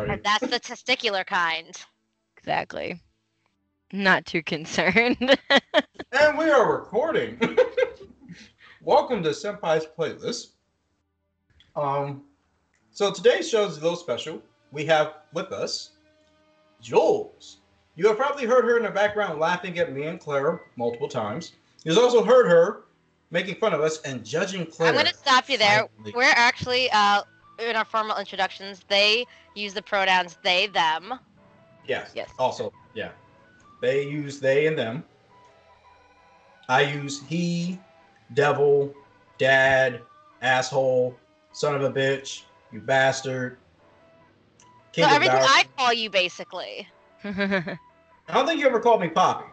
[0.00, 0.14] Already.
[0.14, 1.76] And that's the testicular kind.
[2.38, 2.98] Exactly.
[3.92, 5.38] Not too concerned.
[6.12, 7.38] And we are recording.
[8.82, 10.54] Welcome to Senpai's playlist.
[11.76, 12.22] Um,
[12.90, 14.42] so today's show is a little special.
[14.72, 15.90] We have with us
[16.82, 17.58] Jules.
[17.94, 21.52] You have probably heard her in the background laughing at me and Claire multiple times.
[21.84, 22.86] You've also heard her
[23.30, 24.88] making fun of us and judging Claire.
[24.88, 25.88] I'm gonna stop you there.
[25.94, 26.12] silently.
[26.16, 27.22] We're actually uh
[27.60, 31.18] in our formal introductions, they use the pronouns they, them.
[31.86, 32.12] Yes.
[32.14, 32.30] Yes.
[32.38, 33.10] Also, yeah.
[33.80, 35.04] They use they and them.
[36.68, 37.80] I use he,
[38.34, 38.94] devil,
[39.38, 40.02] dad,
[40.42, 41.16] asshole,
[41.52, 42.42] son of a bitch,
[42.72, 43.56] you bastard.
[44.92, 46.88] King so everything I call you basically.
[47.24, 47.78] I
[48.28, 49.46] don't think you ever called me Poppy.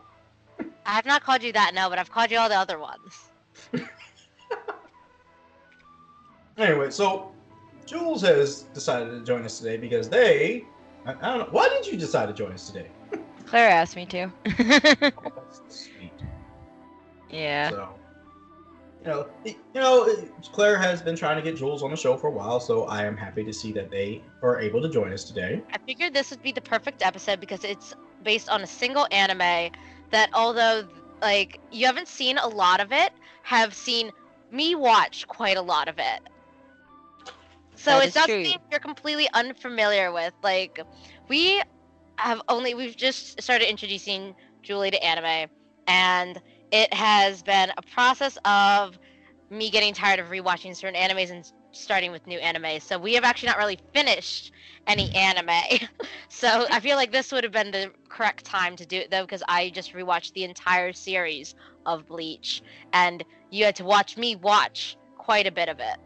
[0.85, 3.30] I have not called you that, no, but I've called you all the other ones.
[6.58, 7.31] Anyway, so
[7.87, 10.65] Jules has decided to join us today because they.
[11.05, 11.47] I, I don't know.
[11.51, 12.89] Why did you decide to join us today?
[13.45, 14.29] Claire asked me to.
[15.69, 16.11] Sweet.
[17.29, 17.69] yeah.
[17.69, 17.89] So,
[19.02, 20.16] you know, you know,
[20.52, 23.05] Claire has been trying to get Jules on the show for a while, so I
[23.05, 25.63] am happy to see that they are able to join us today.
[25.72, 29.72] I figured this would be the perfect episode because it's based on a single anime
[30.11, 30.85] that although
[31.22, 33.13] like you haven't seen a lot of it,
[33.44, 34.11] have seen
[34.51, 36.22] me watch quite a lot of it.
[37.78, 38.44] So That it's not true.
[38.44, 40.33] something you're completely unfamiliar with.
[40.44, 40.80] Like
[41.30, 41.61] we
[42.17, 45.50] have only we've just started introducing Julie to anime
[45.88, 48.97] and it has been a process of
[49.50, 52.80] me getting tired of rewatching certain animes and starting with new anime.
[52.81, 54.52] So we have actually not really finished
[54.88, 55.80] any anime.
[56.30, 59.22] so I feel like this would have been the correct time to do it though,
[59.23, 62.62] because I just rewatched the entire series of Bleach,
[62.94, 65.97] and you had to watch me watch quite a bit of it.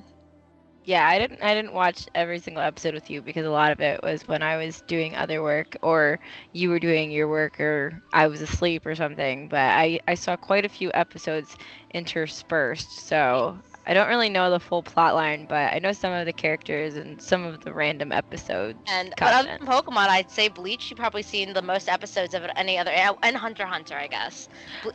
[0.83, 3.79] Yeah, I didn't I didn't watch every single episode with you because a lot of
[3.79, 6.19] it was when I was doing other work or
[6.53, 9.47] you were doing your work or I was asleep or something.
[9.49, 11.55] But I, I saw quite a few episodes
[11.93, 16.25] interspersed, so I don't really know the full plot line, but I know some of
[16.25, 18.79] the characters and some of the random episodes.
[18.88, 20.89] And but other than Pokemon, I'd say Bleach.
[20.89, 22.91] you've probably seen the most episodes of it any other,
[23.23, 24.47] and Hunter Hunter, I guess.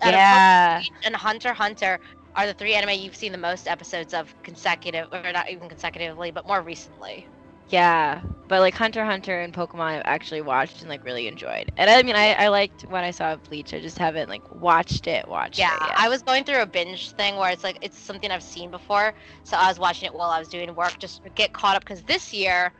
[0.02, 0.74] Out uh, Yeah.
[0.74, 1.98] Bleach and Hunter Hunter
[2.36, 6.30] are the three anime you've seen the most episodes of consecutive, or not even consecutively,
[6.32, 7.28] but more recently.
[7.68, 11.70] Yeah, but like Hunter Hunter and Pokemon I've actually watched and like really enjoyed.
[11.76, 13.74] And I mean I, I liked what I saw of Bleach.
[13.74, 16.02] I just haven't like watched it, watched Yeah, it yet.
[16.02, 19.14] I was going through a binge thing where it's like it's something I've seen before,
[19.44, 21.84] so I was watching it while I was doing work just to get caught up.
[21.84, 22.72] Because this year,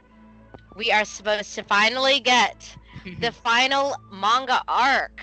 [0.74, 2.76] we are supposed to finally get
[3.18, 5.22] the final manga arc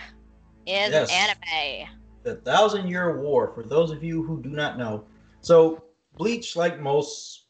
[0.66, 1.10] in Yes.
[1.10, 1.88] anime.
[2.24, 5.04] The Thousand Year War, for those of you who do not know.
[5.42, 5.84] So,
[6.18, 7.44] Bleach, like most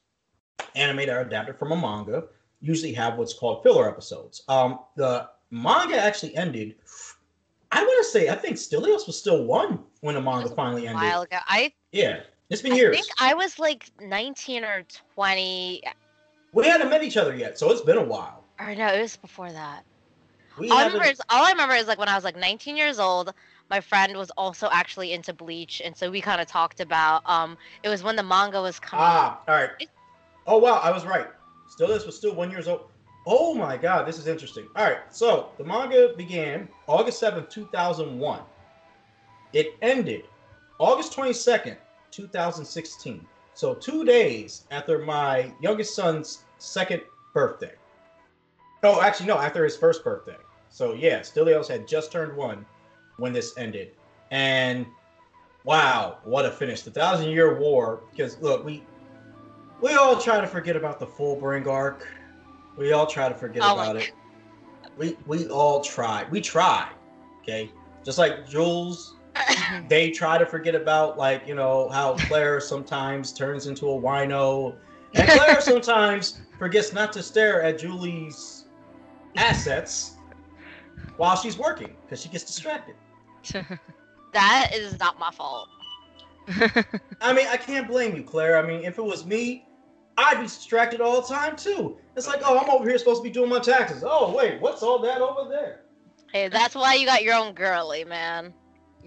[0.75, 2.23] anime that are adapted from a manga,
[2.59, 4.43] usually have what's called filler episodes.
[4.47, 6.75] Um, the manga actually ended.
[7.71, 10.91] I want to say, I think Stelios was still one when the manga finally A
[10.91, 11.03] ended.
[11.03, 12.95] while ago, I, Yeah, it's been I years.
[12.95, 14.83] I think I was like 19 or
[15.15, 15.83] 20,
[16.53, 18.45] We hadn't met each other yet, so it's been a while.
[18.59, 19.83] or no, it was before that.
[20.57, 22.77] We all I remember is all I remember is like when I was like 19
[22.77, 23.33] years old.
[23.73, 27.23] My friend was also actually into Bleach, and so we kind of talked about.
[27.27, 29.03] Um, it was when the manga was coming.
[29.03, 29.71] Ah, all right.
[30.45, 31.25] Oh wow, I was right.
[31.67, 32.81] Stelios was still one years old.
[33.25, 34.67] Oh my god, this is interesting.
[34.75, 38.41] All right, so the manga began August seventh, two thousand one.
[39.53, 40.25] It ended
[40.77, 41.77] August twenty second,
[42.11, 43.25] two thousand sixteen.
[43.55, 47.01] So two days after my youngest son's second
[47.33, 47.73] birthday.
[48.83, 50.37] Oh, actually no, after his first birthday.
[50.69, 52.67] So yeah, Stelios had just turned one
[53.17, 53.91] when this ended,
[54.31, 54.85] and
[55.63, 56.81] wow, what a finish!
[56.81, 58.01] The Thousand Year War.
[58.11, 58.83] Because look, we
[59.81, 62.07] we all try to forget about the Fullbring arc.
[62.77, 64.11] We all try to forget Oh about it.
[64.97, 66.25] We we all try.
[66.29, 66.89] We try.
[67.41, 67.71] Okay.
[68.03, 69.15] Just like Jules,
[69.87, 74.75] they try to forget about like, you know, how Claire sometimes turns into a wino.
[75.13, 78.65] And Claire sometimes forgets not to stare at Julie's
[79.35, 80.12] assets
[81.17, 82.95] while she's working because she gets distracted.
[84.33, 85.69] That is not my fault.
[87.21, 88.57] I mean, I can't blame you, Claire.
[88.57, 89.65] I mean, if it was me,
[90.17, 91.97] I'd be distracted all the time too.
[92.15, 94.03] It's like, oh, I'm over here supposed to be doing my taxes.
[94.05, 95.81] Oh, wait, what's all that over there?
[96.31, 98.53] Hey, that's why you got your own girly, man.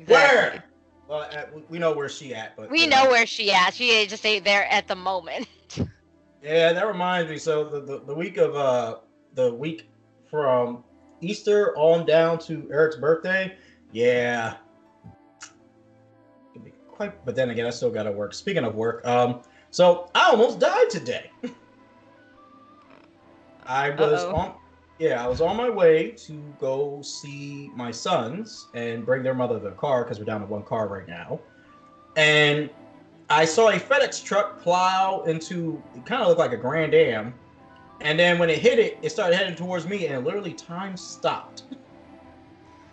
[0.06, 0.64] Where?
[1.08, 3.74] Well, uh, we- know where she at, but We you know where she at.
[3.74, 5.48] She just ain't there at the moment.
[6.42, 7.38] Yeah, that reminds me.
[7.38, 8.98] So the, the, the week of uh
[9.34, 9.90] the week
[10.30, 10.84] from
[11.28, 13.56] Easter on down to Eric's birthday,
[13.92, 14.56] yeah.
[16.88, 18.32] Quite, but then again, I still gotta work.
[18.32, 21.30] Speaking of work, um, so I almost died today.
[23.66, 24.34] I was Uh-oh.
[24.34, 24.54] on
[24.98, 29.58] yeah, I was on my way to go see my sons and bring their mother
[29.58, 31.38] their car because we're down to one car right now.
[32.16, 32.70] And
[33.28, 37.34] I saw a FedEx truck plow into it kind of looked like a Grand Am.
[38.00, 41.64] And then when it hit it, it started heading towards me and literally time stopped.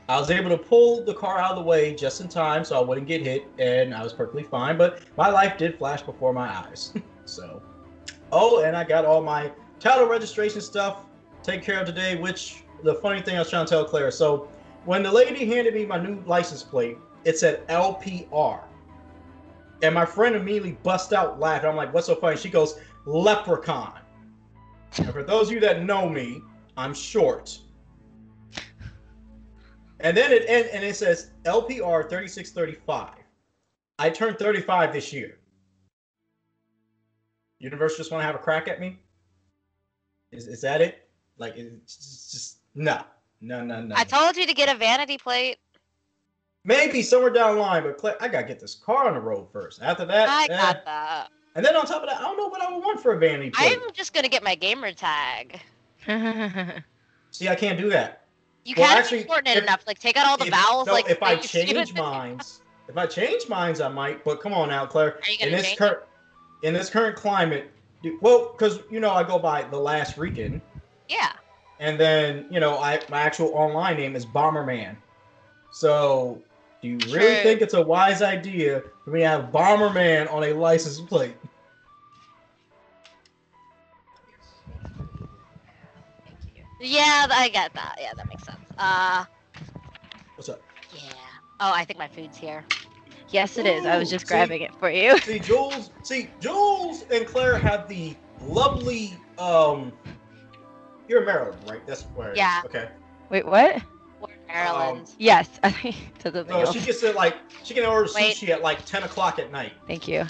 [0.10, 2.78] I was able to pull the car out of the way just in time so
[2.78, 6.34] I wouldn't get hit and I was perfectly fine, but my life did flash before
[6.34, 6.94] my eyes.
[7.26, 7.62] so,
[8.32, 11.06] oh, and I got all my title registration stuff
[11.42, 14.12] taken care of today, which the funny thing I was trying to tell Claire.
[14.12, 14.50] So,
[14.86, 18.64] when the lady handed me my new license plate, it said LPR.
[19.82, 21.70] And my friend immediately bust out laughing.
[21.70, 22.36] I'm like, what's so funny?
[22.36, 24.00] She goes, leprechaun.
[24.98, 26.42] And for those of you that know me,
[26.78, 27.58] I'm short.
[30.00, 33.10] And then it and, and it says LPR 3635.
[34.00, 35.38] I turned 35 this year.
[37.60, 39.00] Universe just want to have a crack at me?
[40.32, 41.08] Is, is that it?
[41.38, 43.02] Like it's just, no,
[43.40, 43.96] no, no, no.
[43.96, 45.58] I told you to get a vanity plate.
[46.66, 49.48] Maybe somewhere down the line, but Claire, I gotta get this car on the road
[49.52, 49.82] first.
[49.82, 50.48] After that, I eh.
[50.48, 51.30] got that.
[51.56, 53.18] And then on top of that, I don't know what I would want for a
[53.20, 53.80] vanity plate.
[53.84, 55.60] I'm just gonna get my gamer tag.
[57.32, 58.22] See, I can't do that.
[58.66, 59.84] You Well, can't actually, shorten it if- enough.
[59.88, 60.88] Like take out all the If- vowels.
[60.88, 62.04] no, like if I change thing.
[62.04, 64.24] minds, if I change minds, I might.
[64.24, 65.16] But come on now, Claire.
[65.16, 65.78] Are you In gonna this change?
[65.80, 66.00] current,
[66.64, 67.70] in this current climate,
[68.04, 70.62] do- well, because you know I go by the last Rican,
[71.10, 71.32] Yeah.
[71.80, 74.96] and then you know I my actual online name is Bomberman.
[75.72, 76.42] So,
[76.84, 77.44] do you really True.
[77.44, 81.38] think it's a wise idea for me to have Bomberman on a license plate?
[86.82, 87.96] Yeah, I get that.
[88.02, 88.58] Yeah, that makes sense.
[88.78, 89.24] Uh,
[90.36, 90.62] What's up?
[90.94, 91.02] yeah.
[91.62, 92.66] Oh, I think my food's here.
[93.30, 93.86] yes, it is.
[93.86, 94.34] I was Ooh, just see?
[94.34, 95.18] grabbing it for you.
[95.20, 95.90] See, Jules.
[96.02, 99.18] See, Jules and Claire have the lovely.
[99.38, 99.94] Um,
[101.08, 101.88] you're in Maryland, right?
[101.88, 102.36] That's where.
[102.36, 102.62] Yeah.
[102.66, 102.90] Okay.
[103.30, 103.82] Wait, what?
[104.54, 105.10] We're in Maryland.
[105.18, 106.74] Yes, I think to something So else.
[106.74, 108.36] she gets to like she can order Wait.
[108.36, 109.74] sushi at like ten o'clock at night.
[109.88, 110.26] Thank you.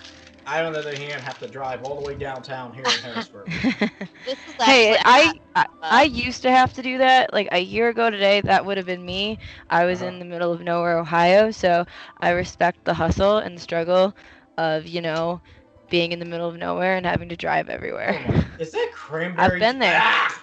[0.45, 3.47] I, on the other hand, have to drive all the way downtown here in Harrisburg.
[4.61, 7.33] hey, actually I, I I used to have to do that.
[7.33, 9.39] Like a year ago today, that would have been me.
[9.69, 10.03] I was Uh-huh.
[10.03, 11.85] in the middle of nowhere, Ohio, so
[12.19, 14.15] I respect the hustle and the struggle
[14.57, 15.41] of you know
[15.89, 17.69] being in the middle of nowhere and having to drive
[18.07, 18.19] Oh everywhere.
[18.19, 19.45] my- Is that cranberry?
[19.45, 19.99] I've been there.
[20.01, 20.42] Ah!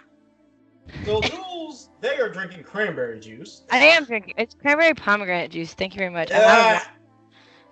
[1.05, 3.63] So Jules, they are drinking cranberry juice.
[3.71, 4.35] I am drinking.
[4.37, 5.75] It's cranberry pomegranate juice.
[5.75, 6.31] Thank you very much.
[6.33, 6.83] I'm out Ah, it,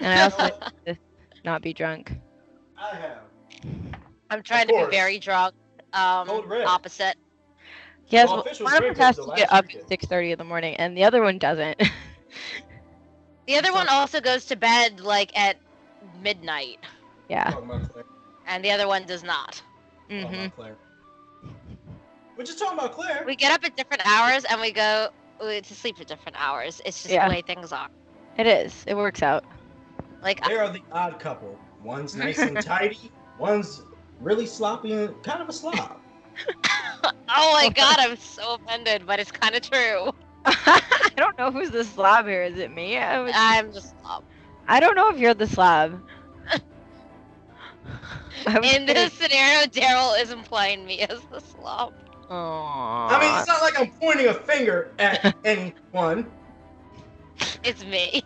[0.00, 0.56] and I also like
[0.86, 0.96] to
[1.44, 2.12] not be drunk.
[2.76, 3.30] I have.
[4.30, 5.54] I'm trying to be very drunk.
[5.92, 6.66] Um, Code red.
[6.66, 7.16] opposite.
[8.06, 9.82] Yes, Well, well, official one of us drink has to get up weekend.
[9.82, 11.80] at six thirty in the morning, and the other one doesn't.
[13.46, 15.58] The other one also goes to bed like at
[16.00, 16.78] midnight,
[17.28, 17.52] yeah.
[17.52, 18.04] Talking about Claire.
[18.46, 19.62] and the other one does not.
[20.18, 20.78] Talking hmm about Claire.
[22.38, 23.24] We're just talking about Claire.
[23.26, 25.08] We get up at different hours and we go
[25.40, 26.80] to sleep at different hours.
[26.86, 27.26] It's just Yeah.
[27.26, 27.88] the way things are.
[28.36, 28.84] It is.
[28.86, 29.44] It works out.
[30.22, 31.58] Like They are the odd couple.
[31.82, 33.10] One's nice and tidy.
[33.40, 33.82] One's
[34.20, 35.98] really sloppy and kind of a slob.
[37.04, 40.12] oh my god, I'm so offended, but it's kind of true.
[40.44, 42.44] I don't know who's the slob here.
[42.44, 42.98] Is it me?
[42.98, 44.22] I, was, I'm just slob.
[44.68, 46.00] I don't know if you're the slob.
[48.46, 51.92] I was In this scenario, Daryl is implying me as the slob.
[52.30, 53.10] Aww.
[53.10, 56.26] I mean, it's not like I'm pointing a finger at anyone.
[57.64, 58.22] It's me.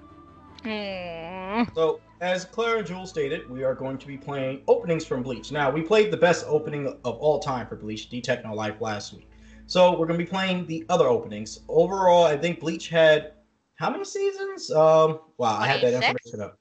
[0.65, 1.67] Aw.
[1.75, 5.53] So, as Claire and Jules stated, we are going to be playing openings from Bleach.
[5.53, 9.13] Now, we played the best opening of all time for Bleach, D No Life, last
[9.13, 9.29] week.
[9.67, 11.61] So, we're going to be playing the other openings.
[11.69, 13.33] Overall, I think Bleach had
[13.77, 14.71] how many seasons?
[14.71, 16.59] Um, wow, I had that information up.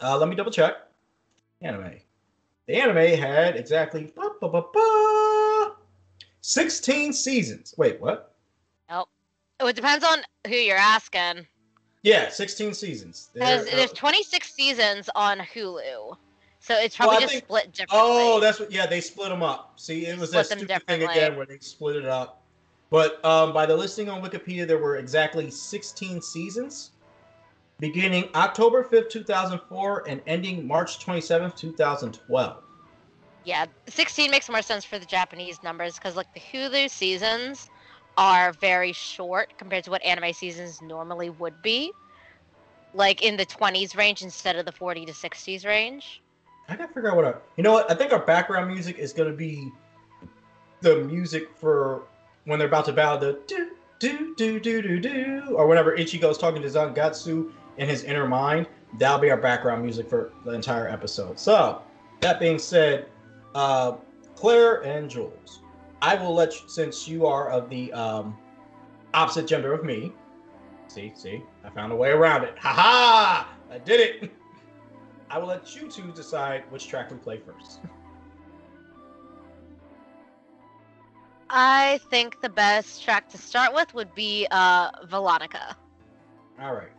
[0.00, 0.74] Uh, let me double check.
[1.62, 1.94] Anime.
[2.66, 4.12] The anime had exactly
[6.42, 7.74] 16 seasons.
[7.78, 8.28] Wait, what?
[9.60, 10.18] Oh, it depends on
[10.48, 11.46] who you're asking.
[12.02, 13.30] Yeah, 16 seasons.
[13.32, 16.16] Because uh, there's 26 seasons on Hulu,
[16.58, 17.98] so it's probably I just think- split differently.
[18.02, 18.72] Oh, that's what.
[18.72, 19.78] Yeah, they split them up.
[19.78, 22.42] See, it was that Split them stupid thing again where they split it up.
[22.90, 26.90] But um, by the listing on Wikipedia, there were exactly 16 seasons,
[27.78, 32.61] beginning October 5th, 2004, and ending March 27th, 2012.
[33.44, 37.68] Yeah, 16 makes more sense for the Japanese numbers because like the Hulu seasons
[38.16, 41.92] are very short compared to what anime seasons normally would be.
[42.94, 46.22] Like in the 20s range instead of the 40 to 60s range.
[46.68, 47.24] I gotta figure out what.
[47.24, 47.90] Our, you know what?
[47.90, 49.72] I think our background music is gonna be
[50.80, 52.04] the music for
[52.44, 56.38] when they're about to battle the do do do do do do, or whenever Ichigo's
[56.38, 58.68] talking to Zangetsu in his inner mind.
[58.98, 61.38] That'll be our background music for the entire episode.
[61.38, 61.80] So,
[62.20, 63.06] that being said,
[63.54, 63.96] uh,
[64.36, 65.62] Claire and Jules,
[66.00, 68.36] I will let you, since you are of the um,
[69.14, 70.12] opposite gender of me.
[70.88, 72.58] See, see, I found a way around it.
[72.58, 73.48] Ha ha!
[73.70, 74.32] I did it.
[75.30, 77.80] I will let you two decide which track we play first.
[81.54, 85.74] I think the best track to start with would be uh, Velonica.
[86.58, 86.92] All right.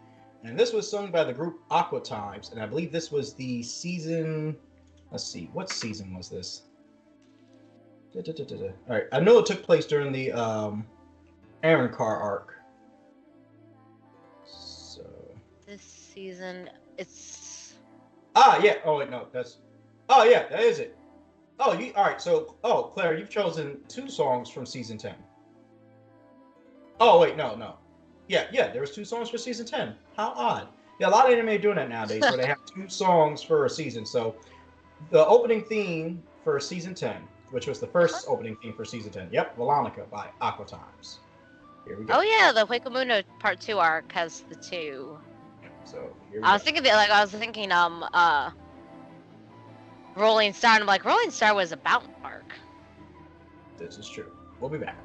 [0.43, 3.63] And this was sung by the group Aqua Timez, and I believe this was the
[3.63, 4.55] season.
[5.13, 6.63] Let's see, what season was this?
[8.13, 8.55] Da, da, da.
[8.55, 10.85] All right, I know it took place during the um,
[11.63, 12.55] Arrancar arc.
[14.45, 15.05] So.
[15.65, 17.43] This season, it's
[18.35, 18.77] Ah, yeah.
[18.85, 19.57] Oh wait, no, that's.
[20.09, 20.97] Oh yeah, that is it.
[21.59, 22.21] Oh, you all right?
[22.21, 25.15] So, oh, Claire, you've chosen two songs from season ten.
[26.99, 27.75] Oh wait, no, no.
[28.27, 28.71] Yeah, yeah.
[28.71, 29.95] There was two songs for season ten.
[30.17, 30.67] How odd.
[30.99, 33.65] Yeah, a lot of anime are doing that nowadays, where they have two songs for
[33.65, 34.05] a season.
[34.05, 34.35] So,
[35.11, 37.17] the opening theme for season ten,
[37.51, 39.29] which was the first opening theme for season ten.
[39.31, 41.17] Yep, Velonica by Aqua Timez.
[41.85, 42.13] Here we go.
[42.17, 45.17] oh yeah, the Huecomundo Part Two arc has the two.
[45.85, 46.65] So here we I was go.
[46.65, 48.51] thinking like I was thinking um uh
[50.15, 52.53] Rolling Star, and I'm like Rolling Star was a mountain arc.
[53.77, 54.31] This is true.
[54.59, 54.97] We'll be back.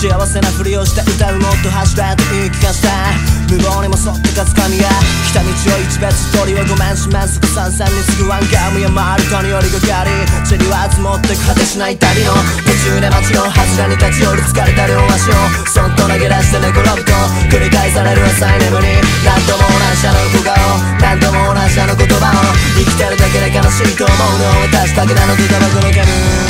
[0.00, 3.12] 幸せなふりをして歌うもっと走れと言い聞かした
[3.52, 4.88] 無謀にも沿ってかつかみが
[5.28, 10.40] 来た道を一別鳥はごめんしめんすぐ参戦に次ぐワンガムや回るかに寄りがかり。
[10.48, 12.32] 塵は積もって果てしない旅の
[12.64, 15.36] 途中で街の柱に立ち寄る疲れた両足を
[15.68, 17.12] そっと投げ出して寝転ぶと
[17.52, 20.56] 繰り返される浅い眠り何度も同じあの小顔
[20.96, 26.49] 何度も同じあの言葉を生きてるだけで悲しいと思うのを私だけなのとタバコの煙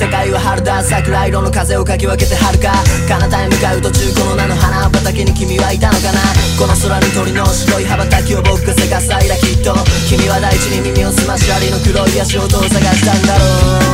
[0.00, 0.82] 世界は春だ。
[0.82, 2.72] 桜色の風をかき分けて遥か。
[3.06, 6.20] 彼方へ向かう途中この名の花畑に君はいたのかな。
[6.56, 9.76] この空に鳥の白い羽ばたきを僕がせかす間きっと。
[10.08, 13.44] 君は大地に耳を澄まし針の黒い足音を探したんだろ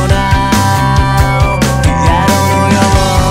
[0.05, 0.47] うな。
[1.83, 3.27] ピアノのよう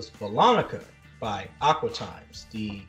[0.00, 0.82] was
[1.20, 2.80] by Aqua Timez, the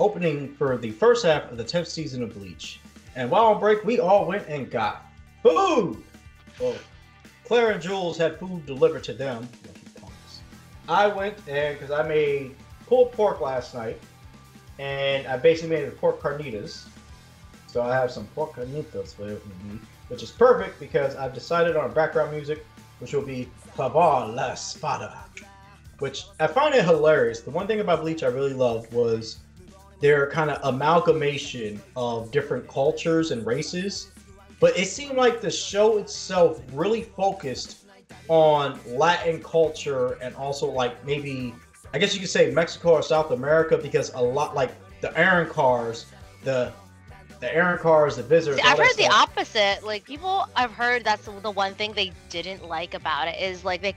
[0.00, 2.80] opening for the first half of the 10th season of Bleach.
[3.14, 5.06] And while on break, we all went and got
[5.42, 6.02] food.
[6.60, 6.74] Well,
[7.44, 9.48] Claire and Jules had food delivered to them.
[10.88, 14.00] I went and because I made pulled pork last night,
[14.80, 16.88] and I basically made it pork carnitas.
[17.68, 21.92] So I have some pork carnitas with me, which is perfect because I've decided on
[21.92, 22.66] background music,
[22.98, 25.27] which will be Clavar la Espada,
[25.98, 27.40] which I find it hilarious.
[27.40, 29.38] The one thing about Bleach I really loved was
[30.00, 34.10] their kind of amalgamation of different cultures and races.
[34.60, 37.84] But it seemed like the show itself really focused
[38.28, 41.54] on Latin culture and also like maybe
[41.94, 46.06] I guess you could say Mexico or South America because a lot like the Arrancars,
[46.44, 46.72] the
[47.40, 48.60] the Arrancars, the visitors.
[48.60, 49.84] See, I've heard the opposite.
[49.84, 53.80] Like people, I've heard that's the one thing they didn't like about it is like
[53.80, 53.94] they,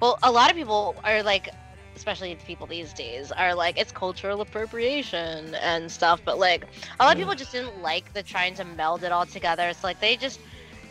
[0.00, 1.48] well, a lot of people are like,
[1.96, 6.20] especially the people these days, are like it's cultural appropriation and stuff.
[6.24, 6.66] But like
[6.98, 9.68] a lot of people just didn't like the trying to meld it all together.
[9.68, 10.40] It's like they just,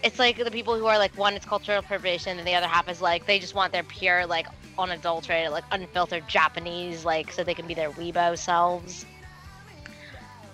[0.03, 2.89] it's like the people who are like one, it's cultural appropriation, and the other half
[2.89, 7.53] is like they just want their pure like unadulterated, like unfiltered Japanese, like so they
[7.53, 9.05] can be their weebo selves.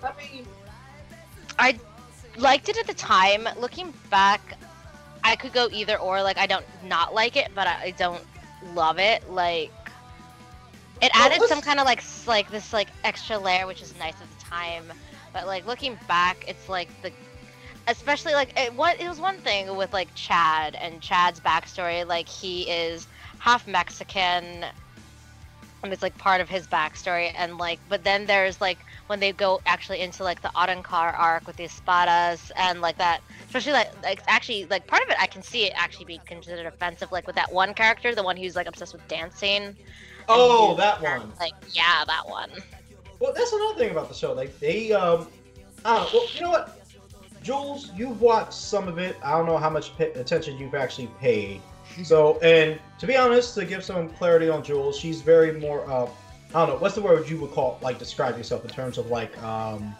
[0.02, 0.46] I mean,
[1.58, 1.78] I
[2.36, 3.48] liked it at the time.
[3.58, 4.58] Looking back,
[5.22, 6.22] I could go either or.
[6.22, 8.22] Like I don't not like it, but I, I don't
[8.62, 9.28] love it.
[9.30, 9.72] Like
[11.00, 14.14] it Well, added some kind of like like this like extra layer, which is nice
[14.20, 14.92] at the time.
[15.32, 17.12] But like looking back, it's like the
[17.88, 22.06] especially like it what it was one thing with like Chad and Chad's backstory.
[22.06, 23.06] Like he is
[23.38, 24.66] half Mexican.
[25.82, 29.32] And it's like part of his backstory, and like, but then there's like when they
[29.32, 33.90] go actually into like the Arrancar arc with the espadas and like that, especially like
[34.02, 37.26] like actually like part of it I can see it actually be considered offensive, like
[37.26, 39.74] with that one character, the one who's like obsessed with dancing.
[40.28, 41.32] oh, that one.
[41.40, 42.50] Like yeah, that one.
[43.18, 44.32] Well, that's another thing about the show.
[44.32, 45.28] Like they, um,
[45.84, 46.20] I don't know.
[46.20, 46.80] Well, you know what,
[47.42, 49.16] Jules, you've watched some of it.
[49.22, 51.62] I don't know how much attention you've actually paid.
[52.02, 55.88] So, and to be honest, to give some clarity on Jules, she's very more.
[55.90, 56.08] Uh,
[56.54, 59.06] I don't know what's the word you would call like describe yourself in terms of
[59.08, 59.40] like.
[59.42, 59.94] um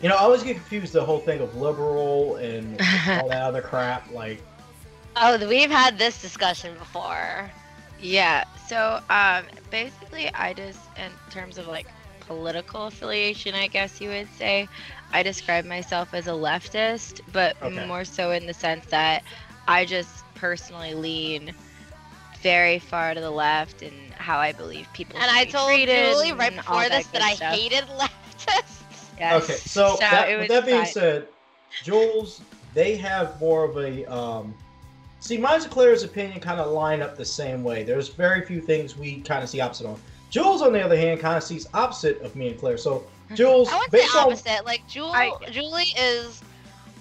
[0.00, 2.80] you know, I always get confused the whole thing of liberal and
[3.12, 4.10] all that other crap.
[4.10, 4.42] Like,
[5.16, 7.50] Oh, we've had this discussion before.
[7.98, 8.44] Yeah.
[8.66, 11.86] So um, basically, I just, in terms of like
[12.20, 14.68] political affiliation, I guess you would say,
[15.12, 17.86] I describe myself as a leftist, but Okay.
[17.86, 19.24] more so in the sense that
[19.70, 21.54] I just personally lean
[22.42, 25.68] very far to the left in how I believe people And should I be told
[25.68, 27.54] treated Julie right before this good that I stuff.
[27.54, 28.82] hated leftists.
[29.16, 29.44] Yes.
[29.44, 30.92] okay, so, that, with that being fine.
[30.92, 31.28] said,
[31.84, 32.40] Jules,
[32.74, 34.52] they have more of a um,
[35.20, 35.38] see.
[35.38, 37.84] Mine's and Claire's opinion kind of line up the same way.
[37.84, 40.00] There's very few things we kind of see opposite on.
[40.30, 42.78] Jules, on the other hand, kind of sees opposite of me and Claire.
[42.78, 43.04] So,
[43.34, 44.64] Jules, I would say based on opposite.
[44.64, 46.42] Like Julie, I- Julie is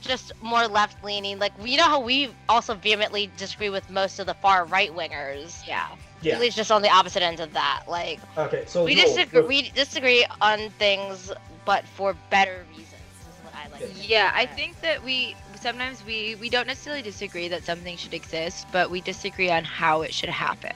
[0.02, 1.40] just more left leaning.
[1.40, 5.66] Like you know how we also vehemently disagree with most of the far right wingers.
[5.68, 5.88] Yeah.
[6.22, 7.84] yeah, least just on the opposite end of that.
[7.88, 9.40] Like okay, so we Jules, disagree.
[9.42, 11.32] with- We disagree on things,
[11.66, 12.86] but for better reasons.
[12.94, 13.94] Is what I like.
[13.94, 18.14] to Yeah, I think that we sometimes we we don't necessarily disagree that something should
[18.14, 20.72] exist, but we disagree on how it should happen.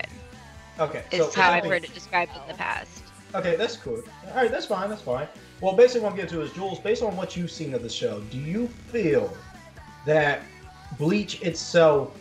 [0.79, 3.03] okay, Is so how I've heard it described in the past.
[3.36, 4.01] Okay, that's cool.
[4.29, 4.89] All right, that's fine.
[4.89, 5.27] That's fine.
[5.63, 6.78] Well, basically, what I'm getting to is Jules.
[6.78, 9.34] Based on what you've seen of the show, do you feel
[10.06, 10.41] that
[10.99, 12.17] Bleach itself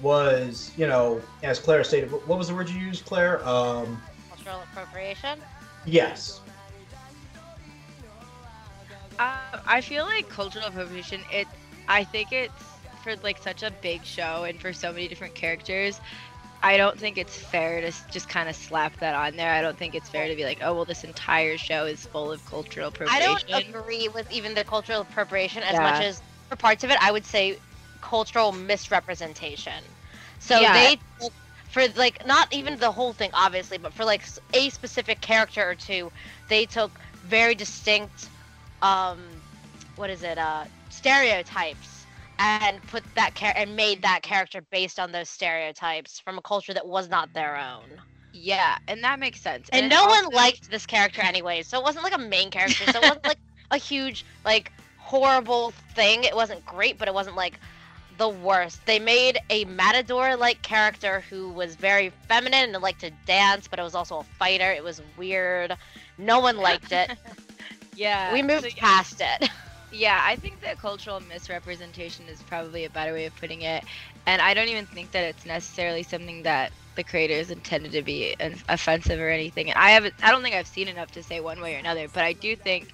[0.00, 3.44] was, you know, as Claire stated, what was the word you used, Claire?
[3.44, 5.40] Um, cultural appropriation.
[5.84, 6.40] yes.
[9.18, 11.20] Um, I feel like cultural appropriation.
[11.32, 11.48] It,
[11.88, 12.52] I think it's
[13.02, 16.00] for like such a big show and for so many different characters.
[16.64, 19.52] I don't think it's fair to just kind of slap that on there.
[19.52, 22.32] I don't think it's fair to be like, oh well, this entire show is full
[22.32, 23.04] of cultural appropriation.
[23.08, 25.80] I don't agree with even the cultural appropriation as Yeah.
[25.80, 27.58] much as for parts of it, I would say
[28.00, 29.96] cultural misrepresentation.
[30.38, 30.66] So Yeah.
[30.66, 31.34] they took
[31.68, 35.74] for like not even the whole thing obviously, but for like a specific character or
[35.74, 36.12] two,
[36.48, 38.30] they took very distinct
[38.82, 39.44] um
[39.96, 40.38] what is it?
[40.38, 41.93] Uh stereotypes
[42.38, 46.74] and put that character and made that character based on those stereotypes from a culture
[46.74, 48.00] that was not their own.
[48.32, 49.68] Yeah, and that makes sense.
[49.72, 52.84] And it no one liked this character anyway, so it wasn't like a main character.
[52.86, 53.38] So it wasn't like
[53.70, 56.24] a huge, like, horrible thing.
[56.24, 57.58] It wasn't great, but it wasn't like
[58.18, 58.84] the worst.
[58.86, 63.78] They made a matador like character who was very feminine and liked to dance, but
[63.78, 64.70] it was also a fighter.
[64.72, 65.76] It was weird.
[66.18, 67.10] No one liked it.
[67.96, 69.48] Yeah, we moved so yeah, past it.
[69.94, 73.84] Yeah, I think that cultural misrepresentation is probably a better way of putting it,
[74.26, 78.34] and I don't even think that it's necessarily something that the creators intended to be
[78.68, 79.72] offensive or anything.
[79.72, 82.24] I haven't, I don't think I've seen enough to say one way or another, but
[82.24, 82.92] I do think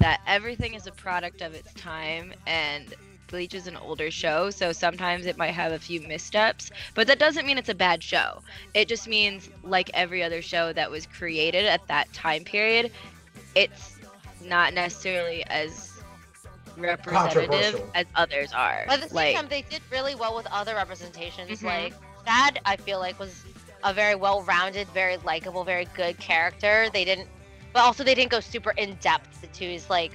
[0.00, 2.94] that everything is a product of its time, and
[3.26, 7.18] Bleach is an older show, so sometimes it might have a few missteps, but that
[7.18, 8.40] doesn't mean it's a bad show.
[8.72, 12.90] It just means, like every other show that was created at that time period,
[13.54, 13.98] it's
[14.42, 15.87] not necessarily as
[16.80, 18.84] representative as others are.
[18.86, 21.60] But at the same like, time, they did really well with other representations.
[21.60, 21.64] Mhm.
[21.64, 23.44] Like Chad, I feel like was
[23.84, 26.88] a very well-rounded, very likable, very good character.
[26.92, 27.28] They didn't,
[27.72, 30.12] but also they didn't go super in depth to his like.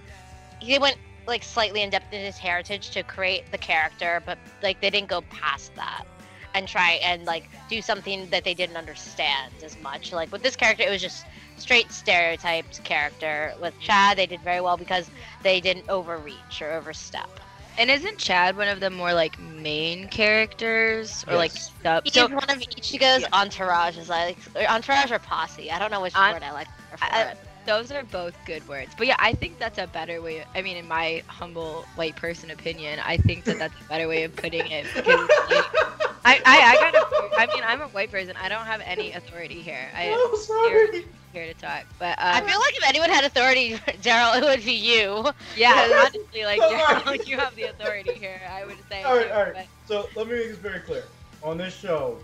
[0.60, 0.98] He went
[1.28, 5.10] like slightly in depth in his heritage to create the character, but like they didn't
[5.10, 6.04] go past that
[6.54, 10.12] and try and like do something that they didn't understand as much.
[10.12, 13.54] Like with this character, it was just straight stereotyped character.
[13.60, 15.12] With Chad, they did very well because
[15.42, 17.40] they didn't overreach or overstep.
[17.78, 21.72] and isn't Chad one of the more like main characters or like Yes.
[21.84, 22.04] sub?
[22.04, 23.28] Each So one of Ichigo's Yeah.
[23.34, 25.72] entourage is like entourage or posse.
[25.72, 27.38] I don't know which En- word I like for I- it.
[27.66, 28.94] Those are both good words.
[28.98, 30.46] But yeah, I think that's a better way.
[30.56, 34.24] I mean, in my humble white person opinion, I think that that's a better way
[34.24, 35.66] of putting it because like,
[36.26, 37.04] I, I, I kind of,
[37.38, 38.36] I mean, I'm a white person.
[38.40, 39.90] I don't have any authority here.
[39.96, 41.06] I am sorry.
[41.34, 41.86] here to talk.
[42.00, 45.26] But I uh, feel like if anyone had authority, Daryl, it would be you.
[45.56, 46.12] yeah, Yes.
[46.16, 47.20] honestly, like Daryl, sorry.
[47.26, 48.42] you have the authority here.
[48.50, 49.04] I would say.
[49.04, 49.54] All right, too, all right.
[49.54, 51.04] but- So let me make this very clear.
[51.44, 52.20] On this show,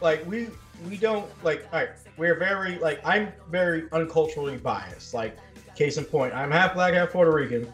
[0.00, 0.48] like we
[0.88, 1.66] we don't like.
[1.72, 5.14] All right, we're very like I'm very unculturally biased.
[5.14, 5.36] Like
[5.74, 7.72] case in point, I'm half black, half Puerto Rican.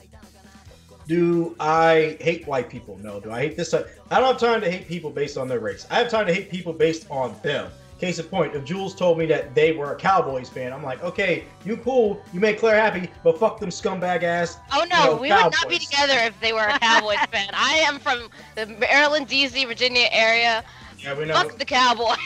[1.07, 2.97] Do I hate white people?
[2.99, 3.19] No.
[3.21, 3.75] Do I hate this?
[3.75, 3.83] I
[4.21, 5.87] don't have time to hate people based on their race.
[5.91, 7.71] I have time to hate people based on them.
[8.01, 11.03] Case in point, if Jules told me that they were a Cowboys fan, I'm like,
[11.03, 14.57] okay, you cool, you make Claire happy, but fuck them scumbag ass.
[14.73, 17.51] Oh no, No, we would not be together if they were a Cowboys fan.
[17.53, 20.65] I am from the Maryland, D.C., Virginia area.
[20.99, 21.35] Yeah, we know.
[21.35, 22.17] Fuck the Cowboys.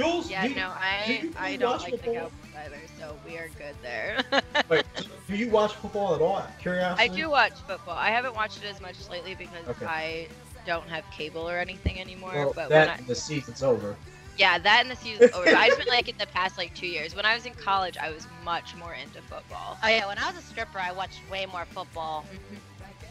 [0.00, 2.30] Jules, Yeah, do- no, do I you I don't watch like the football?
[2.54, 4.18] Cowboys either, so we are good there.
[4.68, 4.84] Wait,
[5.28, 6.36] do you watch football at all?
[6.38, 7.10] out Curiosity.
[7.10, 7.96] I do watch football.
[7.98, 9.86] I haven't watched it as much lately because Okay.
[9.86, 10.28] I
[10.66, 12.32] don't have cable or anything anymore.
[12.34, 13.94] Well, but when that I, the season's over.
[14.38, 15.48] yeah, that and the season's over.
[15.48, 17.14] I just been like in the past like two years.
[17.14, 19.76] When I was in college, I was much more into football.
[19.82, 22.24] Oh yeah, when I was a stripper, I watched way more football.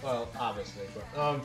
[0.03, 1.41] Well, obviously, but um,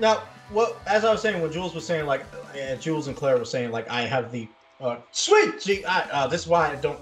[0.00, 0.80] now what?
[0.86, 3.70] As I was saying, when Jules was saying like, uh, Jules and Claire were saying
[3.70, 4.48] like, I have the
[4.82, 5.84] uh, sweet G.
[5.84, 6.98] I, uh, this is why I don't.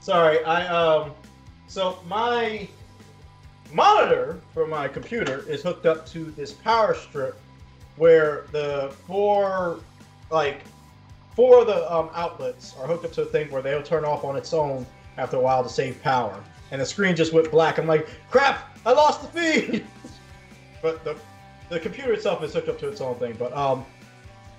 [0.00, 1.12] Sorry, I um.
[1.66, 2.66] So my
[3.72, 7.38] monitor for my computer is hooked up to this power strip,
[7.96, 9.80] where the four
[10.30, 10.62] like
[11.36, 14.24] four of the um, outlets are hooked up to a thing where they'll turn off
[14.24, 14.86] on its own
[15.18, 16.42] after a while to save power.
[16.70, 17.78] And the screen just went black.
[17.78, 18.76] I'm like, crap!
[18.84, 19.86] I lost the feed.
[20.82, 21.16] but the
[21.68, 23.36] the computer itself is hooked up to its own thing.
[23.38, 23.84] But um,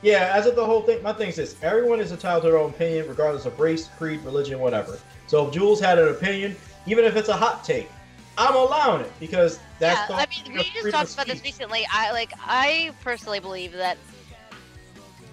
[0.01, 2.57] yeah, as of the whole thing, my thing is this: everyone is entitled to their
[2.57, 4.97] own opinion, regardless of race, creed, religion, whatever.
[5.27, 7.89] So if Jules had an opinion, even if it's a hot take,
[8.37, 11.85] I'm allowing it because that's yeah, the I mean, we just talked about this recently.
[11.91, 13.97] I like, I personally believe that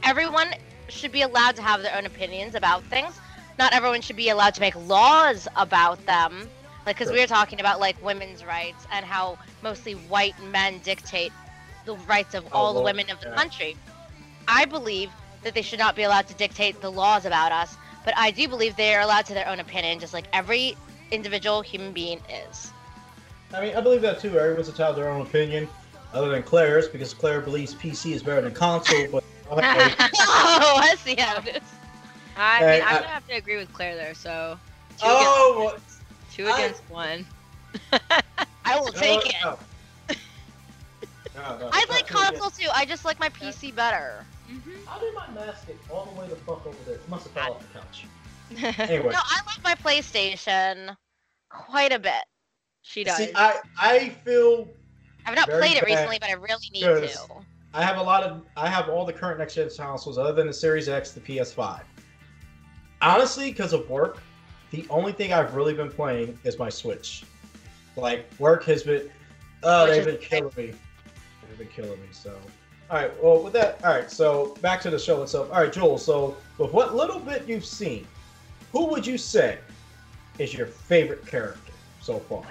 [0.02, 0.52] everyone
[0.88, 3.18] should be allowed to have their own opinions about things.
[3.58, 6.48] Not everyone should be allowed to make laws about them.
[6.84, 11.32] Like, because we were talking about like women's rights and how mostly white men dictate
[11.84, 13.34] the rights of Oh, all the women of the yeah.
[13.36, 13.76] country.
[14.48, 15.10] I believe
[15.42, 18.48] that they should not be allowed to dictate the laws about us, but I do
[18.48, 20.76] believe they are allowed to their own opinion, just like every
[21.10, 22.72] individual human being is.
[23.54, 24.38] I mean, I believe that too.
[24.38, 25.68] Everyone's entitled to their own opinion,
[26.12, 29.06] other than Claire's, because Claire believes PC is better than console.
[29.10, 31.62] But oh, I see how it is.
[32.36, 34.14] I Hey, mean, I'm I- gonna have to agree with Claire there.
[34.14, 34.58] So
[34.98, 36.00] two oh, against
[36.32, 37.26] two I- against one.
[38.64, 39.34] I will take it.
[39.42, 39.58] No,
[41.36, 42.68] no, no, I like console too.
[42.74, 44.24] I just like my PC better.
[44.46, 44.78] Good.
[44.86, 46.96] How did my mask get all the way the fuck over there?
[46.96, 48.06] It must have fell off the couch.
[48.78, 50.96] Anyway, No, I love my PlayStation
[51.48, 52.24] quite a bit.
[52.82, 53.16] She does.
[53.16, 54.68] see, I I feel
[55.26, 57.18] I've not played it recently, but I really need to.
[57.74, 60.46] I have a lot of I have all the current next gen consoles other than
[60.46, 61.82] the Series X, the PS5.
[63.02, 64.22] Honestly, because of work,
[64.70, 67.24] the only thing I've really been playing is my Switch.
[67.96, 69.10] Like work has been,
[69.62, 70.72] uh, oh, Which they've been killing me.
[71.48, 72.08] They've been killing me.
[72.12, 72.38] So,
[72.90, 73.22] all right.
[73.22, 74.10] Well, with that, all right.
[74.10, 75.50] So back to the show itself.
[75.52, 76.04] All right, Jules.
[76.04, 78.06] So with what little bit you've seen,
[78.72, 79.58] who would you say
[80.38, 82.44] is your favorite character so far?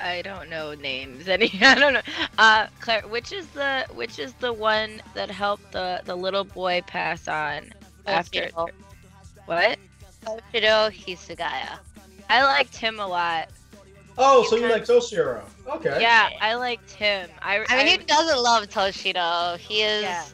[0.00, 1.52] I don't know names any.
[1.60, 2.02] I don't know.
[2.38, 6.82] Uh, Claire, which is the which is the one that helped the the little boy
[6.86, 7.72] pass on
[8.06, 8.42] after?
[8.42, 8.70] Toshiro.
[9.46, 9.78] What?
[10.24, 11.78] Toshiro Hitsugaya.
[12.28, 13.48] I liked him a lot.
[14.20, 15.42] Oh, so you Because- like Toshiro?
[15.76, 16.00] Okay.
[16.00, 17.28] Yeah, I liked him.
[17.40, 19.56] I I mean, who doesn't love Toshiro?
[19.58, 20.02] He is.
[20.02, 20.24] Yeah.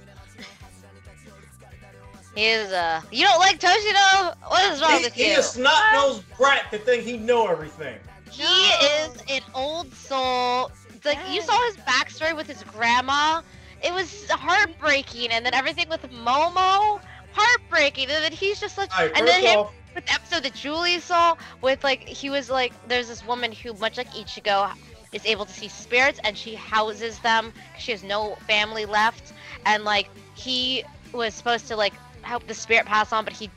[2.35, 2.73] He is.
[2.73, 3.01] Uh.
[3.13, 4.35] You don't like Toshiro?
[4.49, 5.25] What is wrong He, with you?
[5.25, 5.39] he you?
[5.39, 7.99] is snot nosed brat to think he know everything.
[8.31, 10.71] He is an old soul.
[10.95, 13.43] It's Like you saw his backstory with his grandma.
[13.83, 17.01] It was heartbreaking, and then everything with Momo,
[17.33, 18.09] heartbreaking.
[18.11, 20.55] And then he's just like, All right, and then him off, with the episode that
[20.55, 24.73] Julie saw, with like he was like, there's this woman who, much like Ichigo,
[25.13, 29.33] is able to see spirits, and she houses them She has no family left,
[29.65, 33.51] and like he was supposed to like help the spirit pass on, but he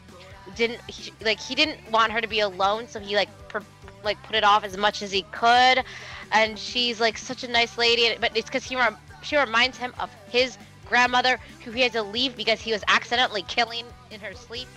[0.56, 0.80] didn't.
[0.90, 3.62] He, like he didn't want her to be alone, so he like per,
[4.04, 5.84] like put it off as much as he could.
[6.32, 9.94] And she's like such a nice lady, but it's because he rem- she reminds him
[10.00, 14.34] of his grandmother, who he had to leave because he was accidentally killing in her
[14.34, 14.68] sleep.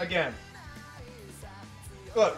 [0.00, 0.34] Again,
[2.14, 2.36] look,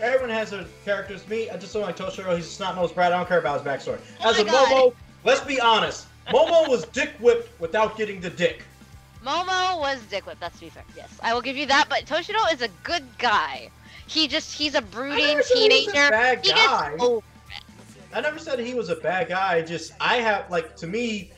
[0.00, 1.26] everyone has their characters.
[1.28, 2.34] Me, I just don't like Toshiro.
[2.36, 3.12] He's a snot nosed brat.
[3.12, 4.00] I don't care about his backstory.
[4.24, 4.68] Oh As a God.
[4.68, 6.06] Momo, let's be honest.
[6.28, 8.62] Momo was dick whipped without getting the dick.
[9.24, 10.84] Momo was dick whipped, that's to be fair.
[10.96, 11.86] Yes, I will give you that.
[11.88, 13.70] But Toshiro is a good guy.
[14.06, 16.10] He just he's a brooding said he a teenager.
[16.10, 16.90] bad He guy.
[16.90, 17.24] gets over.
[18.14, 19.60] I never said he was a bad guy.
[19.62, 21.30] Just I have like to me,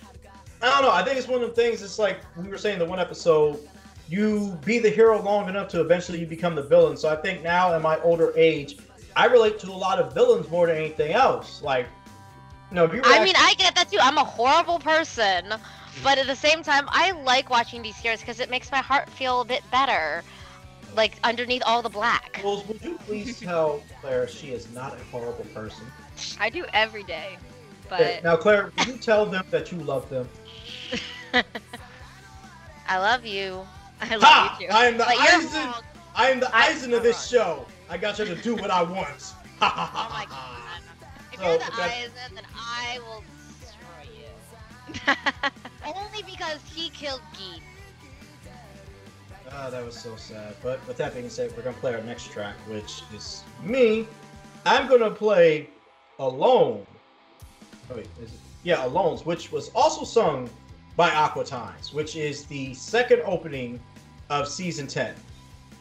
[0.63, 0.93] I don't know.
[0.93, 1.83] I think it's one of the things.
[1.83, 3.59] It's like we were saying the one episode.
[4.11, 6.97] You be the hero long enough to eventually you become the villain.
[6.97, 8.77] So I think now in my older age,
[9.15, 11.63] I relate to a lot of villains more than anything else.
[11.63, 11.87] Like,
[12.71, 13.99] you know, if you were I mean, I get that too.
[14.03, 15.55] I'm a horrible person,
[16.03, 19.09] but at the same time, I like watching these heroes because it makes my heart
[19.11, 20.25] feel a bit better.
[20.97, 22.41] Like underneath all the black.
[22.41, 25.87] Jules, would you please tell Claire she is not a horrible person?
[26.41, 27.39] I do every day,
[27.93, 30.29] Okay, but Now, Claire, would you tell them that you love them?
[32.89, 33.65] I love you.
[34.03, 34.57] I love Ha!
[34.61, 34.73] you too.
[34.73, 35.83] I am the Aizen.
[36.15, 37.67] I am the Aizen of this show.
[37.89, 39.33] I got you to do what I want.
[39.63, 40.81] Oh my god.
[41.35, 43.23] If So, you're the Aizen, then I will
[43.61, 45.15] destroy you.
[45.95, 47.63] Only because he killed Geet.
[49.53, 50.55] Oh, that was so sad.
[50.63, 54.07] But with that being said, we're gonna play our next track, which is me.
[54.65, 55.69] I'm gonna play
[56.19, 56.87] Alone.
[57.91, 58.39] Oh, wait, is it?
[58.63, 60.49] Yeah, Alones, which was also sung
[60.97, 63.79] by Aqua Timez, which is the second opening
[64.31, 65.15] of season 10.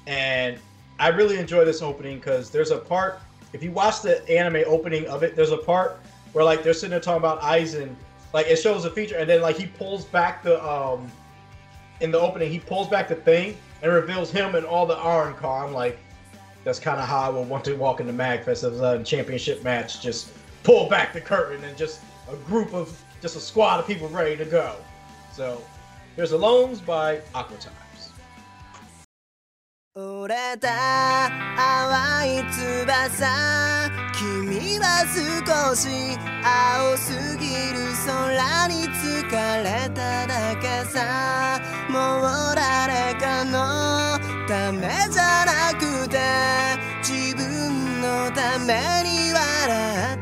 [0.08, 0.58] And
[1.00, 3.20] I really enjoy this opening because there's a part,
[3.54, 6.00] if you watch the anime opening of it, there's a part
[6.34, 7.96] where like they're sitting there talking about Aizen,
[8.34, 11.10] like it shows a feature, and then like he pulls back the um
[12.02, 15.66] in the opening, he pulls back the thing and reveals him and all the Arrancar.
[15.66, 15.98] I'm like,
[16.64, 20.02] that's kind of how I would want to walk into Magfest as a championship match.
[20.02, 20.32] Just
[20.64, 24.36] pull back the curtain and just a group of, just a squad of people ready
[24.38, 24.76] to go.
[25.34, 25.62] So,
[26.16, 27.89] here's the loans by Aqua Timez.
[30.00, 30.70] 折れた
[31.58, 33.28] 淡い翼。
[34.14, 35.90] 君は少し
[36.42, 39.30] 青すぎる空に疲
[39.62, 41.60] れただけさ。
[41.90, 46.18] もう誰かのためじゃなくて
[47.04, 50.19] 自分のために笑って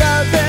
[0.00, 0.32] Love.
[0.32, 0.43] them.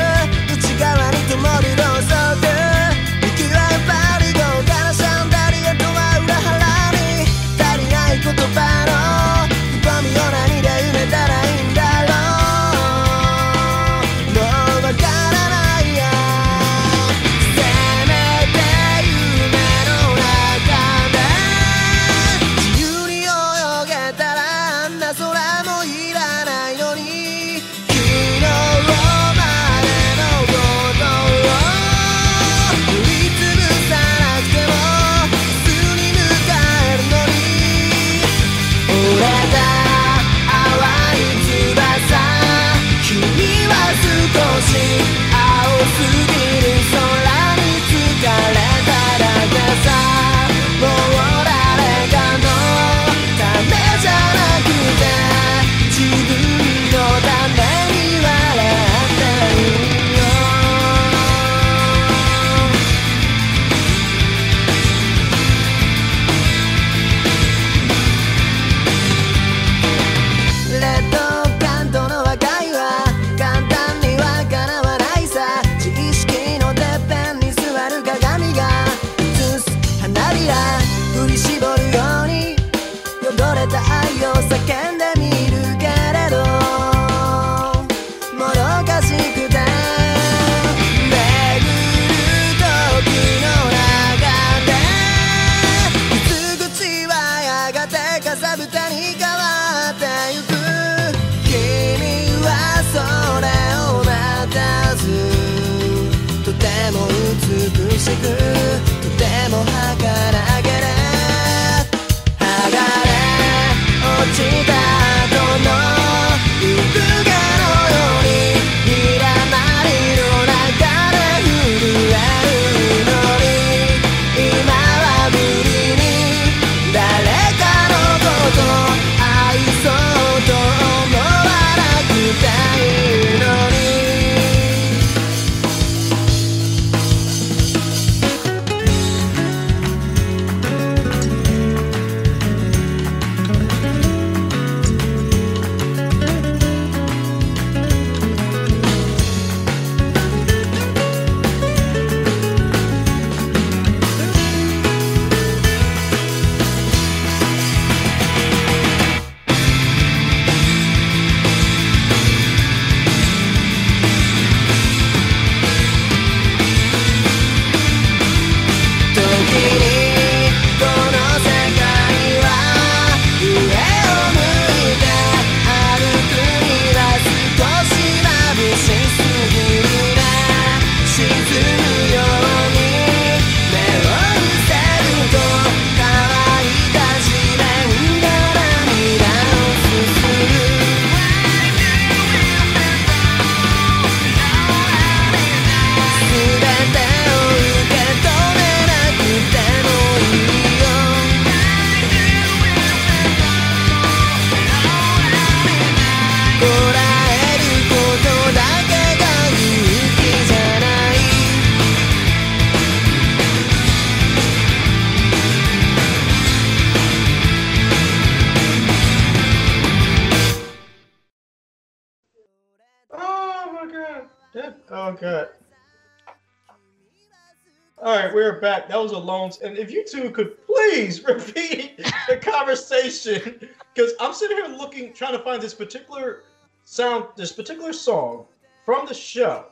[228.88, 229.52] That was a long.
[229.63, 231.98] And if you two could please repeat
[232.30, 233.60] the conversation,
[233.93, 236.43] because I'm sitting here looking, trying to find this particular
[236.84, 238.45] sound, this particular song
[238.86, 239.65] from the show,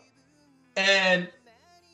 [0.76, 1.28] and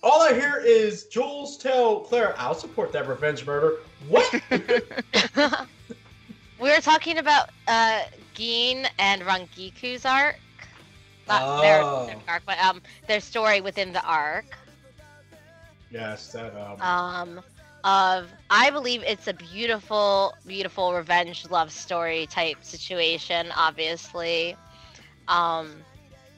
[0.01, 3.77] all I hear is Jules tell Clara, "I'll support that revenge murder."
[4.07, 4.31] What?
[6.59, 8.03] we were talking about uh
[8.33, 10.39] Gin and Rangiku's arc.
[11.27, 12.05] Not their, Oh.
[12.07, 14.45] their arc, but um their story within the arc.
[15.91, 16.53] Yes, that.
[16.55, 17.41] Um, Um
[17.83, 24.57] of I believe it's a beautiful, beautiful revenge love story type situation, obviously.
[25.27, 25.85] Um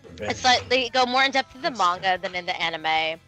[0.10, 0.30] revenge.
[0.30, 3.20] it's like they go more in depth in the manga than in the anime.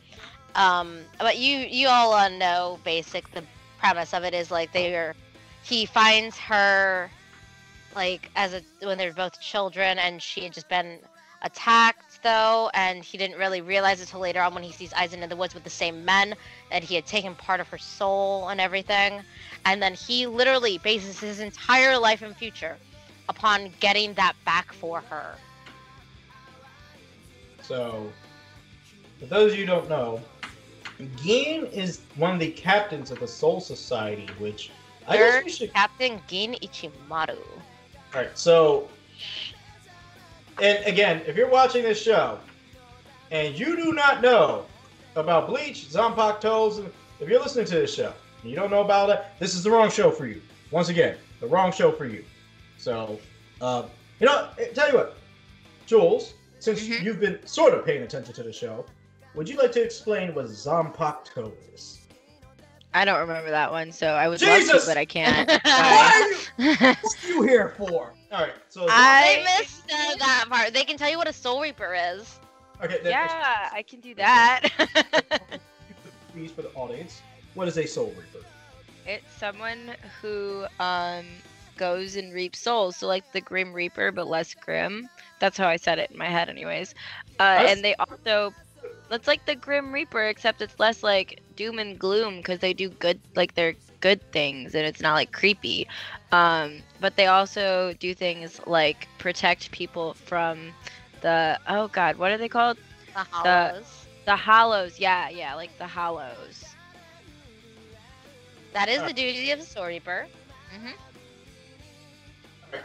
[0.55, 3.45] Um, but you you all uh, know basic the
[3.77, 5.15] premise of it is like they're
[5.61, 7.11] he finds her
[7.95, 10.99] like as a when they're both children and she had just been
[11.41, 15.29] attacked though and he didn't really realize until later on when he sees Aizen in
[15.29, 16.35] the woods with the same men
[16.71, 19.21] that he had taken part of her soul and everything
[19.65, 22.77] and then he literally bases his entire life and future
[23.29, 25.35] upon getting that back for her.
[27.61, 28.11] So,
[29.19, 30.21] for those of you who don't know,
[31.23, 34.71] Gin is one of the captains of the Soul Society, which
[35.07, 35.73] I guess Third we should.
[35.73, 37.37] Captain Gin Ichimaru.
[38.13, 38.89] All right, so,
[40.61, 42.39] and again, if you're watching this show
[43.31, 44.65] and you do not know
[45.15, 48.81] about Bleach, Zanpakuto, Toes, and if you're listening to this show and you don't know
[48.81, 50.41] about it, this is the wrong show for you.
[50.71, 52.23] Once again, the wrong show for you.
[52.77, 53.19] So,
[53.61, 53.83] uh,
[54.19, 55.17] you know, eh, tell you what,
[55.85, 57.03] Jules, since Mhm.
[57.03, 58.85] you've been sort of paying attention to the show,
[59.35, 61.99] would you like to explain what Zompak Zanpakuto is?
[62.93, 64.83] I don't remember that one, so I would love Jesus!
[64.83, 65.49] to, but I can't.
[65.63, 68.13] What are you, what are you here for?
[68.31, 70.73] All right, so I missed uh, that part.
[70.73, 72.39] They can tell you what a Soul Reaper is.
[72.83, 74.69] okay, then- yeah, I can do that.
[76.33, 77.21] please for the audience.
[77.53, 78.45] What is a soul reaper?
[79.05, 81.25] it's someone who um
[81.77, 85.09] goes and reaps souls, so like the Grim Reaper, but less grim.
[85.39, 86.93] That's how I said it in my head, anyways.
[87.39, 88.53] Uh, and they also,
[89.13, 92.89] it's like the Grim Reaper, except it's less like doom and gloom because they do
[92.89, 95.87] good, like they're good things, and it's not like creepy.
[96.31, 100.73] Um, but they also do things like protect people from
[101.21, 102.77] the oh god, what are they called?
[103.13, 104.07] The Hollows.
[104.25, 104.99] The Hollows.
[104.99, 106.75] Yeah, yeah, like the Hollows.
[108.73, 109.07] that is Uh.
[109.07, 110.27] the duty of a Soul Reaper.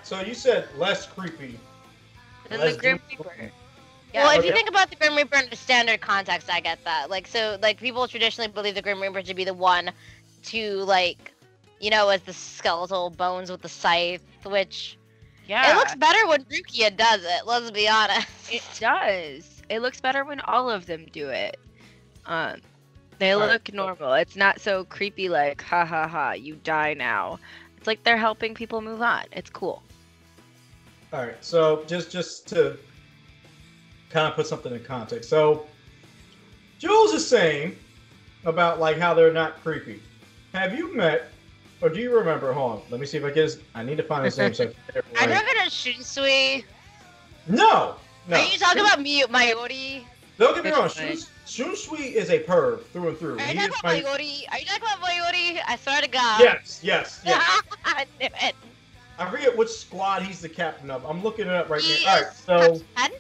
[0.03, 1.59] So you said less creepy.
[2.49, 3.25] Then Let's the Grim do-
[4.15, 4.27] Reaper.
[4.27, 7.11] well, if you think about the Grim Reaper in a standard context, I get that.
[7.11, 9.91] Like, so, like, people traditionally believe the Grim Reaper to be the one
[10.45, 11.33] to, like,
[11.81, 14.99] you know, as the skeletal bones with the scythe, which
[15.47, 17.47] yeah, it looks better when Rukia does it.
[17.47, 18.29] Let's be honest.
[18.51, 19.63] It does.
[19.69, 21.59] It looks better when all of them do it.
[22.25, 22.63] Um,
[23.19, 23.51] they Alright.
[23.51, 24.15] look normal.
[24.15, 27.39] It's not so creepy like ha ha ha, you die now.
[27.77, 29.25] It's like they're helping people move on.
[29.33, 29.83] It's cool.
[31.13, 31.43] All right.
[31.45, 32.79] So just just to
[34.11, 35.29] kind of put something in context.
[35.29, 35.67] So
[36.79, 37.77] Jules is saying
[38.45, 40.01] about like how they're not creepy.
[40.53, 41.31] Have you met
[41.81, 42.53] or do you remember?
[42.53, 42.83] Hold on.
[42.91, 43.45] Let me see if I get.
[43.45, 44.55] His, I need to find his name.
[44.55, 45.45] So I can get it Are you right.
[45.47, 46.65] talking Shunsui?
[47.47, 47.95] No.
[48.27, 48.37] No.
[48.37, 50.05] Are you talking about Mi- Mayori?
[50.39, 50.85] Don't get me wrong.
[50.85, 51.17] Which one?
[51.47, 53.39] Shun Shui is a perv through and through.
[53.39, 54.43] Are you He talking is about my- Mayori?
[54.53, 55.59] Are you talking about Mayori?
[55.67, 56.41] I swear to God.
[56.41, 57.63] Yes, yes, yes.
[57.91, 58.29] I knew
[59.31, 61.05] forget which squad he's the captain of.
[61.07, 62.11] I'm looking it up right He now.
[62.15, 63.13] All right, so Captain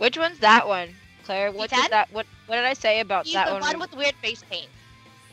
[0.00, 0.88] Which one's that one?
[1.24, 1.82] Claire, what P10?
[1.82, 3.60] did that what what did I say about He's that the one?
[3.62, 4.68] one with weird face paint.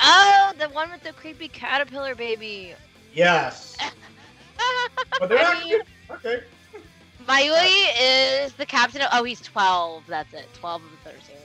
[0.01, 2.73] Oh, the one with the creepy caterpillar baby.
[3.13, 3.77] yes,
[5.19, 5.63] but they're I not.
[5.63, 6.43] mean- okay.
[7.27, 9.07] Mayuri is the captain of.
[9.13, 10.03] Oh, he's 12.
[10.07, 10.47] That's it.
[10.53, 11.35] 12 of the 13.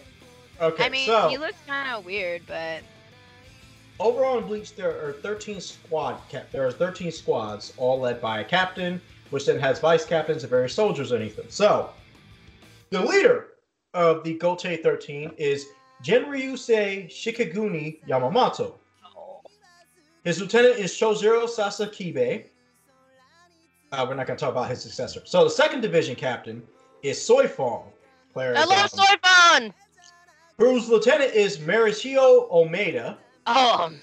[0.60, 0.84] Okay.
[0.84, 2.82] I mean, so he looks kind of weird, but
[4.00, 6.50] overall in Bleach, there are 13 squad cap.
[6.50, 9.00] There are 13 squads, all led by a captain,
[9.30, 11.46] which then has vice captains and various soldiers underneath them.
[11.48, 11.90] So,
[12.92, 13.48] the leader
[13.94, 15.66] of the Gotei 13 is
[16.04, 18.74] Genryusei Shigekuni Yamamoto.
[20.24, 22.44] His lieutenant is Shozero Sasakibe.
[23.90, 25.22] Uh, we're not going to talk about his successor.
[25.24, 26.62] So, the second division captain
[27.02, 27.84] is Soifong.
[28.36, 29.72] Is, love um, Soifon!
[30.58, 33.16] whose lieutenant is Marichio Omaeda.
[33.46, 34.00] Oh, man.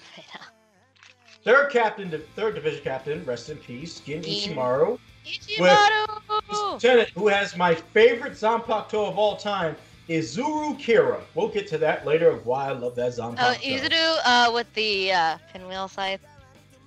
[1.44, 4.54] Third captain, third division captain, rest in peace, Gin Gin.
[4.54, 4.98] Ichimaru.
[5.26, 7.10] Ichimaru!
[7.14, 9.76] Who has my favorite Zanpakuto of all time,
[10.08, 11.20] is Zuru Kira.
[11.34, 13.38] We'll get to that later of why I love that Zanpakuto.
[13.38, 16.20] Oh, Izuru uh, with the uh, pinwheel scythe.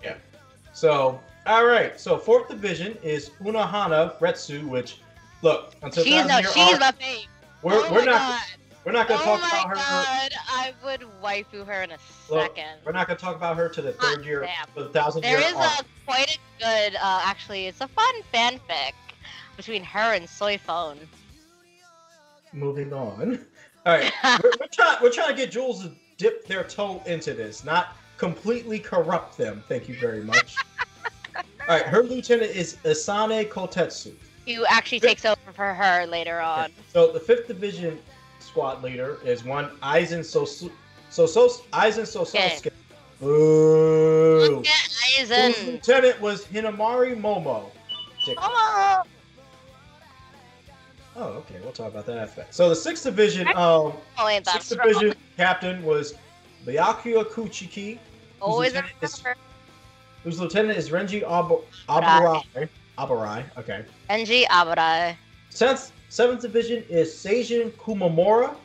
[0.04, 0.16] Yeah.
[0.74, 1.98] So, all right.
[2.00, 4.98] So, fourth division is Unohana Retsu, which,
[5.42, 7.28] look, until She's no, she's Arc, my fave.
[7.62, 8.42] we're, oh we're not God.
[8.86, 9.76] We're not gonna oh talk about her.
[9.76, 11.98] god, I would waifu her in a
[12.30, 12.80] Look, second.
[12.86, 14.68] We're not gonna talk about her to the Hot third year, damn.
[14.84, 15.82] the thousand There year is arc.
[15.82, 18.92] a quite a good, uh, actually, it's a fun fanfic
[19.56, 20.98] between her and Soifone.
[22.52, 23.40] Moving on.
[23.86, 24.12] All right,
[24.44, 27.96] we're, we're trying we're trying to get Jules to dip their toe into this, not
[28.18, 29.64] completely corrupt them.
[29.70, 30.56] Thank you very much.
[31.36, 34.14] All right, her lieutenant is Isane Kotetsu.
[34.46, 36.70] Who actually takes over for her later on.
[36.92, 37.98] So the fifth division
[38.54, 39.72] squad leader is one
[40.20, 40.70] Sosu.
[41.10, 42.72] So so Aizen Sososuke.
[43.24, 44.38] Ooh.
[44.58, 44.90] Look at
[45.56, 47.72] Whose lieutenant was Hinamori Momo.
[48.38, 49.04] Oh,
[51.16, 51.56] Oh, okay.
[51.64, 52.54] We'll talk about that after that.
[52.54, 53.94] So the sixth division, um,
[54.46, 56.14] sixth division captain was
[56.66, 57.98] Byakuya Kuchiki,
[58.40, 59.24] Always lieutenant is-
[60.24, 62.70] whose lieutenant is Renji Ab- Abarai.
[62.98, 63.44] Abarai.
[63.58, 63.84] Okay.
[64.10, 65.16] Enji Abarai.
[65.50, 68.56] Seventh, seventh division is Seijin Komamura,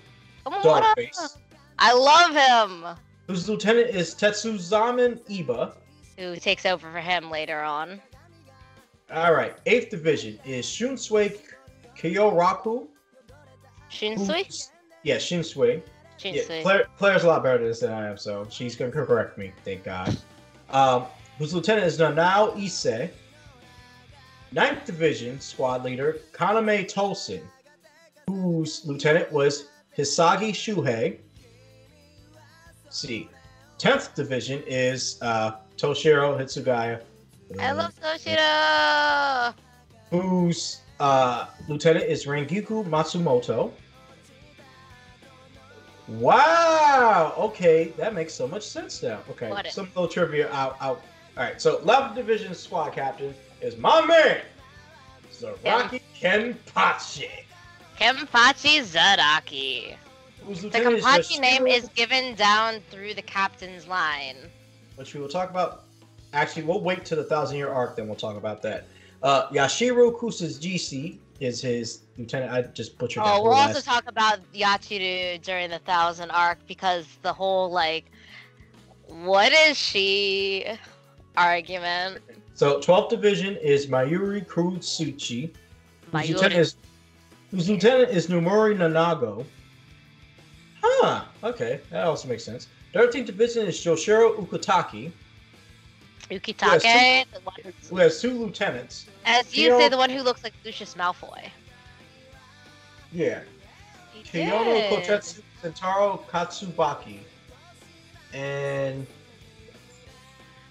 [0.97, 1.39] face,
[1.79, 2.85] I love him.
[3.27, 5.73] whose lieutenant is Tetsuzaemon Iba.
[6.19, 8.03] Who takes over for him later on.
[9.11, 9.57] All right.
[9.65, 11.39] Eighth division is Shunsui
[11.97, 12.87] Kyoraku.
[13.91, 14.45] Shinsui?
[14.45, 14.71] who's-
[15.03, 15.81] Yeah, Shinsui.
[16.19, 16.63] Yeah, Shinsui.
[16.63, 19.53] Claire, Claire's a lot better at this than I am, so she's gonna correct me.
[19.65, 20.15] Thank God.
[20.69, 21.07] Um,
[21.39, 23.09] whose lieutenant is Nanao Ise.
[24.53, 27.43] Ninth Division squad leader Kaname Tosen,
[28.27, 31.19] whose lieutenant was Hisagi Shuhei.
[32.89, 33.29] see,
[33.77, 37.03] tenth division is uh, Toshiro Hitsugaya.
[37.61, 39.55] I love Toshiro.
[40.11, 43.73] whose uh, lieutenant is Rangiku Matsumoto.
[46.09, 47.35] Wow.
[47.37, 49.21] Okay, that makes so much sense now.
[49.31, 50.77] Okay, some little trivia out.
[50.81, 51.03] Out.
[51.37, 51.61] All right.
[51.61, 54.41] So, 11th Division squad captain is my man,
[55.33, 57.29] Zaraki Kenpachi.
[57.99, 59.97] Kenpachi.
[60.45, 64.37] Whose The Kenpachi name is given down through the captain's line.
[64.97, 65.85] which we will talk about.
[66.33, 68.87] Actually, we'll wait to the thousand year arc, then we'll talk about that.
[69.23, 72.53] Uh, Yashiro GC is his lieutenant.
[72.53, 77.07] I just butchered that Oh, we'll also talk about Yachiru during the Thousand arc because
[77.23, 78.05] the whole like,
[79.07, 80.67] what is she
[81.39, 82.21] argument.
[82.59, 85.51] So 12th division is Mayuri Kurotsuchi,
[86.11, 86.75] whose lieutenant is
[87.53, 89.45] whose lieutenant is Nomori Nanago.
[90.83, 91.23] Huh.
[91.45, 92.67] Okay, that also makes sense.
[92.95, 95.13] 13th division is Joshiro Ukutaki.
[96.33, 99.07] Ukitake, Yes, the one who's, who has two lieutenants.
[99.25, 101.49] as you Kyo- say, the one who looks like Lucius Malfoy.
[103.13, 103.43] Yeah,
[104.25, 104.89] Kiyono.
[104.91, 107.21] Kotetsu, Sentaro Kotsubaki,
[108.35, 109.07] and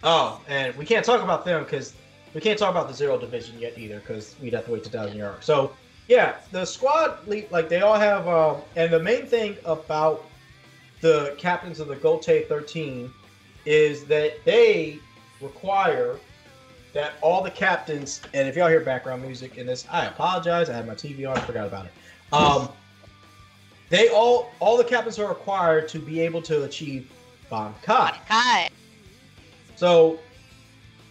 [0.04, 1.94] oh, and we can't talk about them because
[2.34, 4.90] we can't talk about the Zero Division yet either because we'd have to wait to
[4.90, 5.44] thousand year arc.
[5.44, 5.72] So
[6.08, 10.26] yeah, the squad like they all have, um, and the main thing about
[11.02, 13.12] the captains of the Gotei 13
[13.66, 15.00] is that they
[15.42, 16.18] require
[16.94, 20.70] that all the captains, and if y'all hear background music in this, I apologize.
[20.70, 21.92] I had my TV on, I forgot about it.
[22.34, 22.70] Um,
[23.90, 27.12] they all, all the captains are required to be able to achieve
[27.52, 28.16] Bankai.
[28.28, 28.70] Kai.
[29.78, 30.20] So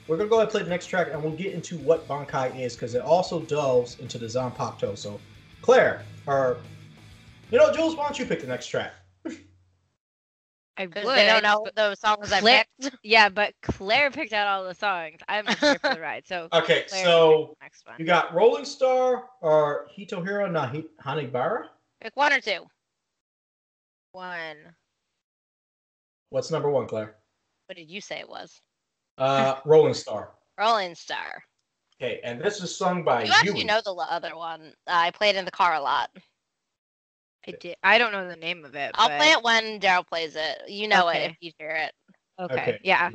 [0.09, 2.61] we're gonna go ahead and play the next track, and we'll get into what Bankai
[2.61, 4.99] is because it also delves into the Zanpakuto.
[4.99, 5.21] So
[5.63, 6.59] Claire, or
[7.51, 8.93] you know, Jules, why don't you pick the next track?
[10.79, 10.93] I would.
[10.95, 12.97] they I don't know just- those songs I Claire- picked.
[13.03, 15.21] Yeah, but Claire picked out all the songs.
[15.27, 16.27] I'm just here for the ride.
[16.27, 17.97] So Okay, Claire so next one.
[17.99, 21.69] you got Rolling Star or Hitohiro Nahi- Hanibara.
[22.03, 22.67] Pick one or two.
[24.13, 24.57] one.
[26.31, 27.16] What's number one, Claire?
[27.67, 28.61] What did you say it was?
[29.19, 30.31] Uh, Rolling Star.
[30.59, 31.43] Rolling Star.
[32.01, 33.65] Okay, and this is sung by You actually Yui.
[33.65, 34.73] know the other one.
[34.87, 36.11] Uh, I played in the car a lot.
[37.49, 37.77] I did.
[37.83, 38.91] I don't know the name of it.
[38.95, 39.19] I'll but...
[39.19, 40.63] play it when Daryl plays it.
[40.69, 41.93] You know it if you hear it.
[42.39, 42.79] Okay.
[42.83, 43.11] Yeah.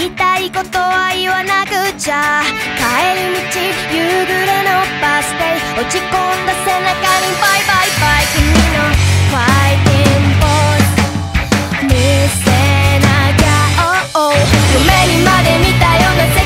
[0.00, 2.40] 言いたいことは言わなくちゃ
[2.80, 3.60] 帰り道
[3.92, 5.44] 夕暮れのバス停
[5.76, 6.16] 落ち込ん
[6.48, 8.40] だ背中にバイバイバイ君
[8.72, 8.88] の
[9.28, 9.44] ファ
[9.76, 12.00] イティングボーズ見
[12.32, 12.48] せ
[13.04, 13.52] なきゃ、
[14.16, 14.40] oh, oh
[14.72, 16.39] 夢にまで見たような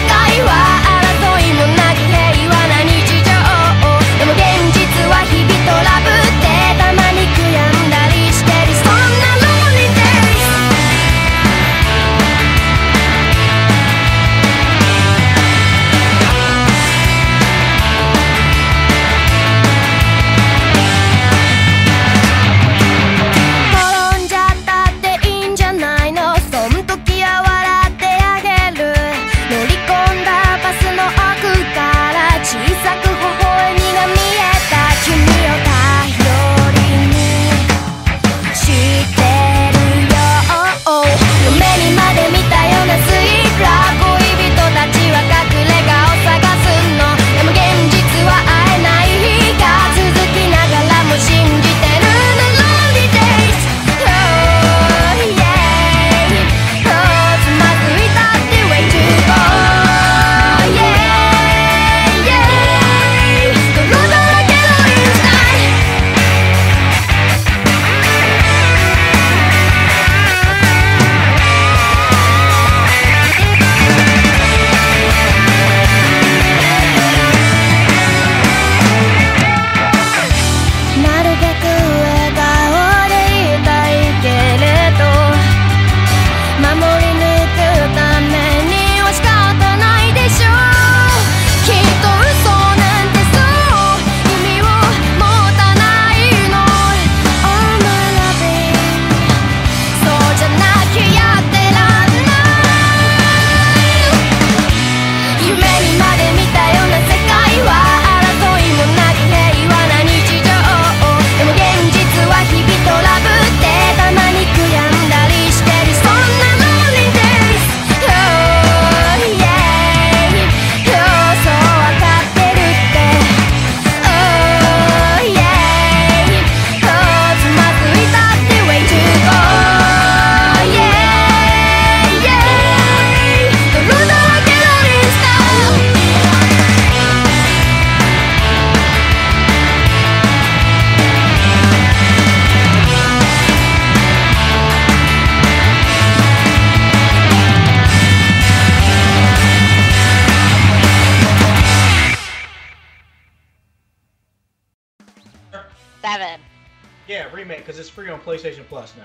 [158.35, 159.05] PlayStation Plus now.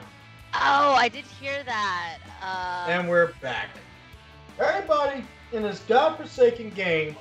[0.56, 2.18] Oh, I did hear that.
[2.42, 3.70] Uh, And we're back.
[4.60, 7.16] Everybody in this godforsaken game.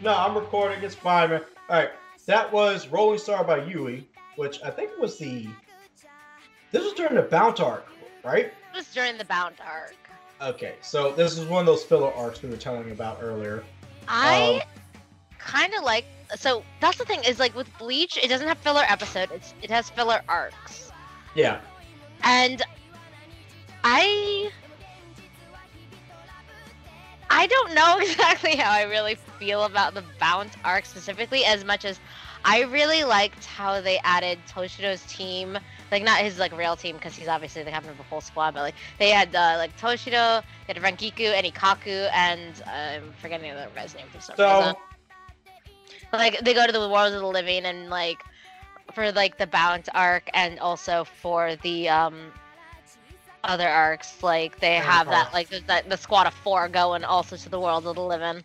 [0.00, 0.82] No, I'm recording.
[0.84, 1.40] It's fine, man.
[1.70, 1.90] All right,
[2.26, 4.06] that was Rolling Star by Yui,
[4.36, 5.48] which I think was the.
[6.70, 7.86] This was during the Bounce arc,
[8.22, 8.46] right?
[8.46, 9.94] It was during the Bount arc.
[10.42, 13.64] Okay, so this is one of those filler arcs we were telling you about earlier.
[14.06, 14.68] I Um,
[15.38, 16.04] kind of like.
[16.36, 19.30] So that's the thing is like with Bleach, it doesn't have filler episode.
[19.32, 20.92] It's it has filler arcs,
[21.34, 21.60] Yeah,
[22.22, 22.62] and
[23.84, 24.50] I.
[27.32, 31.84] I don't know exactly how I really feel about the Bount arc specifically, as much
[31.84, 32.00] as
[32.44, 35.58] I really liked how they added Toshido's team.
[35.92, 38.54] Like not his like real team because he's obviously the captain of the whole squad,
[38.54, 43.12] but like they had uh, like Toshido, they had Rankiku and Ikkaku, and uh, I'm
[43.20, 44.74] forgetting the other guy's name for some reason.
[46.12, 48.24] Like they go to the world of the living and like
[48.92, 52.32] for like the balance arc and also for the um
[53.44, 57.48] other arcs, like they have that like the, the, squad of four going also to
[57.48, 58.44] the world of the living.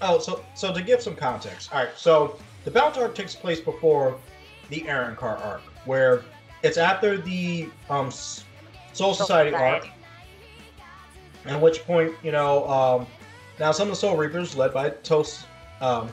[0.00, 1.90] oh, so so to give some context, all right.
[1.96, 4.18] So the balance arc takes place before
[4.70, 6.22] the Arrancar arc, where
[6.62, 9.88] it's after the um Soul Society arc.
[11.44, 13.06] At which point, you know, um,
[13.60, 15.44] now some of the Soul Reapers, led by Tos,
[15.80, 16.08] um,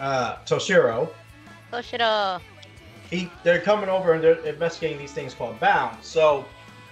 [0.00, 1.08] uh, Toshiro,
[1.72, 2.40] Toshido.
[3.10, 5.96] he they're coming over and they're investigating these things called bound.
[6.02, 6.44] So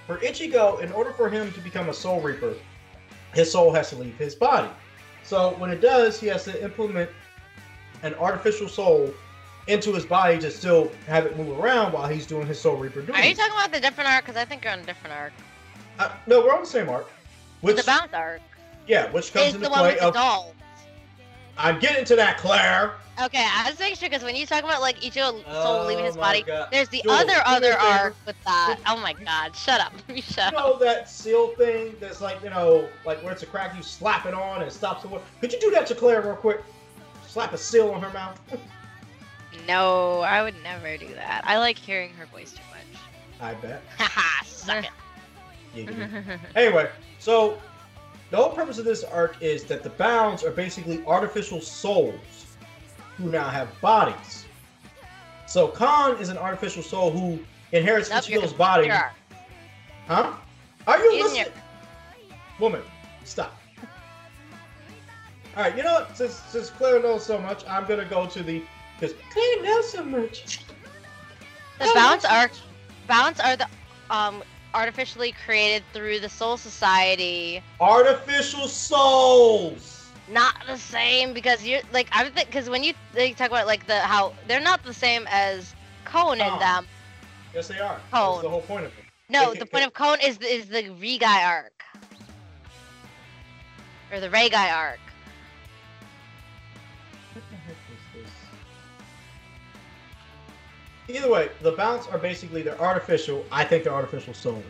[0.07, 2.55] for Ichigo, in order for him to become a Soul Reaper,
[3.35, 4.69] his soul has to leave his body.
[5.23, 7.11] So when it does, he has to implement
[8.03, 9.13] an artificial soul
[9.69, 13.01] into his body to still have it move around while he's doing his Soul Reaper
[13.01, 13.15] duties.
[13.15, 14.25] Are you talking about the different arc?
[14.25, 15.33] Because I think you're on a different arc.
[16.01, 17.09] Uh, no, we're on the same arc.
[17.61, 18.43] Which the bounce arc
[18.87, 20.55] yeah, which comes is into the one play of dolls.
[21.59, 22.95] I'm getting to that, Claire.
[23.23, 26.05] Okay, I was making sure because when you talk about like Ichigo soul oh leaving
[26.07, 26.69] his Oh body, God.
[26.73, 28.79] there's the Jules, do other other arc with that.
[28.87, 29.93] Oh my god, shut up.
[30.09, 30.65] You shut You up.
[30.65, 34.25] know that seal thing that's like, you know, like where it's a crack, you slap
[34.25, 35.25] it on and it stops the water.
[35.41, 36.63] Could you do that to Claire real quick?
[37.29, 38.39] Slap a seal on her mouth.
[39.69, 41.43] No, I would never do that.
[41.45, 43.01] I like hearing her voice too much.
[43.41, 43.83] I bet.
[43.99, 44.91] Haha, suck it.
[45.77, 46.39] Giggity.
[46.57, 46.89] anyway,
[47.19, 47.59] so
[48.33, 52.57] the whole purpose of this arc is that the bounds are basically artificial souls
[53.19, 54.47] who now have bodies.
[55.47, 57.39] So Kon is an artificial soul who
[57.73, 58.89] inherits Nope, Ichigo's body.
[58.89, 60.33] Huh?
[60.87, 61.53] Are you your- listening?
[62.59, 62.81] Woman,
[63.25, 63.55] stop.
[65.55, 66.17] All right, you know what?
[66.17, 68.63] Since since Claire knows so much, I'm gonna go to the
[68.99, 70.61] because Claire knows so much.
[71.79, 72.33] The bounce yes.
[72.33, 72.53] arc,
[73.07, 73.69] bounce are the
[74.09, 74.43] um
[74.75, 77.63] artificially created through the Soul Society.
[77.81, 80.11] Artificial souls.
[80.29, 83.67] Not the same because you're like I would think because when you they talk about
[83.67, 86.59] like the how they're not the same as Kon in Oh.
[86.59, 86.87] them.
[87.55, 88.01] Yes, they are.
[88.13, 88.33] Oh.
[88.33, 89.05] That's the whole point of it.
[89.29, 91.85] No, the point of Kon is is the Reigai arc
[94.13, 95.01] or the Reigai arc.
[101.09, 103.45] Either way, the bounce are basically they're artificial.
[103.51, 104.65] I think they're artificial souls.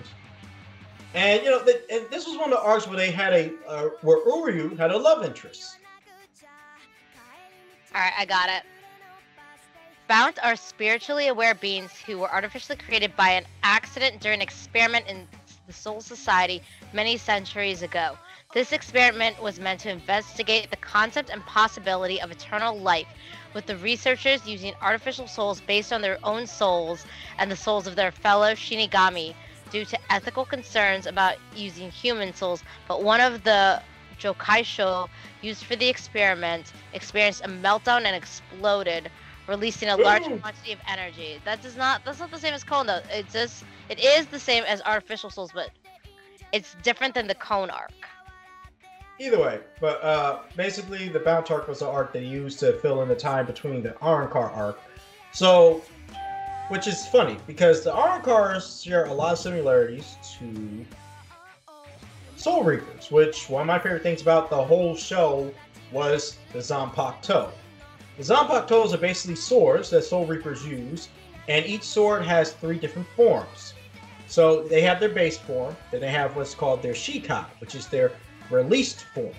[1.15, 1.61] And you know,
[1.91, 4.91] and this was one of the arcs where they had a uh, where Uryu had
[4.91, 5.77] a love interest.
[7.95, 8.63] All right, I got it.
[10.09, 15.07] Bount are spiritually aware beings who were artificially created by an accident during an experiment
[15.07, 15.29] in
[15.67, 16.63] the Soul Society
[16.93, 18.17] many centuries ago.
[18.53, 23.07] This experiment was meant to investigate the concept and possibility of eternal life,
[23.55, 27.05] with the researchers using artificial souls based on their own souls
[27.39, 29.35] and the souls of their fellow Shinigami
[29.71, 32.63] due to ethical concerns about using human souls.
[32.87, 33.83] But one of the
[34.19, 35.09] Jokaisho
[35.41, 39.11] used for the experiment experienced a meltdown and exploded,
[39.49, 40.39] releasing a large Ooh.
[40.39, 41.41] quantity of energy.
[41.45, 43.01] That does not that's not the same as Kon though.
[43.11, 45.71] It's just it is the same as artificial souls, but
[46.53, 47.91] it's different than the Kon arc.
[49.23, 53.03] Either way, but uh, basically the bounce arc was the arc they used to fill
[53.03, 54.81] in the time between the Arrancar arc.
[55.33, 55.81] So,
[56.71, 60.85] which is funny because the Arrancars share a lot of similarities to
[62.35, 65.55] Soul Reapers, which one of my favorite things about the whole show
[65.93, 67.53] was the Zanpakuto.
[68.17, 71.11] The Zanpakutos are basically swords that Soul Reapers use,
[71.47, 73.75] and each sword has three different forms.
[74.27, 77.87] So they have their base form, then they have what's called their Shikai, which is
[77.87, 78.11] their
[78.51, 79.33] released form.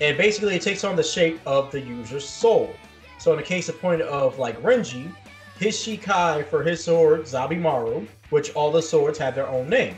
[0.00, 2.74] And basically it takes on the shape of the user's soul.
[3.18, 5.10] So in the case of point of like Renji,
[5.58, 9.96] his Shikai for his sword, Zabimaru, which all the swords have their own name.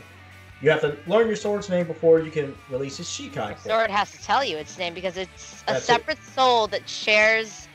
[0.61, 3.57] You have to learn your sword's name before you can release his Shikai form.
[3.57, 5.93] Sword has to tell you its name because it's a That's it.
[5.93, 7.67] separate soul that shares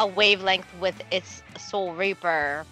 [0.00, 2.64] a wavelength with its soul reaper.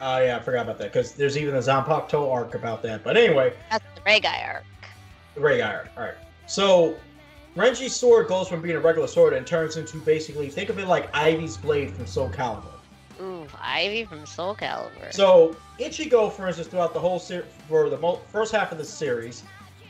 [0.00, 3.02] Oh yeah, I forgot about that because there's even a Zanpakuto arc about that.
[3.02, 4.64] But anyway, That's the Reigai arc.
[5.34, 5.88] The Ray Iron.
[5.96, 6.14] All right.
[6.46, 6.96] So
[7.56, 10.86] Renji's sword goes from being a regular sword and turns into basically think of it
[10.86, 12.72] like Ivy's blade from Soul Calibur.
[13.20, 13.46] Ooh.
[13.60, 15.12] Ivy from Soul Calibur.
[15.12, 18.84] So Ichigo, for instance, throughout the whole series, for the mo- first half of the
[18.84, 19.42] series,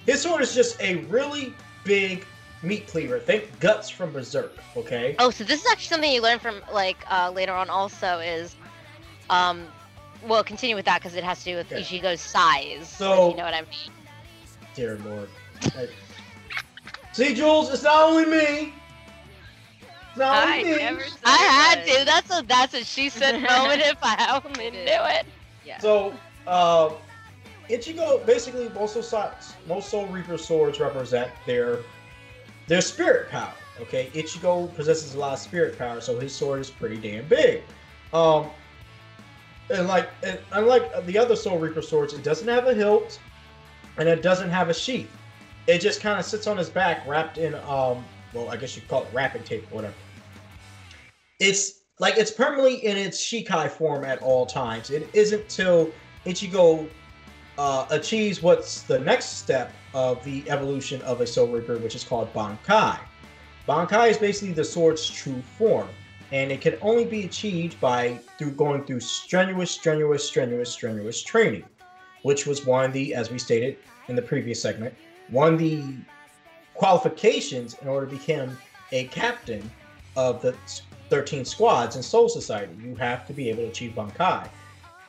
[0.06, 1.52] his sword is just a really
[1.84, 2.24] big
[2.62, 3.18] meat cleaver.
[3.18, 4.52] Think guts from Berserk.
[4.76, 5.16] Okay.
[5.18, 7.68] Oh, so this is actually something you learn from like uh, later on.
[7.68, 8.54] Also, is
[9.28, 9.66] um,
[10.26, 11.82] well, continue with that because it has to do with Okay.
[11.82, 12.88] Ichigo's size.
[12.88, 13.92] So- if you know what I mean.
[14.74, 15.28] Dear Lord.
[15.74, 15.90] Like-
[17.16, 18.74] See, Jules, it's not only me.
[19.80, 20.76] It's not I only me.
[20.76, 22.04] never said I had it to.
[22.04, 23.80] That's a that's a she said moment.
[23.80, 25.24] If I only knew it.
[25.64, 25.78] Yeah.
[25.78, 26.12] So,
[26.46, 26.90] uh,
[27.70, 29.30] Ichigo basically most of so-
[29.66, 31.78] most Soul Reaper swords represent their
[32.66, 33.54] their spirit power.
[33.80, 37.62] Okay, Ichigo possesses a lot of spirit power, so his sword is pretty damn big.
[38.12, 38.50] Um,
[39.70, 43.18] and like and unlike the other Soul Reaper swords, it doesn't have a hilt,
[43.96, 45.15] and it doesn't have a sheath.
[45.66, 48.82] It just kind of sits on his back, wrapped in um, well, I guess you
[48.88, 49.94] call it wrapping tape or whatever.
[51.40, 54.90] It's like it's permanently in its Shikai form at all times.
[54.90, 55.90] It isn't till
[56.24, 56.88] Ichigo
[57.58, 62.04] uh, achieves what's the next step of the evolution of a Soul Reaper, which is
[62.04, 62.98] called Bankai.
[63.66, 65.88] Bankai is basically the sword's true form,
[66.32, 71.64] and it can only be achieved by through going through strenuous, strenuous, strenuous, strenuous training,
[72.22, 74.94] which was one of the, as we stated in the previous segment,
[75.32, 75.82] of the
[76.74, 78.56] qualifications in order to become
[78.92, 79.70] a captain
[80.16, 80.54] of the
[81.10, 82.72] 13 squads in Soul Society.
[82.82, 84.48] You have to be able to achieve Bankai.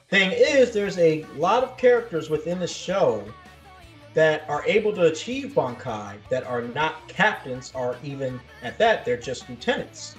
[0.09, 3.23] Thing is, there's a lot of characters within the show
[4.13, 9.17] that are able to achieve Bankai that are not captains, or even at that, they're
[9.17, 10.15] just lieutenants.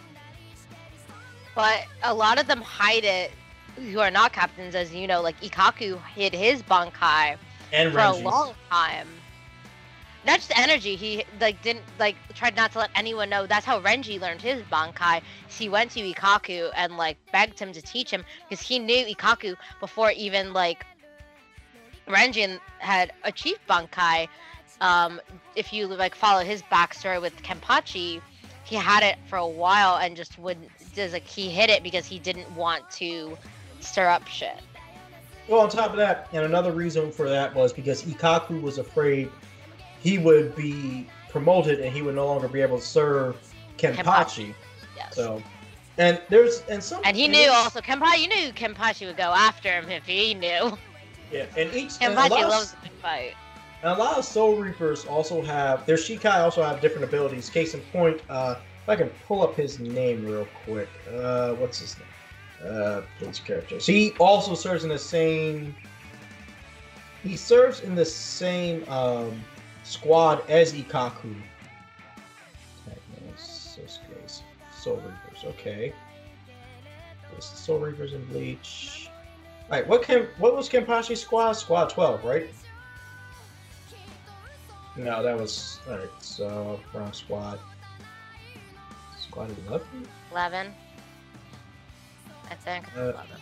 [1.55, 3.33] But a lot of them hide it.
[3.77, 7.37] Who are not captains, as you know, like Ikkaku hid his Bankai
[7.73, 9.09] And for a long time.
[10.27, 10.97] Not just energy.
[10.97, 13.47] He like didn't like tried not to let anyone know.
[13.47, 15.23] That's how Renji learned his Bankai.
[15.49, 19.57] He went to Ikkaku and like begged him to teach him because he knew Ikkaku
[19.81, 20.85] before even like
[22.09, 24.29] Renji had achieved Bankai.
[24.81, 25.21] Um,
[25.55, 28.21] if you like follow his backstory with Kenpachi,
[28.65, 30.69] he had it for a while and just wouldn't.
[30.95, 33.39] Just like he hid it because he didn't want to
[33.81, 34.59] stir up shit.
[35.47, 39.31] Well, on top of that, and another reason for that was because Ikkaku was afraid
[40.01, 43.37] he would be promoted and he would no longer be able to serve
[43.77, 43.97] Kenpachi.
[43.97, 44.55] Kenpachi.
[44.97, 45.15] Yes.
[45.15, 45.43] So,
[45.99, 48.23] and there's and some And he knew also Kenpachi.
[48.23, 50.77] You knew Kenpachi would go after him if he knew.
[51.31, 53.35] Yeah, and each and a Kenpachi of- loves a good fight.
[53.83, 57.49] And a lot of Soul Reapers also have their Shikai also have different abilities.
[57.49, 60.89] Case in point, uh, if I can pull up his name real quick.
[61.13, 62.73] Uh, what's his name?
[62.73, 63.87] Uh, those characters.
[63.87, 65.77] He also serves in the same.
[67.23, 69.41] He serves in the same um,
[69.89, 71.35] squad as Ikkaku.
[73.37, 75.45] Sasuke's Soul Reapers.
[75.45, 75.93] Okay.
[77.35, 79.09] This is Soul Reapers in Bleach.
[79.71, 81.53] All right, what can what was Kenpachi's squad?
[81.53, 82.49] Squad twelve, right?
[84.97, 86.09] No, that was alright.
[86.21, 87.59] So from squad,
[89.21, 90.09] squad eleven.
[90.33, 90.75] Eleven.
[92.51, 92.87] I think.
[92.97, 93.37] Uh, Eleven.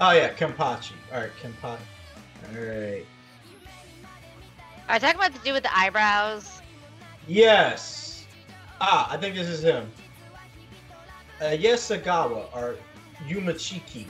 [0.00, 0.92] Oh yeah, Kenpachi.
[1.12, 1.78] All right, Kenpachi.
[2.54, 3.06] All right.
[4.88, 6.62] Are you talking about to do with the eyebrows?
[7.26, 8.24] Yes.
[8.80, 9.90] Ah, I think this is him.
[11.40, 12.76] Uh, Yesagawa or
[13.26, 14.06] Yumachiki.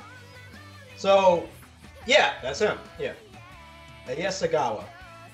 [0.97, 1.49] So,
[2.07, 2.79] yeah, that's him.
[3.01, 3.15] Yeah.
[4.07, 4.85] Uh, Yesagawa.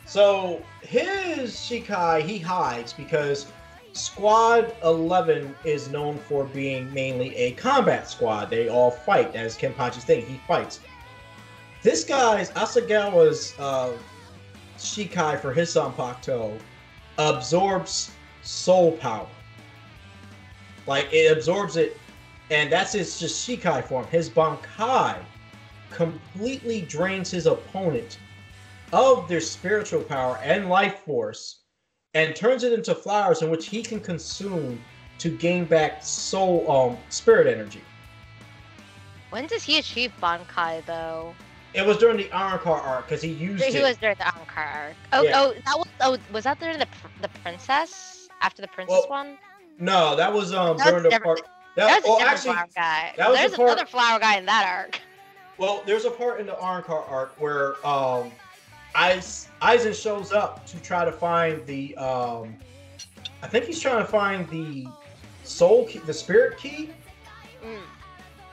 [0.07, 3.47] So his Shikai he hides because
[3.93, 8.51] Squad 11 is known for being mainly a combat squad.
[8.51, 10.27] They all fight, as Kenpachi's thing.
[10.27, 10.81] He fights.
[11.83, 13.93] This guy's Asagawa's uh,
[14.79, 16.59] Shikai for his Zanpakuto
[17.19, 18.11] absorbs
[18.43, 19.27] soul power.
[20.87, 21.97] Like it absorbs it,
[22.51, 24.07] and that's its just Shikai form.
[24.09, 25.17] His Bankai
[25.91, 28.19] completely drains his opponent
[28.93, 31.61] of their spiritual power and life force
[32.15, 34.81] and turns it into flowers in which he can consume
[35.19, 37.81] to gain back soul um spirit energy.
[39.31, 41.35] When does he achieve Bankai though?
[41.75, 43.83] It was during the Arrancar arc because he used He it.
[43.83, 44.95] was during the Ankar arc.
[45.13, 45.41] Oh, Yeah.
[45.41, 45.89] oh, that was.
[46.01, 46.87] Oh, was that during the
[47.21, 49.39] the princess after the princess Well, one?
[49.79, 51.39] No, that was um That was during the different.
[51.41, 51.51] part.
[51.77, 53.13] That That, was a well, actually, flower guy.
[53.17, 55.01] that was the There's part- another flower guy in that arc.
[55.59, 58.31] Well, there's a part in the Arrancar arc where um,
[58.95, 61.97] Eis- Aizen shows up to try to find the.
[61.97, 62.57] Um,
[63.43, 64.87] I think he's trying to find the
[65.43, 66.91] soul key, the spirit key,
[67.65, 67.81] Mm.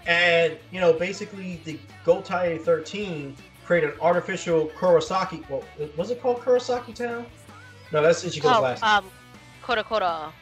[0.06, 3.36] And you know, basically the Gotei 13
[3.66, 5.48] created an artificial Kurosaki.
[5.50, 5.64] Well,
[5.98, 7.26] was it called Kurosaki Town?
[7.92, 8.84] No, that's Ichigo's Oh, last.
[8.84, 9.06] um,
[9.62, 10.34] Kora.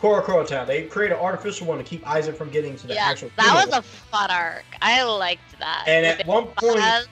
[0.00, 0.66] Korokoro Town.
[0.66, 3.30] They create an artificial one to keep Aizen from getting to the yeah, actual.
[3.36, 4.64] that was a fun arc.
[4.80, 5.84] I liked that.
[5.86, 7.06] And at one point,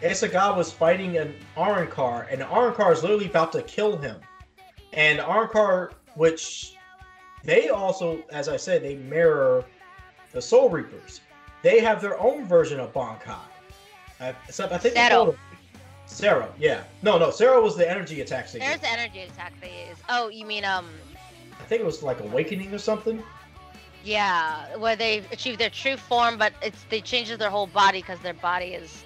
[0.00, 4.16] Isagawa was fighting an Arrancar, and the Arrancar is literally about to kill him.
[4.92, 6.74] And the Arrancar, which
[7.44, 9.64] they also, as I said, they mirror
[10.32, 11.20] the Soul Reapers.
[11.62, 13.36] They have their own version of Bankai.
[14.20, 15.36] I, so I think they Zero.
[16.08, 16.82] Zero, yeah.
[17.02, 18.50] No, no, Cero was the energy attack.
[18.50, 19.96] There's the energy attack phase.
[20.08, 20.86] Oh, you mean um,
[21.60, 23.22] I think it was like Awakening or something.
[24.04, 28.18] yeah, where they achieve their true form, but it's they changes their whole body because
[28.20, 29.04] their body is.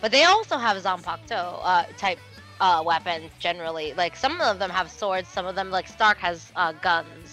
[0.00, 2.18] But they also have Zanpakuto uh, type
[2.60, 3.94] uh, weapons generally.
[3.94, 7.25] Like some of them have swords, some of them like Stark has uh, guns.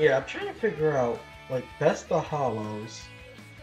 [0.00, 1.20] Yeah, I'm trying to figure out,
[1.50, 3.02] like, that's the Hollows.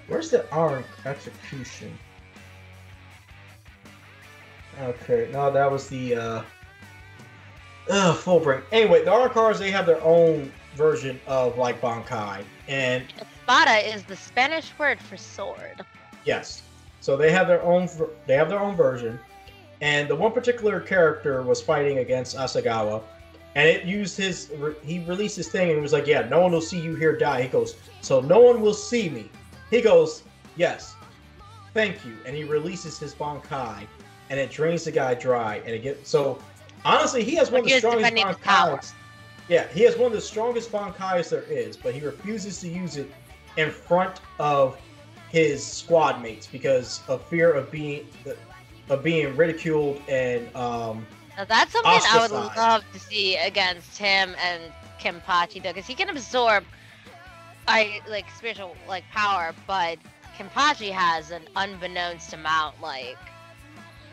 [0.07, 1.97] Where's the Iron Execution?
[4.79, 6.41] Okay, no, that was the, uh...
[7.89, 8.61] Ugh, full.
[8.71, 12.43] Anyway, the Arrancars, they have their own version of, like, Bankai.
[12.67, 15.83] And, Espada is the Spanish word for sword.
[16.23, 16.61] yes.
[17.01, 17.89] So they have their own,
[18.27, 19.19] they have their own version.
[19.81, 23.01] And the one particular character was fighting against Asagawa.
[23.57, 24.51] And it used his,
[24.83, 27.17] he released his thing and he was like, yeah, no one will see you here
[27.17, 27.41] die.
[27.41, 29.31] He goes, so no one will see me.
[29.71, 30.21] He goes,
[30.57, 30.95] yes,
[31.73, 32.15] thank you.
[32.27, 33.87] And he releases his Bankai
[34.29, 35.55] and it drains the guy dry.
[35.65, 36.37] And it gets, so
[36.85, 38.13] honestly, he has one of the strongest.
[38.13, 38.93] Bankais.
[39.49, 42.95] Yeah, he has one of the strongest Bankais there is, but he refuses to use
[42.95, 43.11] it
[43.57, 44.77] in front of
[45.29, 48.05] his squad mates because of fear of being
[48.89, 51.07] of being ridiculed and um
[51.37, 55.93] Now that's something I would love to see against him and Kenpachi though, because he
[55.93, 56.63] can absorb,
[57.67, 59.99] I like spiritual like power, but
[60.35, 62.81] Kenpachi has an unbeknownst amount.
[62.81, 63.17] Like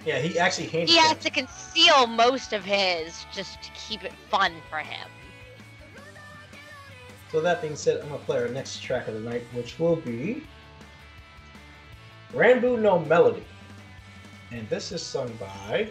[0.05, 4.53] yeah he actually he has to conceal most of his just to keep it fun
[4.68, 5.09] for him.
[7.33, 9.97] So that being said, I'm gonna play our next track of the night, which will
[9.97, 10.45] be
[12.35, 13.45] Ranbu no Melody.
[14.53, 15.89] And this is sung by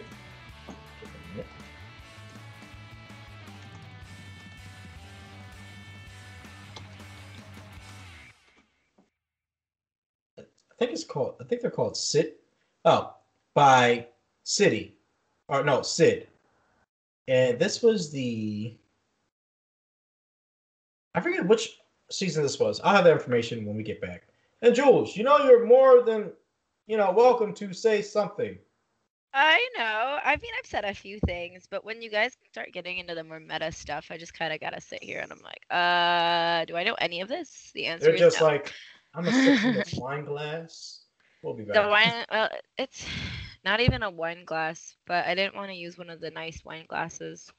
[10.86, 12.32] think it's called I think they're called Sid
[12.84, 13.14] oh
[13.54, 14.06] by
[14.42, 14.96] City.
[15.48, 16.28] Or no, Sid.
[17.28, 18.76] And this was the
[21.14, 21.78] I forget which
[22.10, 22.80] season this was.
[22.80, 24.24] I'll have that information when we get back.
[24.62, 26.32] And Jules, you know you're more than
[26.86, 28.58] you know welcome to say something.
[29.36, 30.20] I know.
[30.24, 33.24] I mean, I've said a few things, but when you guys start getting into the
[33.24, 36.76] more meta stuff, I just kind of gotta sit here and I'm like, uh, do
[36.76, 37.72] I know any of this?
[37.74, 38.46] The answer They're is just no.
[38.46, 38.72] like
[39.14, 41.04] I'm gonna sip from this wine glass.
[41.42, 41.74] We'll be back.
[41.74, 42.24] the wine.
[42.30, 42.48] Well,
[42.78, 43.06] it's
[43.64, 46.64] not even a wine glass, but I didn't want to use one of the nice
[46.64, 47.52] wine glasses.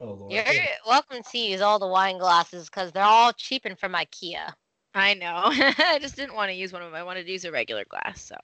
[0.00, 0.32] Oh lord.
[0.32, 0.44] You're
[0.86, 4.52] welcome to use all the wine glasses because they're all cheaping from IKEA.
[4.94, 5.42] I know.
[5.46, 6.94] I just didn't want to use one of them.
[6.98, 8.20] I wanted to use a regular glass.
[8.22, 8.36] So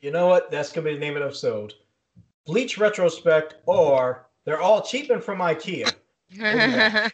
[0.00, 0.50] You know what?
[0.50, 1.74] That's gonna be the name of the episode.
[2.46, 5.92] Bleach retrospect, or they're all cheaping from IKEA.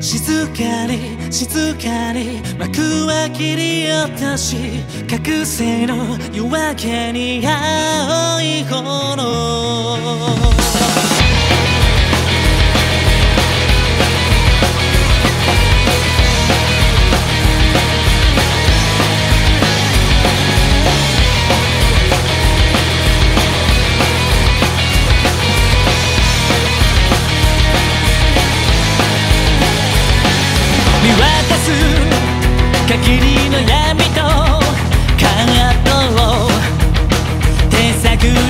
[0.00, 4.56] 静かに静かに幕は切り落とし
[5.08, 10.51] 覚醒の夜明けに青い炎。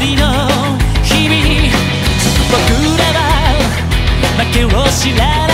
[0.01, 0.22] りの
[1.03, 1.43] 日々
[2.51, 2.59] 僕
[2.99, 3.20] らは
[4.39, 5.52] 負けを知らない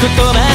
[0.00, 0.47] 言葉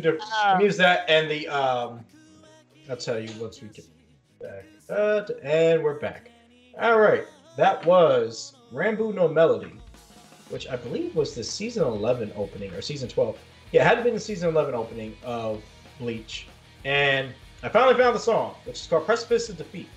[0.00, 0.30] two different.
[0.42, 2.04] Gonna use that and the um.
[2.88, 3.86] I'll tell you once we get
[4.40, 4.64] back.
[4.88, 6.30] Uh, and we're back.
[6.80, 7.24] All right,
[7.56, 9.72] that was Ranbu No Melody,
[10.48, 13.38] which I believe was the season 11 opening or season 12.
[13.70, 15.62] Yeah, it had to be the season 11 opening of
[16.00, 16.48] Bleach,
[16.84, 17.32] and
[17.62, 19.88] I finally found the song, which is called Precipice of Defeat.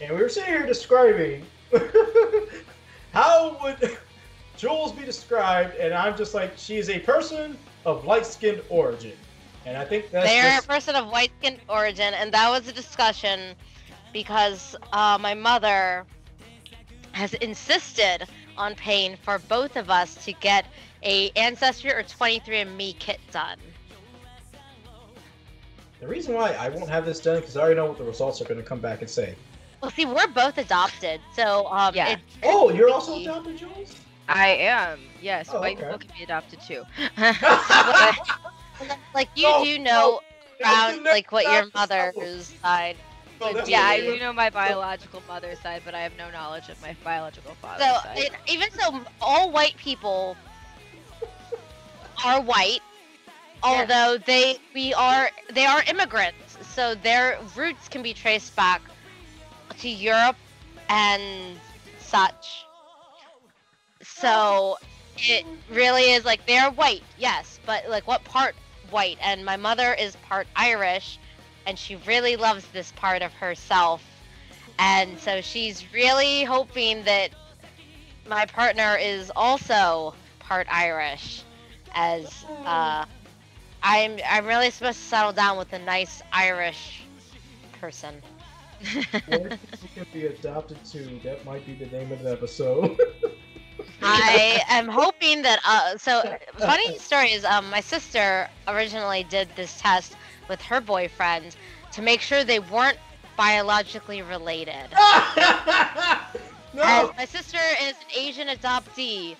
[0.00, 1.44] And we were sitting here describing
[3.12, 3.98] how would
[4.56, 9.12] Jules be described, and I'm just like, she is a person of light-skinned origin,
[9.66, 12.68] and I think that's They're just- a person of white skin origin, and that was
[12.68, 13.54] a discussion
[14.12, 16.04] because uh, my mother
[17.12, 18.26] has insisted
[18.58, 20.66] on paying for both of us to get
[21.02, 23.58] a Ancestry or 23andMe kit done.
[26.00, 28.40] the reason why I won't have this done because I already know what the results
[28.40, 29.34] are going to come back and say.
[29.80, 32.10] Well, see, we're both adopted, so um, Yeah.
[32.12, 33.94] it, Oh, you're also adopted, Jules?
[34.28, 35.00] I am.
[35.20, 35.84] Yes, Oh, white okay.
[35.86, 36.84] people can be adopted too.
[39.14, 40.20] like you No, do know
[40.60, 42.96] no, around like what your mother's side.
[43.40, 46.80] No, yeah, I do know my biological mother's side, but I have no knowledge of
[46.80, 48.16] my biological father's So side.
[48.16, 50.36] it, even so, all white people
[52.24, 52.80] are white,
[53.62, 58.82] although they we are they are immigrants, so their roots can be traced back
[59.78, 60.36] to Europe
[60.88, 61.60] and
[61.98, 62.68] such.
[64.02, 64.76] So
[65.16, 68.54] it really is like they're white, yes, but like what part
[68.92, 69.18] white?
[69.20, 71.18] And my mother is part Irish,
[71.66, 74.04] and she really loves this part of herself.
[74.78, 77.30] And so she's really hoping that
[78.28, 81.42] my partner is also part Irish,
[81.94, 83.04] as uh,
[83.82, 87.02] I'm I'm really supposed to settle down with a nice Irish
[87.80, 88.22] person.
[88.82, 89.58] People
[89.94, 91.20] can be adopted too.
[91.24, 93.00] That might be the name of the episode.
[94.04, 95.60] I am hoping that.
[95.66, 100.16] Uh, so funny story is, um, my sister originally did this test
[100.48, 101.56] with her boyfriend
[101.92, 102.98] to make sure they weren't
[103.36, 104.90] biologically related.
[106.74, 106.82] no.
[106.82, 109.36] And my sister is an Asian adoptee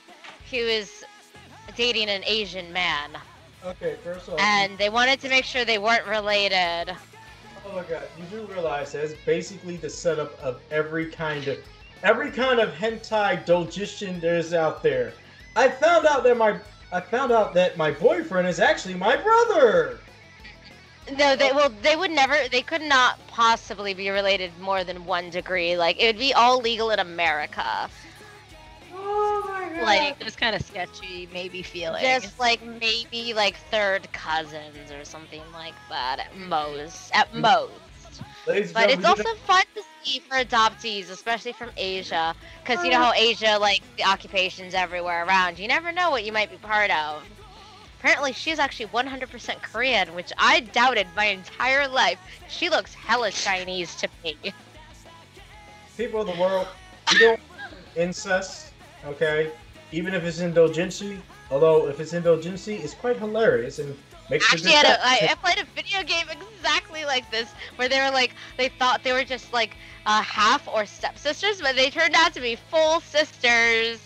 [0.51, 1.05] who is
[1.77, 3.11] dating an Asian man,
[3.65, 6.95] Okay, first off, and they wanted to make sure they weren't related.
[7.67, 11.59] oh my god, you do realize that's basically the setup of every kind of
[12.03, 15.13] every kind of hentai dojishin there's out there.
[15.57, 16.59] I found out that my
[16.93, 19.99] I found out that my boyfriend is actually my brother.
[21.19, 22.37] No, they well, they would never.
[22.51, 25.77] They could not possibly be related more than one degree.
[25.77, 27.89] Like it would be all legal in America.
[28.95, 29.85] Oh my god.
[29.85, 32.03] Like Just kind of sketchy, maybe feeling.
[32.03, 37.11] just like maybe like third cousins or something like that at most.
[37.15, 37.41] At mm.
[37.41, 37.73] most.
[38.47, 42.99] Ladies But it's also fun to see for adoptees, especially from Asia, because you know
[42.99, 45.59] how Asia, like the occupations everywhere around.
[45.59, 47.23] You never know what you might be part of.
[48.01, 52.19] Apparently, she's actually 100% Korean, which I doubted my entire life.
[52.49, 54.37] She looks hella Chinese to me.
[55.97, 56.67] people of the world,
[57.13, 57.41] we don't
[57.95, 58.73] incest,
[59.05, 59.53] okay?
[59.93, 61.17] Even if it's indulgency,
[61.49, 63.97] although if it's indulgency, it's quite hilarious and
[64.31, 65.23] makes for Actually, I, had a, content.
[65.23, 69.03] I, I played a video game exactly like this, where they were like, they thought
[69.05, 73.01] they were just like uh, half or stepsisters, but they turned out to be full
[73.01, 74.01] sisters.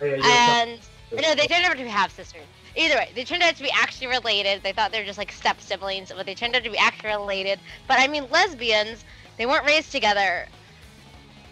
[0.00, 0.80] Oh, yeah, and
[1.12, 2.42] no, they turned out to be half sisters.
[2.76, 4.62] Either way, they turned out to be actually related.
[4.62, 7.10] They thought they were just like step siblings, but they turned out to be actually
[7.10, 7.58] related.
[7.88, 9.04] But I mean, lesbians,
[9.36, 10.46] they weren't raised together.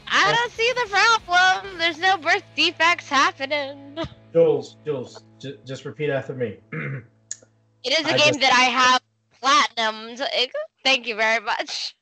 [0.08, 1.78] I don't see the problem.
[1.78, 3.98] There's no birth defects happening.
[4.32, 6.58] Jules, Jules, j- just repeat after me.
[7.86, 9.00] It is a I game just- that I have
[9.42, 10.20] platinumed.
[10.32, 10.50] It-
[10.84, 11.94] Thank you very much.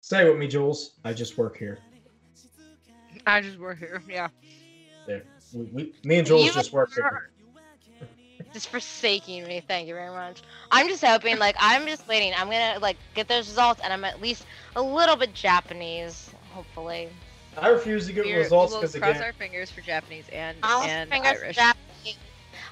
[0.00, 0.98] Say it with me, Jules.
[1.04, 1.78] I just work here.
[3.26, 4.02] I just work here.
[4.08, 4.28] Yeah.
[5.06, 5.22] There.
[5.52, 7.04] We, we, me and Jules You just work here.
[7.04, 7.30] are
[8.54, 9.62] Just forsaking me.
[9.66, 10.42] Thank you very much.
[10.70, 12.32] I'm just hoping, like, I'm just waiting.
[12.36, 14.44] I'm gonna like get those results, and I'm at least
[14.76, 17.08] a little bit Japanese, hopefully.
[17.58, 20.82] I refuse to get We're- results we'll because cross our fingers for Japanese and I'll
[20.82, 21.56] and fingers Irish.
[21.56, 22.16] Japanese.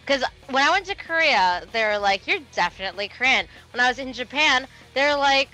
[0.09, 3.99] Because when I went to Korea, they were like, "You're definitely Korean." When I was
[3.99, 5.51] in Japan, they're like,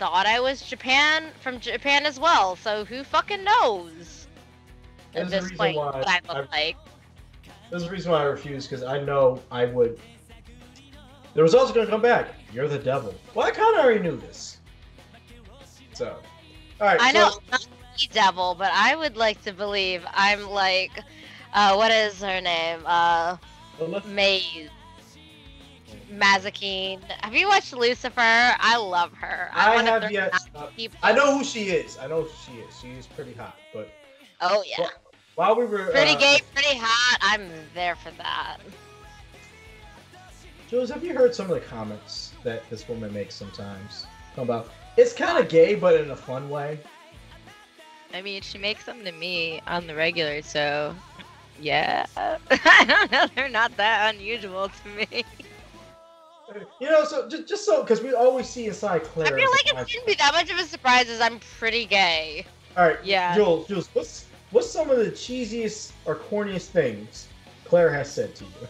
[0.00, 4.26] "Thought I was Japan from Japan as well." So who fucking knows?
[5.12, 6.76] There's At this reason point, why what I look I- like.
[7.70, 10.00] there's a reason why I refuse because I know I would.
[11.34, 12.34] The results are gonna come back.
[12.52, 13.14] You're the devil.
[13.34, 14.58] Well, I kind of already knew this.
[15.92, 16.18] So,
[16.80, 17.00] all right.
[17.00, 20.90] I so- know I'm not the devil, but I would like to believe I'm like,
[21.54, 22.82] uh, what is her name?
[22.84, 23.36] Uh,
[24.06, 24.70] Maze.
[26.12, 27.00] Mazikeen.
[27.22, 28.12] Have you watched Lucifer?
[28.18, 29.50] I love her.
[29.52, 30.34] I wanna have yet.
[30.54, 30.66] uh.
[31.02, 31.98] I know who she is.
[31.98, 32.78] I know who she is.
[32.80, 33.56] She is pretty hot.
[33.72, 33.88] But
[34.40, 34.80] Oh yeah.
[34.80, 34.90] Well,
[35.34, 37.18] while we were Pretty uh, gay, pretty hot.
[37.22, 38.58] I'm there for that.
[40.68, 44.06] Jules, have you heard some of the comments that this woman makes sometimes?
[44.36, 46.78] About it's kind of gay, but in a fun way.
[48.14, 50.94] I mean, she makes them to me on the regular, so
[51.62, 52.06] yeah.
[52.16, 53.26] I don't know.
[53.34, 55.24] They're not that unusual to me.
[56.80, 59.28] You know, so just, just so because we always see inside Claire.
[59.28, 62.44] I feel like it shouldn't be that much of a surprise as I'm pretty gay.
[62.76, 63.34] All right, Yeah.
[63.34, 67.28] Jules, Jules, what's what's some of the cheesiest or corniest things
[67.64, 68.68] Claire has said to you?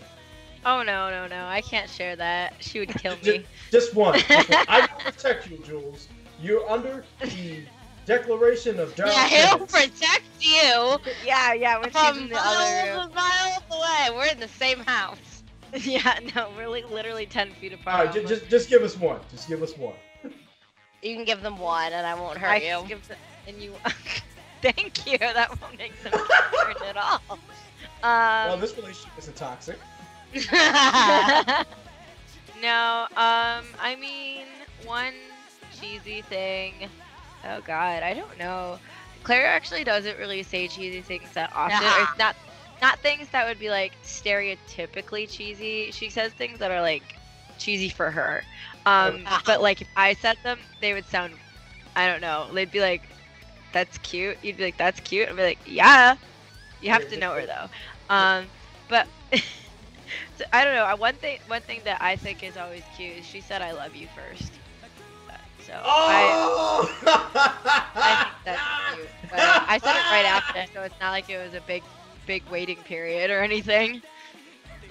[0.64, 1.46] Oh no, no, no!
[1.46, 2.54] I can't share that.
[2.60, 3.44] She would kill me.
[3.72, 4.20] Just one.
[4.20, 4.64] Just one.
[4.68, 6.06] I will protect you, Jules.
[6.40, 7.64] You're under the
[8.06, 9.10] Declaration of Dark.
[9.12, 11.78] Yeah, he'll protect you Yeah, yeah.
[11.78, 14.08] When she's from the miles and miles away.
[14.16, 15.18] We're in the same house.
[15.74, 18.04] Yeah, no, we're like literally ten feet apart.
[18.06, 19.20] right, ju- just just give us one.
[19.30, 19.94] Just give us one.
[21.02, 22.76] You can give them one, and I won't hurt I you.
[22.80, 23.16] can give the,
[23.48, 23.72] and you.
[24.62, 25.16] Thank you.
[25.16, 27.20] That won't make them concerned at all.
[28.02, 29.78] well, Um, this relationship isn't toxic.
[32.62, 34.44] no, um, I mean,
[34.84, 35.14] one
[35.80, 36.74] cheesy thing.
[37.44, 38.80] Oh God, I don't know.
[39.22, 41.92] Claire actually doesn't really say cheesy things that often.
[41.92, 42.36] Or it's not
[42.80, 45.90] not things that would be like stereotypically cheesy.
[45.92, 47.20] She says things that are like
[47.58, 48.46] cheesy for her.
[48.86, 51.40] Um, but like if I said them, they would sound
[51.96, 52.52] I don't know.
[52.52, 53.16] They'd be like,
[53.72, 56.16] "That's cute." You'd be like, "That's cute." I'd be like, "Yeah."
[56.80, 57.68] You have to know her though.
[58.08, 58.52] Um,
[58.88, 59.08] but
[60.34, 60.96] so, I don't know.
[60.96, 63.94] One thing, one thing that I think is always cute is she said, "I love
[63.96, 64.61] you" first.
[65.66, 66.88] So I, Oh!
[67.94, 68.62] I think that's
[68.94, 69.08] cute.
[69.30, 71.82] But I said it right after, so it's not like it was a big,
[72.26, 74.02] big waiting period or anything.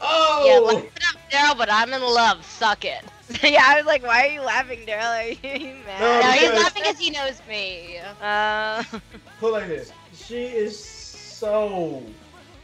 [0.00, 0.44] oh!
[0.46, 2.44] Yeah, listen up, Daryl, but I'm in love.
[2.44, 3.04] Suck it.
[3.42, 5.18] yeah, I was like, "Why are you laughing, Daryl?
[5.18, 7.98] Are you mad?" No, No, he's laughing because he knows me.
[8.20, 8.82] Uh,
[9.38, 9.92] Put it like this.
[10.14, 12.02] She is so,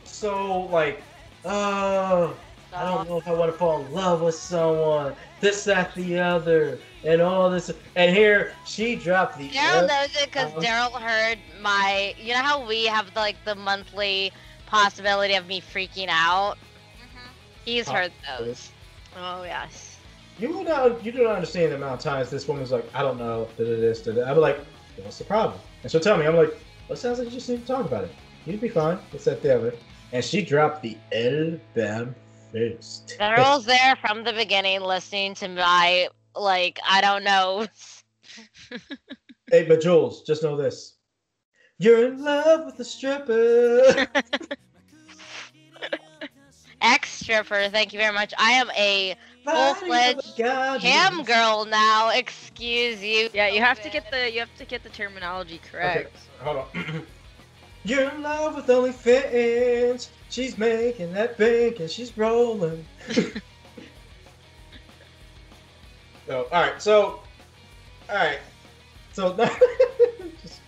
[0.05, 1.02] so like,
[1.44, 2.32] uh,
[2.74, 5.14] I don't know if I want to fall in love with someone.
[5.40, 7.70] This, that, the other, and all this.
[7.96, 9.48] And here she dropped the.
[9.51, 10.60] Daryl knows it because Uh-huh.
[10.60, 12.14] Daryl heard my.
[12.20, 14.32] You know how we have like the monthly
[14.66, 16.56] possibility of me freaking out.
[17.64, 18.70] He's heard those.
[19.16, 19.98] oh yes.
[20.38, 21.05] You will not.
[21.05, 23.48] You do not understand the amount of times this woman's like, I don't know.
[23.56, 24.24] Da, da, this, da, da.
[24.30, 24.59] I'm like,
[25.02, 25.60] what's the problem?
[25.82, 26.26] And she'll tell me.
[26.26, 26.51] I'm like,
[26.88, 28.10] well, it sounds like you just need to talk about it.
[28.44, 28.98] You'd be fine.
[29.12, 29.74] It's that the other.
[30.12, 32.14] And she dropped the L bam
[32.55, 33.16] first.
[33.18, 37.66] Daryl's there from the beginning, listening to my like I don't know.
[39.51, 40.97] Hey, but Jules, just know this.
[41.78, 44.09] You're in love with a stripper.
[46.81, 48.32] Ex stripper, thank you very much.
[48.39, 52.09] I am a Full-fledged cam girl now.
[52.10, 53.28] Excuse you.
[53.35, 56.16] Yeah, you have to get the you have to get the terminology Okay, correct.
[56.40, 57.06] hold on.
[57.85, 60.09] You're in love with OnlyFans.
[60.35, 62.85] She's making that bank and she's rolling.
[66.28, 66.82] oh, all right.
[66.82, 67.20] So,
[68.11, 68.40] all right.
[69.12, 69.36] So,
[70.43, 70.61] just,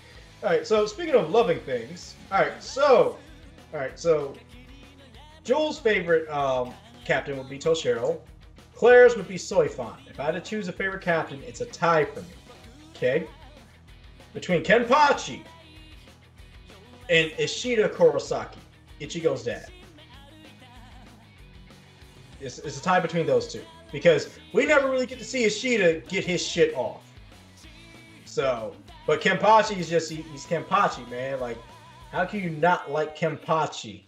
[0.45, 0.65] all right.
[0.65, 2.63] So, speaking of loving things, all right.
[2.63, 3.19] So,
[3.75, 3.99] all right.
[3.99, 4.35] So,
[5.43, 6.73] Joel's favorite um,
[7.05, 8.21] captain would be Toshiro.
[8.77, 9.99] Claire's would be Soi Fon.
[10.09, 12.29] If I had to choose a favorite captain, it's a tie for me.
[12.95, 13.27] Okay.
[14.33, 15.41] Between Kenpachi
[17.11, 18.59] and Isshin Kurosaki,
[19.01, 19.69] Ichigo's dad.
[22.41, 23.63] It's, it's a tie between those two
[23.93, 27.03] because we never really get to see Isshin get his shit off.
[28.25, 28.75] So,
[29.07, 31.41] but Kenpachi is just he, he's Kenpachi, man.
[31.41, 31.57] Like,
[32.13, 34.03] how can you not like Kenpachi?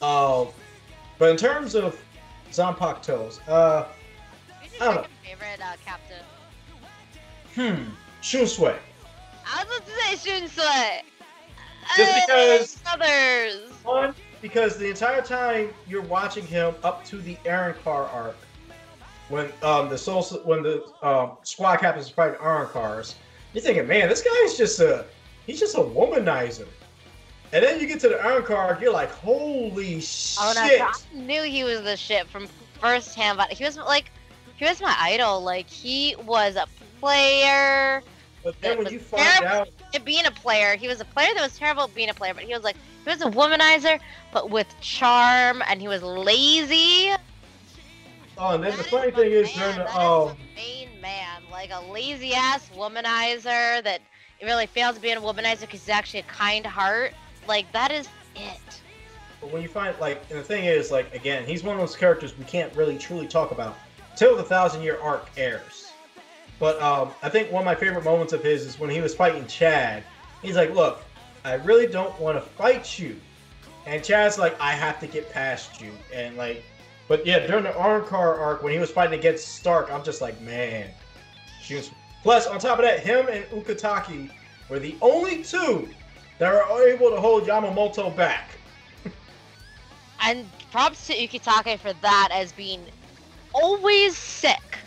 [0.00, 0.46] Uh,
[1.18, 2.00] but in terms of
[2.50, 3.86] Zanpakutos, uh,
[4.80, 5.04] I don't know.
[5.22, 6.24] favorite uh, captain?
[7.54, 7.90] hmm,
[8.22, 8.76] Shunsui.
[9.46, 11.02] I was about to say Shunsui.
[11.96, 13.70] Just because- others.
[13.82, 18.36] One, because the entire time you're watching him up to the Arrancar arc,
[19.28, 23.14] when um the soul when the um, squad captains are fighting Arrancars,
[23.52, 25.04] you're thinking, man, this guy is just a
[25.46, 26.66] he's just a womanizer.
[27.52, 30.02] And then you get to the Arrancar, you're like, holy
[30.38, 30.80] Oh no, shit!
[30.80, 32.46] I knew he was the shit from
[32.80, 33.38] firsthand.
[33.38, 34.10] But he was like,
[34.56, 35.40] he was my idol.
[35.42, 36.66] Like he was a
[37.00, 38.02] player.
[38.42, 41.42] But then when you find out, At being a player, he was a player that
[41.42, 42.32] was terrible at being a player.
[42.32, 44.00] But he was like, he was a womanizer,
[44.32, 47.12] but with charm, and he was lazy.
[48.38, 51.80] oh, and then the funny thing is during that the um, main man, like a
[51.90, 54.00] lazy ass womanizer that
[54.42, 57.12] really fails to be a womanizer because he's actually a kind heart.
[57.46, 58.80] Like that is it.
[59.40, 61.96] But when you find like, and the thing is, like, again, he's one of those
[61.96, 63.76] characters we can't really truly talk about
[64.16, 65.79] till the thousand year arc airs.
[66.60, 69.14] But um, I think one of my favorite moments of his is when he was
[69.14, 70.04] fighting Chad.
[70.42, 71.02] He's like, "Look,
[71.44, 73.16] I really don't want to fight you,
[73.86, 75.92] And Chad's like, I have to get past you.
[76.12, 76.62] And like,
[77.08, 80.40] but yeah, during the Arrancar arc, when he was fighting against Stark, I'm just like,
[80.42, 80.90] man.
[82.22, 84.30] Plus, on top of that, him and Ukitake
[84.68, 85.88] were the only two
[86.38, 88.50] that were able to hold Yamamoto back.
[90.22, 92.84] And props to Ukitake for that as being
[93.54, 94.78] always sick.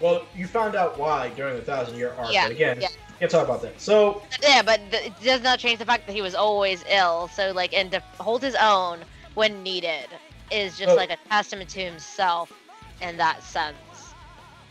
[0.00, 2.32] Well, you found out why during the Thousand Year arc.
[2.32, 2.88] Yeah, But again, yeah.
[3.18, 3.80] can't talk about that.
[3.80, 7.28] So, Yeah, but th- it does not change the fact that he was always ill.
[7.28, 9.00] So like, and to hold his own
[9.34, 10.08] when needed
[10.50, 10.94] is just Oh.
[10.96, 12.52] like a testament to himself
[13.00, 13.76] in that sense.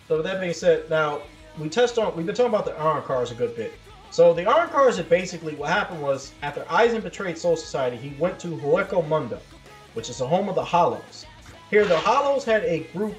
[0.07, 1.22] So with that being said, now
[1.57, 3.73] we touched on we've been talking about the Arrancars a good bit.
[4.11, 8.39] So the Arrancars are basically what happened was after Aizen betrayed Soul Society, he went
[8.39, 9.39] to Hueco Mundo,
[9.95, 11.26] which is the home of the Hollows.
[11.72, 13.15] Here the Hollows had a group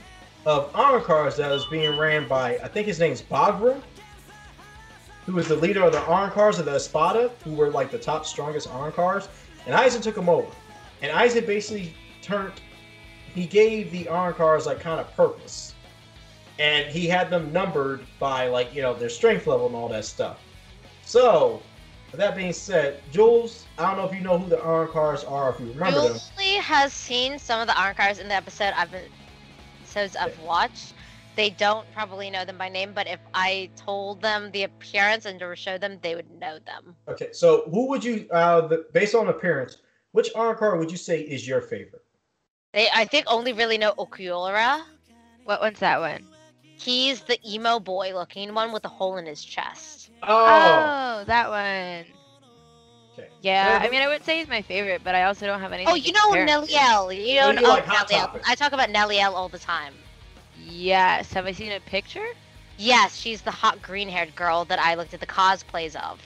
[0.46, 3.82] of Arrancars that was being ran by I think his name's Bagra,
[5.26, 8.24] who was the leader of the Arrancars of the Espada, who were like the top
[8.24, 9.28] strongest Arrancars,
[9.66, 10.48] and Aizen took him over.
[11.02, 11.92] And Aizen basically
[12.22, 12.52] turned
[13.34, 15.74] he gave the Arrancars like kind of purpose
[16.58, 20.04] and he had them numbered by like you know their strength level and all that
[20.04, 20.40] stuff.
[21.04, 21.62] So,
[22.10, 25.50] with that being said, Jules, I don't know if you know who the Arrancars are,
[25.50, 26.18] if you remember them.
[26.36, 29.02] Julie has seen some of the Arrancars in the episode I've been
[29.96, 30.94] episodes I've watched.
[31.36, 35.38] They don't probably know them by name, but if I told them the appearance and
[35.40, 36.96] to show them, they would know them.
[37.08, 39.78] Okay, so who would you, uh, the, based on appearance,
[40.12, 42.04] which Iron would you say is your favorite?
[42.72, 44.82] They, I think, only really know Ulquiorra.
[45.44, 46.26] What one's that one?
[46.78, 50.10] He's the emo boy looking one with a hole in his chest.
[50.22, 52.06] Oh, Oh, that one.
[53.18, 53.28] Okay.
[53.42, 55.84] Yeah, I mean, I would say he's my favorite, but I also don't have any.
[55.86, 56.68] Oh, you know Nelly.
[56.68, 57.26] Nelliel.
[57.26, 58.20] You So know you like oh, Hot Nelliel.
[58.20, 58.42] Topic.
[58.46, 59.94] I talk about Nelliel all the time.
[60.64, 61.32] Yes.
[61.32, 62.26] Have I seen a picture?
[62.78, 66.20] Yes, she's the hot green-haired girl that I looked at the cosplays of.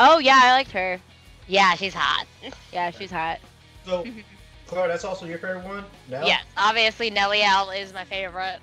[0.00, 1.00] Oh yeah, I liked her.
[1.46, 2.26] Yeah, she's hot.
[2.72, 3.38] Yeah, she's hot.
[3.84, 4.04] So,
[4.66, 5.84] Claire, that's also your favorite one?
[6.08, 6.24] No?
[6.24, 8.60] Yes, obviously Nelliel is my favorite.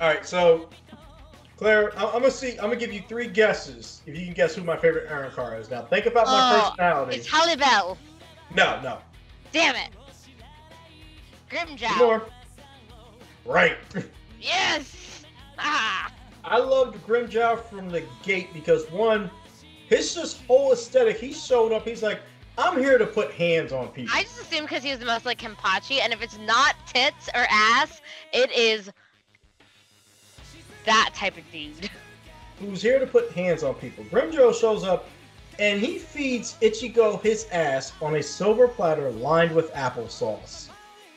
[0.00, 0.68] All right, so
[1.64, 2.58] Claire, I'm gonna see.
[2.58, 5.70] I'm gonna give you three guesses if you can guess who my favorite Arrancar is.
[5.70, 7.16] Now, think about my Oh, personality.
[7.16, 7.96] It's Harribel.
[8.54, 8.98] No, no.
[9.50, 9.88] Damn it.
[11.48, 11.96] Two Grimmjow.
[11.98, 12.22] more.
[13.46, 13.78] Right.
[14.38, 15.24] Yes.
[15.58, 16.12] Ah.
[16.44, 19.30] I loved Grimmjow from the gate because one,
[19.88, 21.18] his just whole aesthetic.
[21.18, 21.88] He showed up.
[21.88, 22.20] He's like,
[22.58, 24.12] I'm here to put hands on people.
[24.14, 27.28] I just assume because he was the most like Kenpachi, and if it's not tits
[27.34, 28.02] or ass,
[28.34, 28.90] it is
[30.84, 31.90] that type of dude.
[32.60, 34.04] Who's here to put hands on people?
[34.04, 35.08] Grimmjow shows up,
[35.58, 40.68] and he feeds Ichigo his ass on a silver platter lined with applesauce.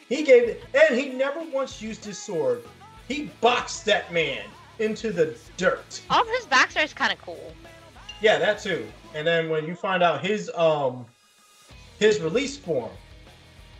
[0.10, 2.64] He gave it, and he never once used his sword.
[3.08, 4.44] He boxed that man
[4.80, 6.02] into the dirt.
[6.10, 7.54] All of his backstory is kind of cool.
[8.22, 8.88] Yeah, that too.
[9.14, 11.06] And then when you find out his um
[12.00, 12.92] his release form,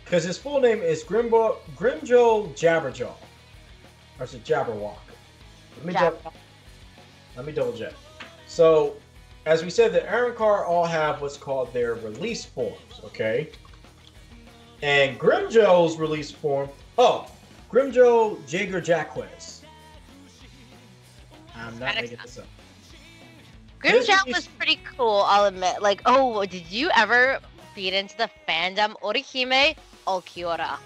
[0.04, 3.14] because his full name is Grimbo Grimmjow Jabberjaw,
[4.18, 4.98] or is it Jabberwock?
[5.78, 6.30] Let me Jab- dou-
[7.36, 7.92] let me double check.
[8.46, 8.96] So,
[9.46, 13.00] as we said, the Arrancar all have what's called their release forms.
[13.04, 13.50] Okay.
[14.82, 16.68] And Grimmjow's release form.
[16.96, 17.30] Oh,
[17.70, 19.62] Grimjo Jaeger Jacquez.
[21.54, 22.46] I'm not making this up.
[23.84, 25.80] Is- was pretty cool, I'll admit.
[25.80, 27.38] Like, oh, did you ever
[27.74, 29.76] feed into the fandom Orihime
[30.06, 30.78] Ulquiorra?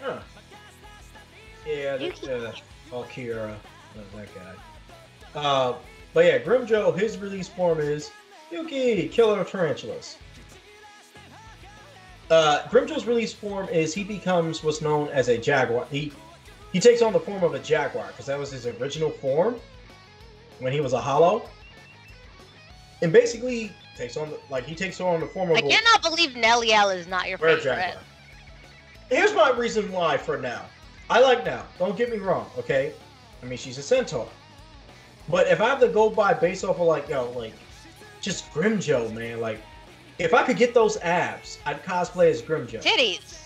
[0.00, 0.20] Huh.
[1.66, 2.62] Yeah, that, Yuki.
[2.92, 3.56] Uh, Akira,
[3.94, 5.40] that, that guy.
[5.40, 5.74] Uh,
[6.12, 8.10] but yeah, Grimmjow, his release form is
[8.50, 10.16] Yuki, Killer of Tarantulas.
[12.30, 15.86] Uh, Grimmjow's release form is he becomes what's known as a jaguar.
[15.90, 16.12] He
[16.72, 19.56] he takes on the form of a jaguar because that was his original form
[20.60, 21.48] when he was a hollow.
[23.02, 26.02] And basically takes on the, like he takes on the form of I a cannot
[26.02, 27.64] believe Nelliel is not your favorite.
[27.64, 28.02] Jaguar.
[29.10, 30.66] Here's my reason why for now.
[31.10, 31.64] I like now.
[31.78, 32.92] Don't get me wrong, okay?
[33.42, 34.28] I mean, she's a centaur.
[35.28, 37.52] But if I have to go by based off of like, yo, like
[38.20, 39.60] just Grimmjow, man, like
[40.18, 42.82] if I could get those abs, I'd cosplay as Grimmjow.
[42.82, 43.38] Titties.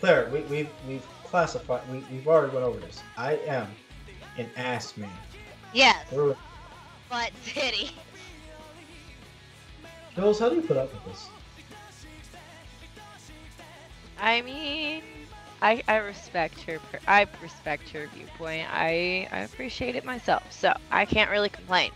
[0.00, 1.82] Claire, we, we've we've classified.
[1.90, 3.00] We, we've already went over this.
[3.16, 3.68] I am
[4.36, 5.10] an ass man.
[5.72, 6.34] Yes, We're-
[7.08, 7.90] but titty.
[10.16, 11.28] Jules, how do you put up with this?
[14.22, 15.02] I mean,
[15.60, 16.78] I I respect her.
[17.08, 18.68] I respect her viewpoint.
[18.70, 21.90] I I appreciate it myself, so I can't really complain.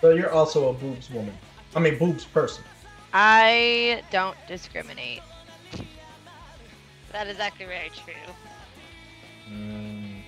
[0.00, 1.36] So you're also a boobs woman.
[1.74, 2.62] I mean, boobs person.
[3.12, 5.22] I don't discriminate.
[7.10, 8.34] That is actually very true.
[9.50, 10.22] Mm.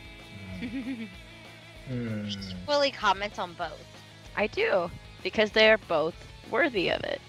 [1.89, 2.37] Mm.
[2.67, 3.85] Willie comments on both.
[4.37, 4.91] I do
[5.23, 6.15] because they are both
[6.51, 7.21] worthy of it.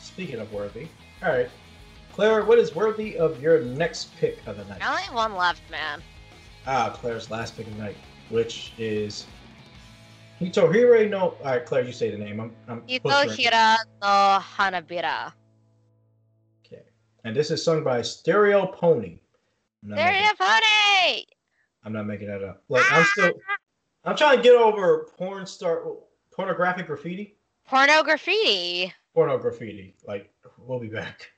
[0.00, 0.88] Speaking of worthy,
[1.22, 1.48] all right.
[2.14, 4.78] Claire, what is worthy of your next pick of the night?
[4.80, 6.00] I only one left, man.
[6.64, 7.96] Ah, Claire's last pick of the night,
[8.28, 9.26] which is
[10.40, 11.18] Hitohira no.
[11.20, 12.38] All right, Claire, you say the name.
[12.38, 12.52] I'm.
[12.68, 15.32] I'm Hitohira no Hanabira.
[16.64, 16.84] Okay,
[17.24, 19.18] and this is sung by Stereopony.
[19.82, 21.24] Stereo Pony.
[21.82, 22.62] I'm not making that up.
[22.68, 22.98] Like ah!
[23.00, 23.32] I'm still.
[24.04, 25.82] I'm trying to get over porn star
[26.30, 27.38] pornographic graffiti.
[27.66, 28.94] Porno graffiti.
[29.12, 29.96] Porno graffiti.
[30.06, 31.32] Like we'll be back.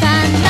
[0.00, 0.45] van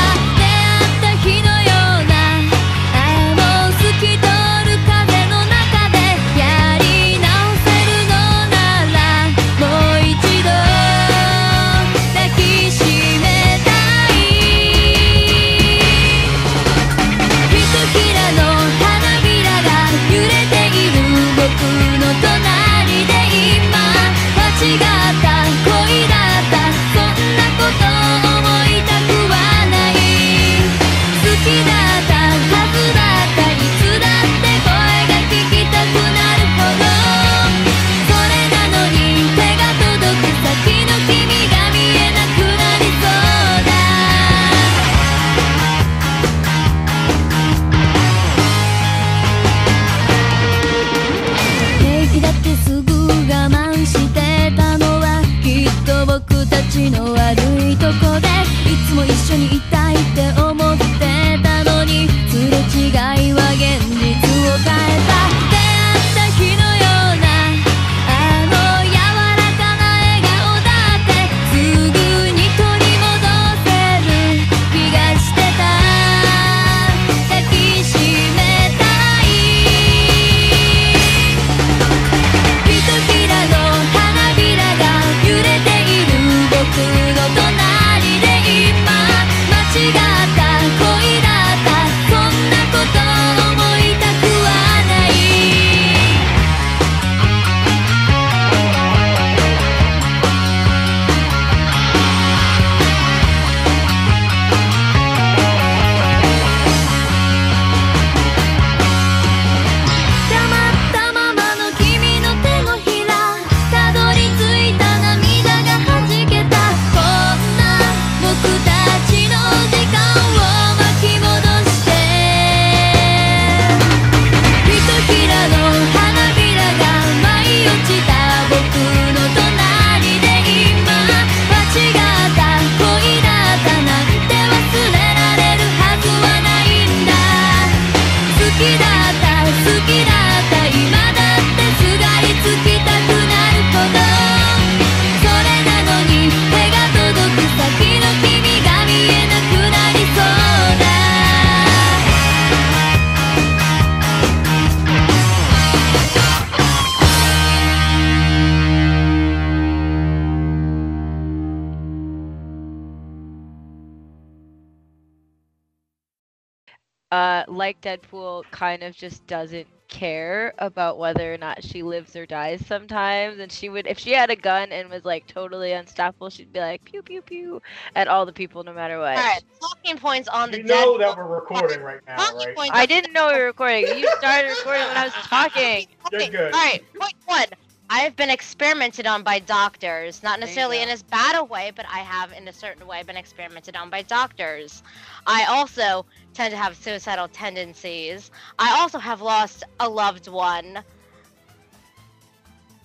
[167.67, 172.65] like Deadpool kind of just doesn't care about whether or not she lives or dies
[172.65, 173.41] sometimes.
[173.41, 176.61] And she would if she had a gun and was like totally unstoppable she'd be
[176.61, 177.63] like pew pew pew
[177.97, 179.17] at all the people no matter what.
[179.17, 182.55] All right talking points on you the you know that we're recording right now talking
[182.57, 182.71] right?
[182.73, 183.87] i didn't know we were recording.
[183.99, 185.87] You started recording when i was talking.
[186.13, 186.55] You're good.
[186.55, 187.47] all right point one.
[187.89, 191.99] I've been experimented on by doctors, not necessarily in as bad a way, but I
[191.99, 194.83] have in a certain way been experimented on by doctors.
[195.27, 196.05] I also
[196.37, 198.31] tend to have suicidal tendencies.
[198.59, 200.85] I also have lost a loved one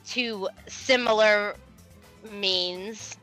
[0.07, 1.55] to similar
[2.31, 3.17] means.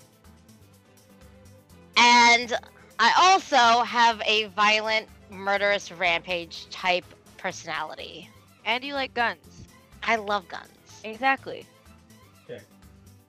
[1.96, 2.52] And
[2.98, 7.04] I also have a violent, murderous rampage type
[7.38, 8.28] personality.
[8.64, 9.66] And you like guns.
[10.02, 10.68] I love guns.
[11.04, 11.66] Exactly.
[12.44, 12.62] Okay.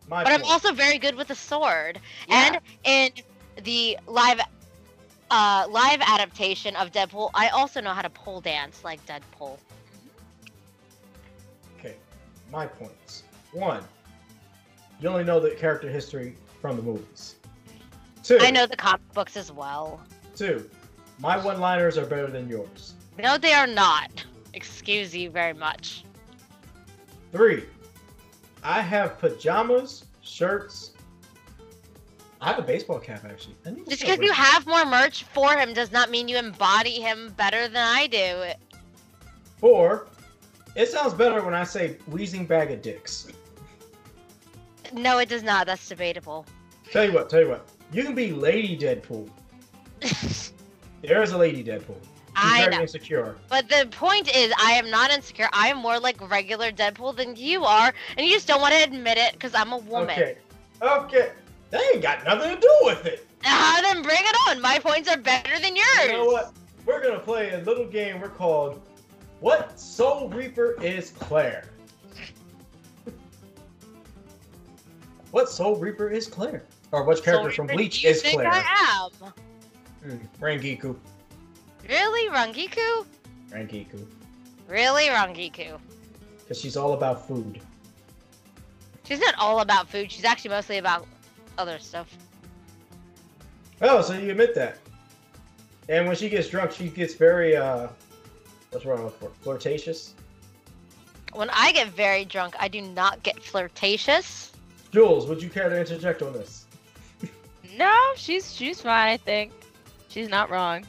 [0.09, 0.43] My but point.
[0.43, 1.99] I'm also very good with a sword.
[2.27, 2.59] Yeah.
[2.83, 4.39] And in the live
[5.31, 9.57] uh live adaptation of Deadpool, I also know how to pole dance like Deadpool.
[11.77, 11.95] Okay,
[12.51, 13.23] my points.
[13.51, 13.83] One,
[14.99, 17.35] you only know the character history from the movies.
[18.23, 20.01] Two, I know the comic books as well.
[20.35, 20.69] Two,
[21.19, 22.93] my one-liners are better than yours.
[23.17, 24.23] No, they are not.
[24.53, 26.03] Excuse you very much.
[27.31, 27.65] Three,
[28.63, 30.91] I have pajamas, shirts.
[32.41, 33.55] I have a baseball cap actually.
[33.65, 36.37] I need to Just because you have more merch for him does not mean you
[36.37, 38.43] embody him better than I do.
[39.61, 40.07] Or,
[40.75, 43.27] it sounds better when I say wheezing bag of dicks.
[44.93, 45.67] No, it does not.
[45.67, 46.45] That's debatable.
[46.91, 47.67] Tell you what, tell you what.
[47.91, 49.29] You can be Lady Deadpool.
[51.01, 51.95] There is a Lady Deadpool.
[52.01, 52.81] She's I very know.
[52.81, 53.35] insecure.
[53.49, 55.47] But the point is, I am not insecure.
[55.53, 58.83] I am more like regular Deadpool than you are, and you just don't want to
[58.83, 60.11] admit it because I'm a woman.
[60.11, 60.37] Okay.
[60.81, 61.31] Okay.
[61.71, 63.27] That ain't got nothing to do with it.
[63.45, 64.61] Ah, then bring it on.
[64.61, 66.05] My points are better than yours.
[66.05, 66.53] You know what?
[66.85, 68.81] We're gonna play a little game we're called
[69.39, 71.65] What Soul Reaper is Claire?
[75.31, 76.63] what Soul Reaper is Claire?
[76.91, 78.51] Or which character from Reaper, Bleach do you is think Claire?
[78.51, 79.31] I am.
[80.03, 80.95] Hmm, Rangiku.
[81.87, 83.05] Really, Rangiku?
[83.51, 84.05] Rangiku.
[84.67, 85.79] Really, Rangiku?
[86.39, 87.61] Because she's all about food.
[89.03, 90.11] She's not all about food.
[90.11, 91.07] She's actually mostly about
[91.59, 92.17] other stuff.
[93.81, 94.77] Oh, so you admit that.
[95.89, 97.87] And when she gets drunk, she gets very, uh,
[98.71, 99.29] what's wrong with her?
[99.41, 100.13] Flirtatious?
[101.33, 104.51] When I get very drunk, I do not get flirtatious.
[104.91, 106.65] Jules, would you care to interject on this?
[107.77, 109.09] No, she's she's fine.
[109.09, 109.51] I think
[110.07, 110.85] she's not wrong.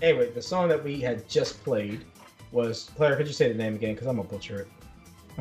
[0.00, 2.04] Anyway, the song that we had just played
[2.52, 3.16] was Claire.
[3.16, 3.94] Could you say the name again?
[3.94, 4.68] Because I'm gonna butcher it.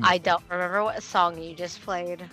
[0.04, 2.24] I don't remember what song you just played.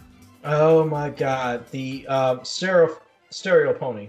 [0.45, 2.99] Oh my God, the uh, stereo
[3.31, 4.09] Stereopony.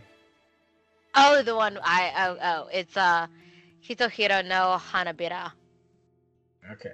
[1.16, 3.28] Oh, the one I oh oh, it's uh
[3.84, 5.52] Hitohira no Hanabira.
[6.72, 6.94] Okay.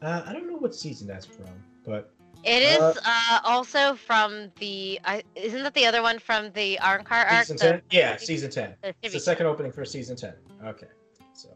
[0.00, 1.46] Uh, I don't know what season that's from,
[1.84, 2.12] but
[2.44, 5.00] It is Uh, uh, also from the
[5.34, 7.46] isn't that the other one from the Arrancar arc?
[7.46, 7.82] season ten.
[7.90, 8.74] Yeah, season ten.
[8.82, 10.34] the It's the second opening for season ten.
[10.64, 10.88] Okay.
[11.32, 11.48] So,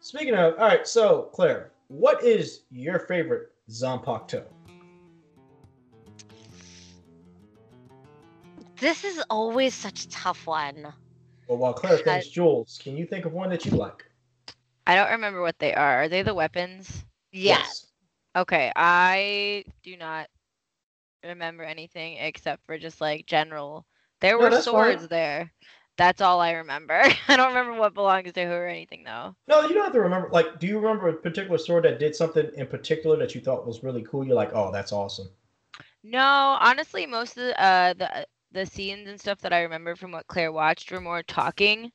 [0.00, 0.86] speaking of, all right.
[0.86, 4.44] So, Claire, what is your favorite Zanpakuto?
[8.78, 10.92] This is always such a tough one.
[11.48, 14.04] Well, while Claire I- thinks, Jules, can you think of one that you like?
[14.86, 16.02] I don't remember what they are.
[16.04, 17.04] Are they the weapons?
[17.32, 17.86] Yes.
[18.36, 20.28] Okay, I do not
[21.24, 23.84] remember anything except for just like general.
[24.20, 24.72] There No, were that's fine.
[24.72, 25.52] swords there.
[25.98, 27.02] That's all I remember.
[27.28, 29.34] I don't remember what belongs to who or anything though.
[29.48, 30.28] No, you don't have to remember.
[30.30, 33.66] Like, do you remember a particular sword that did something in particular that you thought
[33.66, 34.24] was really cool?
[34.24, 35.28] You're like, oh, that's awesome.
[36.04, 40.12] No, honestly, most of the uh, the the scenes and stuff that I remember from
[40.12, 41.92] what Claire watched were more talking.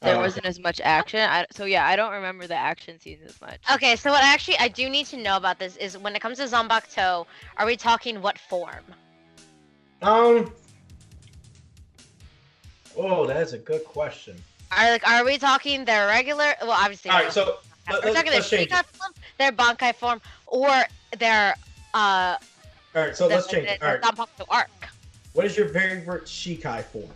[0.00, 1.20] There Oh, wasn't as much action.
[1.20, 3.60] I, so yeah, I don't remember the action scenes as much.
[3.72, 6.38] Okay, so what actually I do need to know about this is when it comes
[6.38, 7.26] to Zanpakuto,
[7.56, 8.84] are we talking what form?
[10.00, 10.52] Um.
[12.96, 14.36] Oh, that's a good question.
[14.76, 16.54] Are like are we talking their regular?
[16.62, 17.10] Well, obviously.
[17.10, 17.58] All so
[17.90, 18.40] let- we're talking their.
[18.40, 20.84] Shikai form, their Bankai form, or
[21.18, 21.54] their
[21.94, 22.36] uh.
[22.94, 23.82] all right, so let's change it.
[23.82, 24.70] All right, the Zanpakuto arc.
[25.34, 27.10] what is your favorite Shikai form?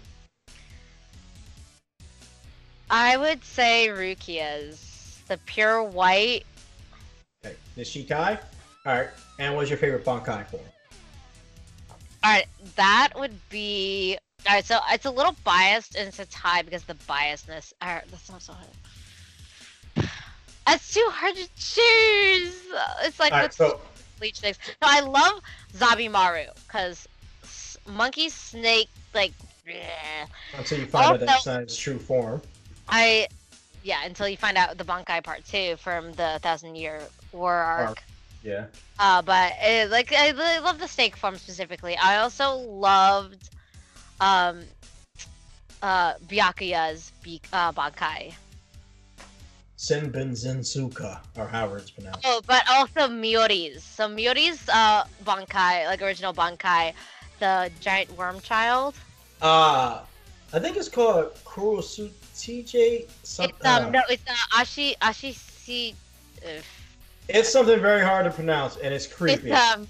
[2.90, 6.44] I would say Rukia's the pure white.
[7.44, 8.38] Okay, the Shikai.
[8.84, 9.08] All right,
[9.38, 10.62] and what's your favorite Bankai form?
[12.22, 12.46] All right,
[12.76, 14.18] that would be.
[14.46, 17.72] All right, so it's a little biased and it's a tie because the biasness.
[17.82, 20.08] All right, that's not so hard.
[20.66, 22.56] That's too hard to choose.
[23.02, 23.80] It's like All right, so
[24.18, 24.58] bleach things.
[24.82, 25.40] No, I love
[25.74, 27.08] Zabimaru because
[27.88, 29.32] monkey snake like.
[29.66, 30.28] bleh.
[30.56, 32.40] until you find out that's not its true form.
[32.88, 33.26] I,
[33.82, 37.00] yeah, until you find out the Bankai part two from the Thousand Year
[37.32, 37.88] War arc.
[37.88, 38.02] Arc.
[38.44, 38.66] Yeah.
[38.98, 41.96] Uh, but it, like I really love the snake form specifically.
[41.96, 43.50] I also loved,
[44.20, 44.62] um,
[45.82, 48.34] uh, Byakuya's Bi- uh, Bankai.
[49.78, 52.22] Senbin Zensuka, or how it's pronounced.
[52.24, 53.84] Oh, but also Mayuri's.
[53.84, 56.94] So Mayuri's uh Bankai, like original Bankai,
[57.40, 58.94] the giant worm child.
[59.42, 60.00] Uh,
[60.52, 63.06] I think it's called Kurosutije.
[63.22, 65.94] Some, It's um uh, no, it's uh, Ashi Ashi
[66.42, 66.62] uh,
[67.28, 69.52] it's something very hard to pronounce, and it's It's creepy.
[69.52, 69.86] um,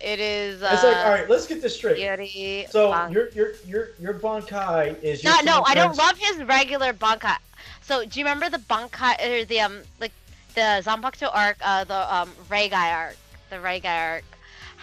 [0.00, 0.62] it is.
[0.62, 1.98] Uh, It's like, all right, let's get this straight.
[1.98, 6.42] Yuri So your your your your Bankai is your No, no, I don't love his
[6.44, 7.36] regular Bankai.
[7.82, 10.12] So do you remember the Bankai or the um like
[10.54, 13.16] the Zanpakuto arc, uh the um Reigai arc,
[13.50, 14.24] the Reigai arc,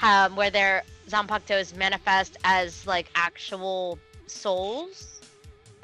[0.01, 5.16] um where their Zanpakutos manifest as like actual souls?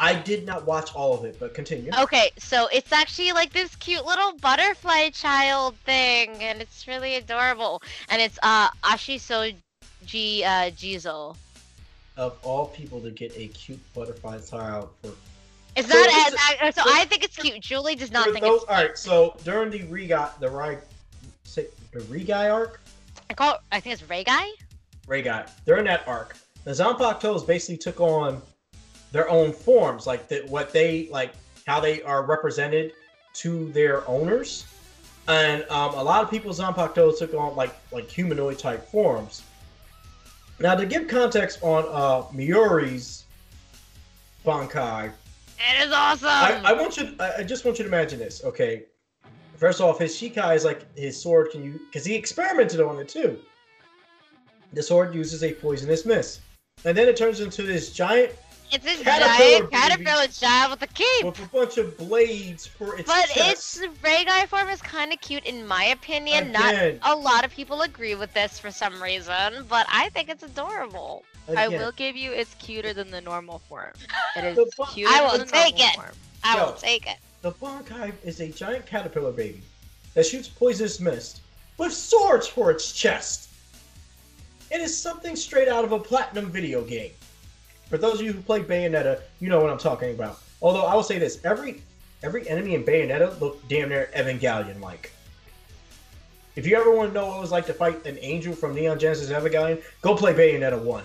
[0.04, 1.90] I did not watch all of it, but continue.
[1.98, 7.82] Okay, so it's actually like this cute little butterfly child thing, and it's really adorable.
[8.10, 9.56] And it's uh Ashisogi
[10.44, 11.38] uh Jizo.
[12.18, 15.12] Of all people to get a cute butterfly child for
[15.78, 17.62] It's So not as, I- so I think it's cute.
[17.62, 18.70] Julie does not think those, it's.
[18.70, 18.98] all right.
[18.98, 20.80] So during the Regai the Rai
[21.46, 22.82] say the Regai arc,
[23.30, 23.58] I call.
[23.72, 24.50] I think it's Reigai.
[25.08, 26.36] Regai during that arc,
[26.66, 28.42] the Zanpakutos basically took on
[29.14, 31.34] their own forms, like the, what they like
[31.66, 32.92] how they are represented
[33.36, 34.66] to their owners,
[35.30, 39.44] and um, a lot of people Zanpakutos took on like like humanoid type forms.
[40.60, 43.26] Now to give context on uh Mayuri's
[44.46, 45.12] Bankai,
[45.72, 46.28] It is awesome.
[46.28, 47.16] I, I want you.
[47.20, 48.44] I, I just want you to imagine this.
[48.44, 48.86] Okay,
[49.58, 53.08] first off, his Shikai is like his sword can you because he experimented on it
[53.08, 53.40] too.
[54.74, 56.42] The sword uses a poisonous mist,
[56.84, 58.32] and then it turns into this giant
[58.74, 61.26] it's a Caterpillar giant caterpillar child with a cape.
[61.26, 63.82] with a bunch of blades for its But chest.
[63.82, 66.52] its Reigai form is kind of cute in my opinion.
[66.52, 70.44] Not a lot of people agree with this for some reason, but I think it's
[70.44, 71.24] adorable.
[71.56, 73.92] I will give you it's cuter than the normal form.
[74.38, 75.96] It is The cuter I will than the take normal it.
[75.96, 76.16] form.
[76.44, 76.66] I Yo.
[76.66, 77.18] will take it.
[77.42, 79.62] The Bankai is a giant caterpillar baby
[80.14, 81.42] that shoots poisonous mist
[81.78, 83.50] with swords for its chest.
[84.72, 87.12] It is something straight out of a platinum video game.
[87.94, 90.40] For those of you who play Bayonetta, you know what I'm talking about.
[90.64, 91.84] Although I will say this, every
[92.24, 95.12] every enemy in Bayonetta looked damn near Evangelion like.
[96.56, 98.74] If you ever want to know what it was like to fight an angel from
[98.74, 101.04] Neon Genesis Evangelion, go play Bayonetta 1.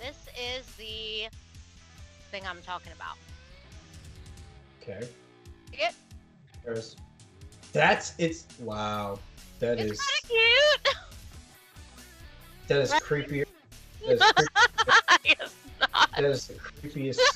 [0.00, 1.26] This is the
[2.30, 3.16] thing I'm talking about.
[4.80, 5.08] Okay.
[5.76, 5.90] Yeah.
[6.64, 6.94] There's
[7.72, 9.18] that's it's wow.
[9.58, 10.94] That It's is cute.
[12.68, 13.44] that is creepier.
[14.06, 16.10] That is, creep, it's not.
[16.12, 17.20] that is the creepiest.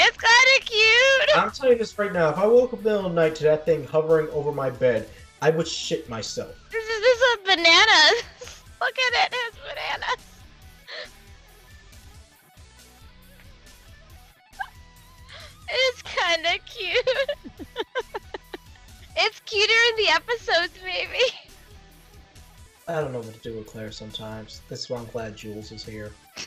[0.00, 1.36] It's kind of cute.
[1.36, 2.30] I'm telling you this right now.
[2.30, 4.52] If I woke up in the middle of the night to that thing hovering over
[4.52, 5.08] my bed,
[5.42, 6.54] I would shit myself.
[6.70, 8.62] This is this is bananas.
[8.80, 10.24] Look at it, it's bananas.
[15.70, 17.10] It's kind of cute.
[19.16, 21.24] it's cuter in the episodes, maybe.
[22.88, 24.62] I don't know what to do with Claire sometimes.
[24.68, 26.10] This is why I'm glad Jules is here.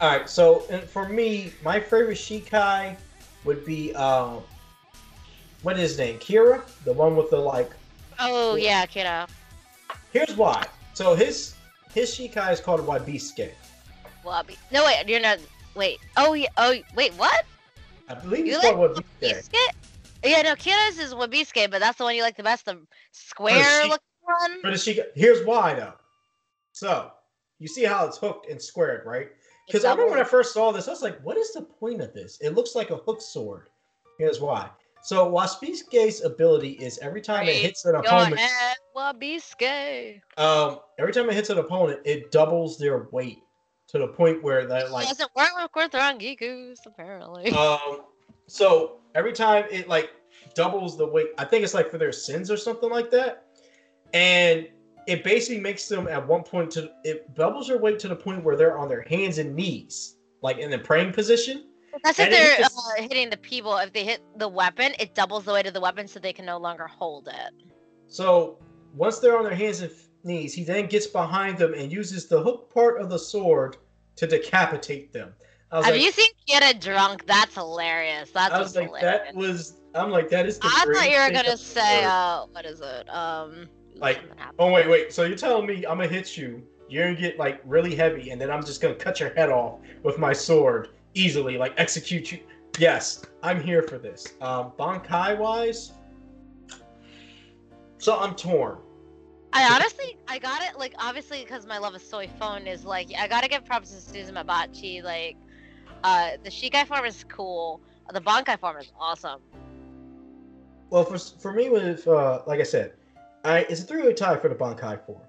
[0.00, 2.96] All right, so and for me, my favorite Shikai
[3.44, 4.40] would be um,
[5.62, 6.18] what is his name?
[6.18, 7.70] Kira, the one with the like.
[8.20, 9.26] Oh yeah, kiddo.
[10.12, 10.64] Here's why.
[10.94, 11.54] So his
[11.92, 13.50] his Shikai is called Wabisuke.
[14.24, 14.56] Wabi.
[14.70, 15.38] No wait, you're not.
[15.74, 15.98] Wait.
[16.16, 16.48] Oh yeah.
[16.56, 17.12] Oh wait.
[17.14, 17.44] What?
[18.08, 19.04] I believe You he's like called Wabisuke.
[19.22, 19.68] Wabisuke?
[20.22, 22.66] Yeah, no, Kira's is Wabisuke, but that's the one you like the best.
[22.66, 22.78] The
[23.10, 24.04] square she- looking
[24.38, 24.74] one.
[24.74, 25.94] Shikai, here's why though.
[26.72, 27.12] So
[27.58, 29.28] you see how it's hooked and squared, right?
[29.66, 32.00] Because I remember when I first saw this, I was like, what is the point
[32.00, 32.38] of this?
[32.40, 33.68] It looks like a hook sword.
[34.18, 34.68] Here's why.
[35.02, 38.76] So Wabisuke's ability is every time it hits an Your opponent, head,
[40.36, 43.38] um, every time it hits an opponent, it doubles their weight
[43.88, 47.50] to the point where that like doesn't work with Kortharangikus, apparently.
[47.52, 48.02] Um,
[48.46, 50.10] so every time it like
[50.54, 53.46] doubles the weight, I think it's like for their sins or something like that,
[54.12, 54.68] and
[55.06, 58.44] it basically makes them at one point to it doubles their weight to the point
[58.44, 61.64] where they're on their hands and knees, like in the praying position.
[62.04, 63.76] That's if they're uh, hitting the people.
[63.76, 66.46] If they hit the weapon, it doubles the weight of the weapon, so they can
[66.46, 67.52] no longer hold it.
[68.06, 68.58] So
[68.94, 72.28] once they're on their hands and f- knees, he then gets behind them and uses
[72.28, 73.76] the hook part of the sword
[74.16, 75.32] to decapitate them.
[75.72, 77.26] I was Have like, you seen Kira drunk?
[77.26, 78.30] That's hilarious.
[78.30, 79.22] That's I was like, hilarious.
[79.22, 79.76] that was.
[79.94, 80.68] I'm like, that is the.
[80.68, 83.08] I thought you were gonna say, uh, what is it?
[83.12, 83.68] Um,
[84.00, 84.22] Like.
[84.58, 85.12] Oh wait, wait.
[85.12, 86.66] So you're telling me I'm gonna hit you?
[86.88, 89.78] You're gonna get like really heavy, and then I'm just gonna cut your head off
[90.02, 92.40] with my sword easily, like execute you.
[92.78, 94.34] Yes, I'm here for this.
[94.40, 95.92] Um, Bankai wise,
[97.98, 98.78] so I'm torn.
[99.52, 100.78] I honestly, I got it.
[100.78, 103.96] Like, obviously, because my love of Soi Fon is like, I gotta give props to
[103.96, 105.02] Suzumebachi.
[105.02, 105.36] Like,
[106.04, 107.80] uh, the Shikai form is cool.
[108.12, 109.40] The Bankai form is awesome.
[110.88, 112.94] Well, for for me, with uh, like I said,
[113.44, 115.22] I it's a three-way tie for the Bankai form.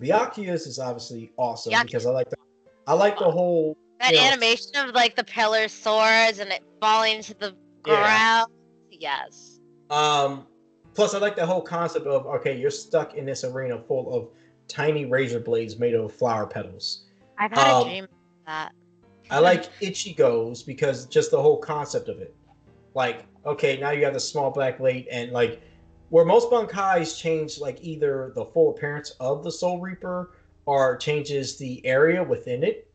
[0.00, 2.36] Byakuya's is obviously awesome because I like the
[2.86, 4.24] I like the whole That Yeah.
[4.24, 7.56] animation of like the pillar swords and it falling to the
[7.86, 8.02] Yeah.
[8.42, 8.52] ground.
[8.90, 9.60] Yes.
[9.90, 10.46] Um,
[10.94, 14.28] Plus, I like the whole concept of okay, you're stuck in this arena full of
[14.66, 17.04] tiny razor blades made of flower petals.
[17.38, 18.10] I've had Um, a dream of
[18.46, 18.72] that.
[19.30, 22.34] I like Ichigo's because just the whole concept of it.
[22.94, 25.60] Like, okay, now you have the small black blade, and like,
[26.08, 30.32] where most Bankais change like either the full appearance of the Soul Reaper
[30.64, 32.90] or changes the area within it.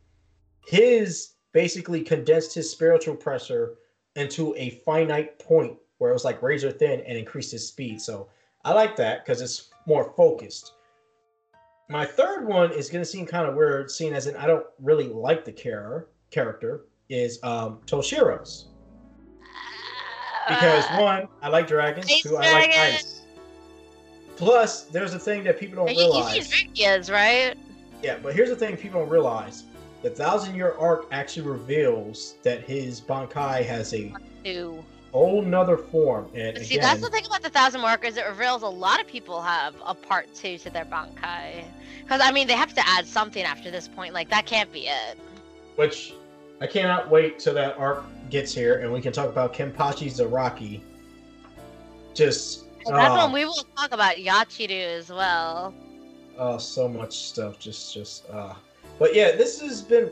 [0.66, 3.76] His basically condensed his spiritual pressure
[4.16, 8.00] into a finite point where it was like razor thin and increased his speed.
[8.00, 8.28] So
[8.64, 10.72] I like that because it's more focused.
[11.88, 14.66] My third one is going to seem kind of weird, seeing as in I don't
[14.80, 16.08] really like the character.
[16.30, 18.71] Character is um, Toshiro's
[20.48, 22.06] because Uh, one, I like dragons.
[22.20, 23.22] Two, I like ice.
[24.36, 26.48] Plus, there's a thing that people don't you, you realize.
[26.48, 27.54] seen Rukia's, right?
[28.02, 29.64] Yeah, but here's the thing people don't realize.
[30.02, 34.12] The thousand year arc actually reveals that his Bankai has a
[34.44, 34.82] Two.
[35.12, 36.28] whole nother form.
[36.34, 38.16] And See, again, that's the thing about the Thousand Markers.
[38.16, 41.62] It reveals a lot of people have a part two to their Bankai.
[42.02, 44.12] Because, I mean, they have to add something after this point.
[44.12, 45.16] Like, that can't be it.
[45.76, 46.14] which
[46.62, 50.80] I cannot wait till that arc gets here and we can talk about Kenpachi Zaraki.
[52.14, 55.74] Just And that's oh, when we will talk about Yachiru as well.
[56.38, 57.58] oh, so much stuff.
[57.58, 58.54] Just, just, uh.
[59.00, 60.08] But yeah, this has been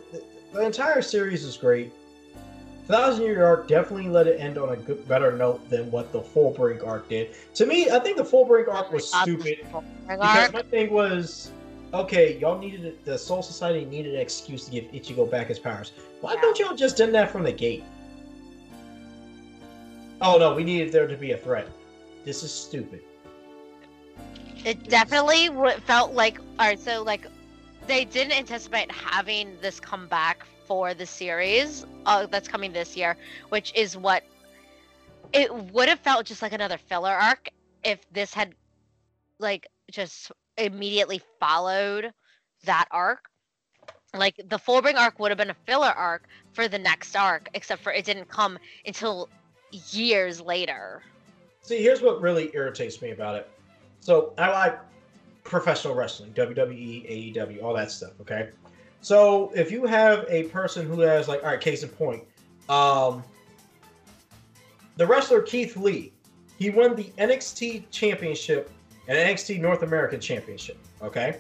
[0.52, 1.93] the entire series is great.
[2.89, 6.20] Thousand Year Arc definitely let it end on a good, better note than what the
[6.20, 7.31] Fullbring arc did.
[7.55, 9.59] To me, I think the Fullbring arc was stupid.
[10.09, 11.52] Because my thing was,
[11.92, 15.92] okay, y'all needed the Soul Society needed an excuse to give Ichigo back his powers.
[16.20, 16.40] Why Yeah.
[16.40, 17.84] don't y'all just done that from the gate?
[20.20, 21.66] Oh no, we needed there to be a threat.
[22.24, 23.02] This is stupid.
[24.64, 25.48] It definitely
[25.86, 27.26] felt like, alright, so like,
[27.86, 33.16] they didn't anticipate having this come back for the series uh, that's coming this year,
[33.48, 34.22] which is what
[35.32, 37.48] it would have felt just like another filler arc
[37.82, 38.54] if this had,
[39.38, 40.30] like, just
[40.60, 42.12] immediately followed
[42.64, 43.30] that arc.
[44.14, 47.82] Like, the Fullbring arc would have been a filler arc for the next arc, except
[47.82, 49.28] for it didn't come until
[49.90, 51.02] years later.
[51.62, 53.50] See, here's what really irritates me about it.
[54.00, 54.78] So I like
[55.44, 58.12] professional wrestling, WWE, AEW, all that stuff.
[58.20, 58.48] Okay,
[59.00, 62.24] so if you have a person who has like, all right, case in point,
[62.68, 63.22] um,
[64.96, 66.12] the wrestler Keith Lee,
[66.58, 68.70] he won the NXT Championship
[69.09, 70.78] and NXT North American Championship.
[71.02, 71.39] Okay,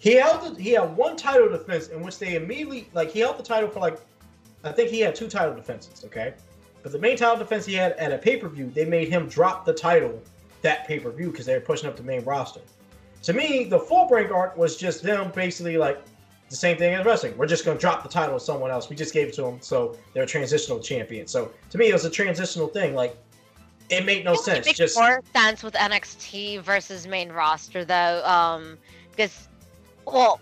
[0.00, 3.38] he held the, he had one title defense in which they immediately like he held
[3.38, 4.00] the title for like,
[4.64, 6.04] I think he had two title defenses.
[6.04, 6.34] Okay.
[6.82, 9.28] But the main title defense he had at a pay per view, they made him
[9.28, 10.20] drop the title
[10.62, 12.62] that pay per view because they were pushing up the main roster.
[13.24, 16.02] To me, the Fullbring arc was just them basically like
[16.48, 17.36] the same thing as wrestling.
[17.36, 18.88] We're just going to drop the title to someone else.
[18.88, 21.26] We just gave it to them, so they're a transitional champion.
[21.26, 22.94] So to me, it was a transitional thing.
[22.94, 23.18] Like
[23.90, 24.66] it made no It sense.
[24.66, 28.78] makes Just more sense with NXT versus main roster though, um,
[29.10, 29.48] because,
[30.06, 30.40] well,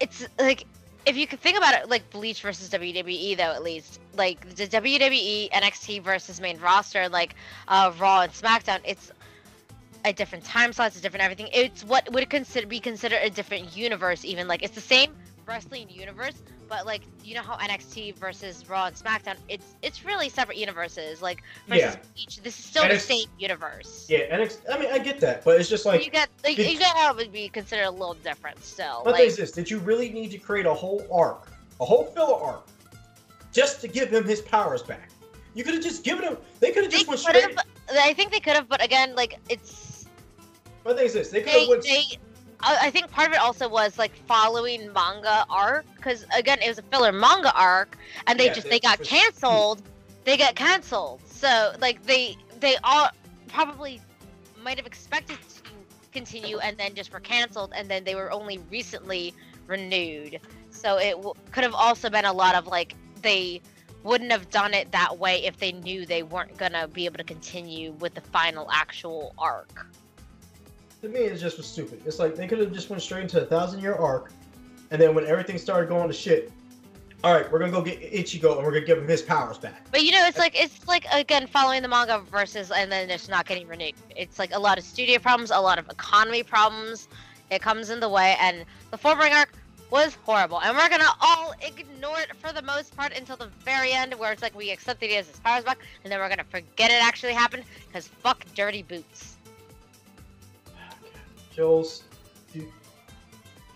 [0.00, 0.64] it's like
[1.06, 4.66] if you could think about it, like Bleach versus WWE though, at least like the
[4.66, 7.34] WWE NXT versus main roster, like
[7.68, 9.12] uh, Raw and SmackDown, it's
[10.04, 11.48] a different time slots, it's different everything.
[11.52, 15.14] It's what would consider be considered a different universe, even like it's the same
[15.46, 16.34] wrestling universe,
[16.68, 21.22] but like you know how NXT versus Raw and SmackDown, it's it's really separate universes.
[21.22, 21.96] Like Yeah.
[22.16, 24.06] each, this is still And the same universe.
[24.08, 24.58] yeah, NXT.
[24.72, 26.96] I mean, I get that, but it's just you like get like, did- you got
[26.96, 29.02] how it would be considered a little different still.
[29.04, 31.48] my like, thing is this: Did you really need to create a whole arc,
[31.80, 32.66] a whole filler arc,
[33.52, 35.10] just to give him his powers back?
[35.54, 36.36] You could have just given him.
[36.60, 37.56] They could have just went straight.
[37.90, 40.06] I think they could have, but again, like it's
[40.84, 41.82] My thing is this: They could have went.
[41.84, 42.02] they.
[42.60, 46.68] I I think part of it also was like following manga arc, because again, it
[46.68, 47.96] was a filler manga arc,
[48.26, 49.82] and they Yeah, just they- they got canceled.
[50.24, 53.08] They got canceled, so like they they all
[53.48, 54.00] probably
[54.62, 55.62] might have expected to
[56.12, 59.34] continue, and then just were canceled, and then they were only recently
[59.66, 60.40] renewed.
[60.70, 63.62] So it w- could have also been a lot of like they
[64.02, 67.24] wouldn't have done it that way if they knew they weren't gonna be able to
[67.24, 69.86] continue with the final actual arc.
[71.06, 72.02] To me, it just was stupid.
[72.04, 74.32] It's like they could have just went straight into a thousand year arc,
[74.90, 76.52] and then when everything started going to shit,
[77.24, 79.86] all right, we're gonna go get Ichigo and we're gonna give him his powers back.
[79.90, 83.28] But you know, it's like it's like again following the manga versus and then it's
[83.28, 83.94] not getting renewed.
[84.14, 87.08] It's like a lot of studio problems, a lot of economy problems.
[87.50, 89.52] It comes in the way, and the Fullbring arc
[89.90, 90.60] was horrible.
[90.60, 94.32] And we're gonna all ignore it for the most part until the very end, where
[94.32, 96.90] it's like we accept that he has his powers back, and then we're gonna forget
[96.90, 99.35] it actually happened because fuck dirty boots.
[101.56, 102.02] Jules,
[102.52, 102.70] do...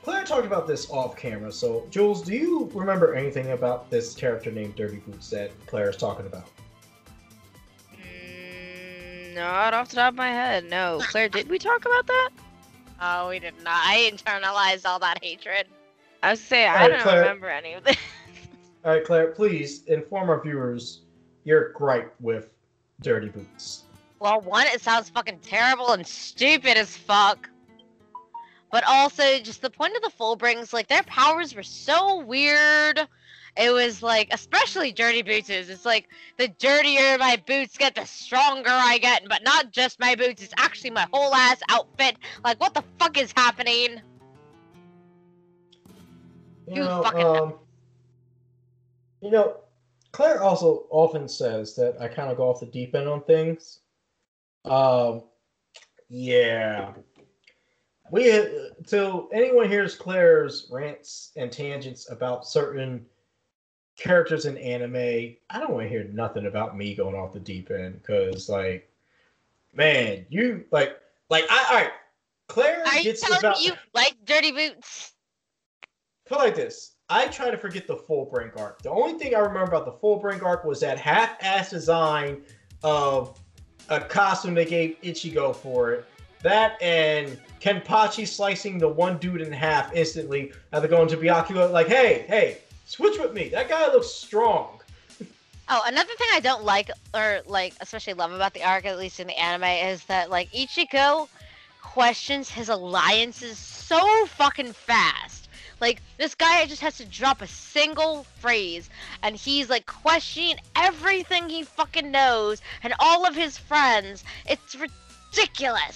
[0.02, 1.50] Claire talked about this off camera.
[1.50, 5.96] So, Jules, do you remember anything about this character named Dirty Boots that Claire is
[5.96, 6.46] talking about?
[7.96, 10.68] Mm, not off the top of my head.
[10.68, 12.30] No, Claire, did we talk about that?
[13.02, 13.80] Oh, we did not.
[13.86, 15.64] I internalized all that hatred.
[16.22, 17.20] I was say I Alright, don't Claire.
[17.20, 17.96] remember any of this.
[18.84, 21.00] All right, Claire, please inform our viewers
[21.44, 22.50] your gripe with
[23.00, 23.84] Dirty Boots.
[24.18, 27.48] Well, one, it sounds fucking terrible and stupid as fuck.
[28.70, 33.00] But also, just the point of the Fullbrings, like their powers were so weird.
[33.56, 35.68] It was like, especially Dirty Boots is.
[35.70, 39.28] It's like the dirtier my boots get, the stronger I get.
[39.28, 42.16] But not just my boots; it's actually my whole ass outfit.
[42.44, 44.00] Like, what the fuck is happening?
[46.68, 47.54] You You know, fucking- um,
[49.20, 49.56] you know,
[50.12, 53.80] Claire also often says that I kind of go off the deep end on things.
[54.64, 55.24] Um,
[56.08, 56.92] yeah.
[58.10, 58.46] We uh,
[58.86, 63.06] till anyone hears Claire's rants and tangents about certain
[63.96, 67.70] characters in anime, I don't want to hear nothing about me going off the deep
[67.70, 68.90] end because, like,
[69.74, 71.92] man, you like, like I, all right.
[72.48, 75.14] Claire Are you gets telling about you like Dirty Boots?
[76.30, 76.92] put like this.
[77.08, 78.82] I try to forget the Fullbring arc.
[78.82, 82.42] The only thing I remember about the Fullbring arc was that half-ass design
[82.84, 83.38] of
[83.88, 86.04] a costume they gave Ichigo for it.
[86.42, 91.88] That and Kenpachi slicing the one dude in half instantly after going to Byakuya like,
[91.88, 93.48] hey, hey, switch with me.
[93.50, 94.80] That guy looks strong.
[95.72, 99.20] Oh, another thing I don't like, or like, especially love about the arc, at least
[99.20, 101.28] in the anime, is that like Ichigo
[101.80, 105.48] questions his alliances so fucking fast.
[105.80, 108.90] Like this guy just has to drop a single phrase,
[109.22, 114.24] and he's like questioning everything he fucking knows and all of his friends.
[114.46, 115.09] It's ridiculous.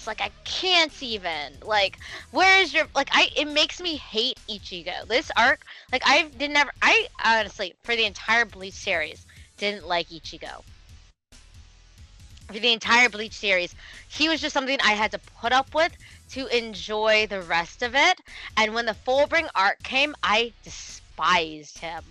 [0.07, 1.53] Like I can't even.
[1.63, 1.97] Like,
[2.31, 3.09] where's your like?
[3.11, 5.07] I it makes me hate Ichigo.
[5.07, 6.71] This arc, like I did never.
[6.81, 9.25] I honestly, for the entire Bleach series,
[9.57, 10.63] didn't like Ichigo.
[12.47, 13.73] For the entire Bleach series,
[14.07, 15.91] he was just something I had to put up with
[16.31, 18.19] to enjoy the rest of it.
[18.57, 22.03] And when the Fullbring arc came, I despised him.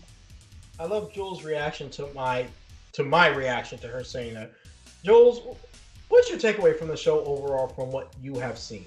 [0.80, 2.46] I love Jules' reaction to my
[2.94, 4.52] to my reaction to her saying that.
[5.04, 5.42] Jules,
[6.14, 8.84] what's your takeaway from the show overall from what you have seen?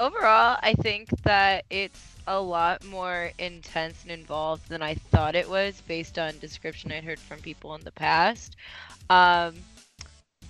[0.00, 5.48] Overall, I think that it's a lot more intense and involved than I thought it
[5.48, 8.56] was based on description I'd heard from people in the past.
[9.08, 9.54] Um,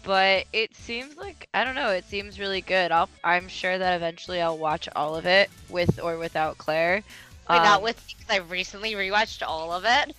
[0.03, 1.91] but it seems like I don't know.
[1.91, 2.91] It seems really good.
[2.91, 7.03] I'll, I'm sure that eventually I'll watch all of it with or without Claire.
[7.51, 10.17] Wait, not Um, with because I recently rewatched all of it.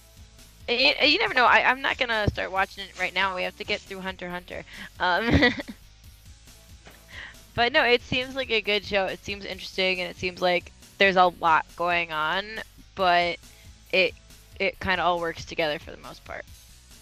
[0.68, 1.45] It, you never know.
[1.45, 3.35] I, I'm not gonna start watching it right now.
[3.35, 4.64] We have to get through Hunter Hunter.
[4.99, 5.39] Um,
[7.56, 9.06] but no, it seems like a good show.
[9.06, 12.45] It seems interesting, and it seems like there's a lot going on.
[12.95, 13.38] But
[13.94, 14.14] it
[14.60, 16.44] it kind of all works together for the most part.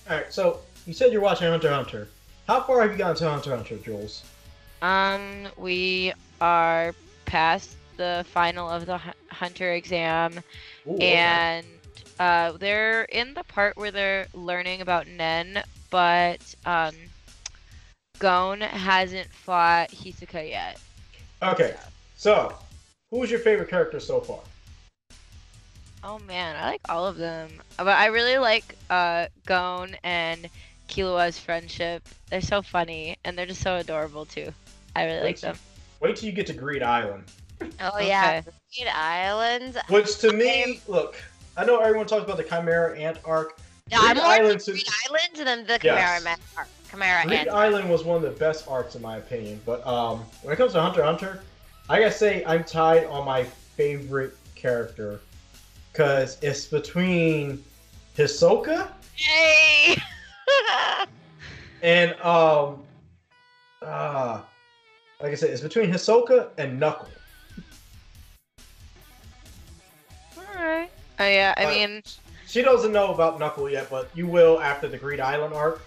[0.09, 2.07] All right, so you said you're watching Hunter Hunter.
[2.47, 4.23] How far have you gotten to Hunter Hunter, Jules?
[4.81, 6.93] Um, we are
[7.25, 10.39] past the final of the Hunter exam.
[10.87, 11.65] Ooh, and
[12.19, 16.93] uh, they're in the part where they're learning about Nen, but um,
[18.19, 20.79] Gon hasn't fought Hisoka yet.
[21.43, 21.75] Okay,
[22.17, 22.53] so
[23.11, 24.39] who's your favorite character so far?
[26.03, 30.47] Oh man, I like all of them, but I really like uh, Gon and
[30.87, 32.07] Killua's friendship.
[32.29, 34.53] They're so funny and they're just so adorable too.
[34.95, 35.59] I really like Wait till- them.
[36.01, 37.23] Wait till you get to Greed Island.
[37.79, 38.51] Oh yeah, Okay.
[38.77, 39.81] Greed Island.
[39.89, 41.15] Which to me, look,
[41.57, 43.59] I know everyone talks about the Chimera Ant arc.
[43.91, 44.71] No, I'm Greed more Island to-
[45.05, 46.67] Island than the Chimera Ant arc.
[46.89, 47.49] Chimera Greed Ant.
[47.49, 49.61] Island was one of the best arcs in my opinion.
[49.65, 51.41] But um, when it comes to Hunter Hunter,
[51.89, 55.19] I gotta say I'm tied on my favorite character
[55.91, 57.63] because it's between
[58.17, 59.95] Hisoka Yay!
[61.81, 62.83] and um,
[63.81, 64.41] uh,
[65.21, 67.07] like I said, it's between Hisoka and Knuckle.
[70.37, 70.91] Alright.
[71.19, 72.03] Oh yeah, I But- mean,
[72.47, 75.81] She doesn't know about Knuckle yet, but you will after the Greed Island arc.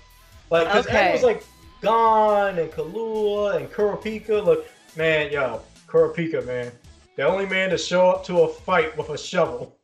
[0.50, 1.12] Like, because Okay.
[1.12, 1.44] was like
[1.80, 4.44] Gon and Killua and Kurapika.
[4.44, 6.72] Look, man, yo, Kurapika, man,
[7.16, 9.74] the only man to show up to a fight with a shovel.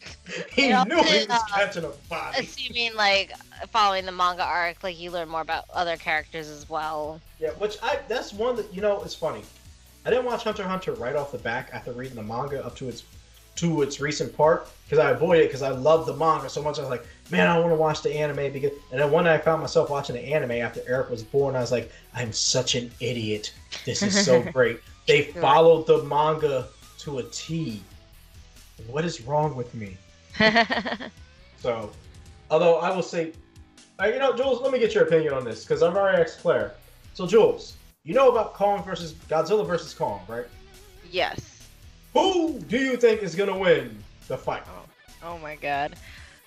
[0.52, 2.40] he Yeah, knew he was uh, catching a body.
[2.40, 3.32] Assuming like
[3.70, 7.20] following the manga arc, like you learn more about other characters as well.
[7.38, 9.42] Yeah, which I that's one that you know is funny.
[10.04, 12.74] I didn't watch Hunter x Hunter right off the back after reading the manga up
[12.76, 13.04] to its
[13.56, 16.78] to its recent part because I avoided it because I love the manga so much.
[16.78, 18.72] I was like, man, I want to watch the anime because.
[18.90, 21.56] And then one night I found myself watching the anime after Eric was born.
[21.56, 23.54] I was like, I'm such an idiot.
[23.84, 24.80] This is so great.
[25.06, 26.68] They followed the manga
[27.00, 27.82] to a T.
[28.88, 29.96] What is wrong with me?
[31.64, 31.90] So,
[32.50, 33.32] although I will say,
[33.98, 36.40] uh, you know, Jules, let me get your opinion on this because I've already asked
[36.40, 36.74] Claire.
[37.14, 40.44] So Jules, you know about Kong versus Godzilla versus Kong, right?
[41.10, 41.53] Yes.
[42.14, 44.64] Who do you think is gonna win the fight?
[45.22, 45.96] Oh my god.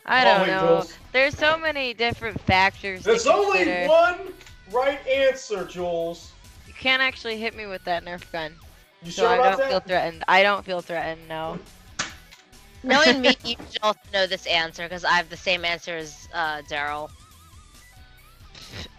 [0.06, 0.85] I Come don't wait, know.
[0.85, 0.99] Jules.
[1.11, 3.10] There's so many different factors.
[3.10, 3.88] to There's only consider.
[3.88, 4.34] one
[4.72, 6.34] right answer, Jules.
[6.65, 8.61] You can't actually hit me with that Nerf gun.
[9.02, 9.81] You So sure I about don't feel that?
[9.81, 10.23] threatened.
[10.27, 11.60] I don't feel threatened, no.
[12.84, 16.27] Knowing me, you should also know this answer because I have the same answer as
[16.34, 17.10] uh, Daryl.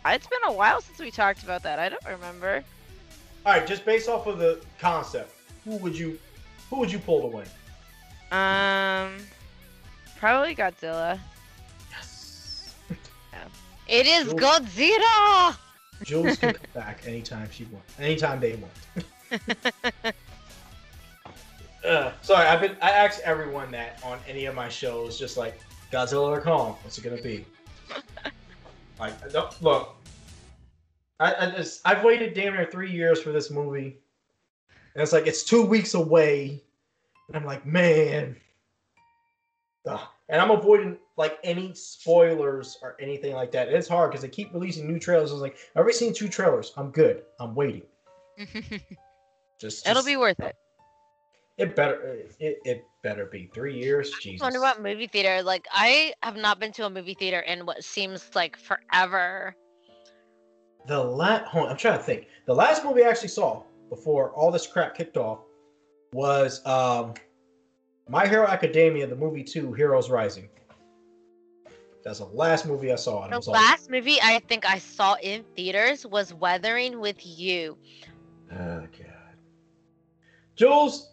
[0.06, 1.78] It's been a while since we talked about that.
[1.78, 2.64] I don't remember.
[3.44, 5.32] All right, just based off of the concept,
[5.64, 6.18] who would you,
[6.70, 7.46] who would you pull to win?
[8.30, 9.16] Um,
[10.18, 11.18] probably Godzilla.
[11.90, 12.74] Yes.
[13.88, 14.40] It is Jules.
[14.40, 15.56] Godzilla!
[16.02, 18.72] Jules can come back anytime she wants, anytime they want.
[21.84, 22.76] uh, sorry, I've been.
[22.82, 25.58] I asked everyone that on any of my shows, just like
[25.90, 27.46] Godzilla or Kong, what's it gonna be?
[29.00, 29.14] like,
[29.62, 29.96] look,
[31.20, 33.96] I, I just I've waited damn near three years for this movie,
[34.98, 36.60] and it's like it's two weeks away,
[37.28, 38.34] and I'm like, man.
[39.86, 40.00] Ugh.
[40.28, 43.68] And I'm avoiding like any spoilers or anything like that.
[43.68, 45.30] It's hard because they keep releasing new trailers.
[45.30, 46.72] I was like, I've already seen two trailers.
[46.76, 47.22] I'm good.
[47.38, 47.82] I'm waiting.
[49.60, 50.56] Just, It'll just- be worth it.
[51.58, 52.18] It better.
[52.40, 54.12] It, it better be three years.
[54.20, 54.42] Jesus.
[54.42, 55.44] I wonder what movie theater.
[55.44, 59.54] Like, I have not been to a movie theater in what seems like forever.
[60.88, 61.54] The last.
[61.54, 62.26] I'm trying to think.
[62.46, 65.40] The last movie I actually saw before all this crap kicked off
[66.12, 67.14] was um,
[68.08, 70.48] My Hero Academia, the movie two, Heroes Rising.
[72.04, 73.24] That's the last movie I saw.
[73.24, 77.16] And The was all- last movie I think I saw in theaters was Weathering with
[77.24, 77.76] You.
[78.52, 79.36] Oh god.
[80.56, 81.12] Jules,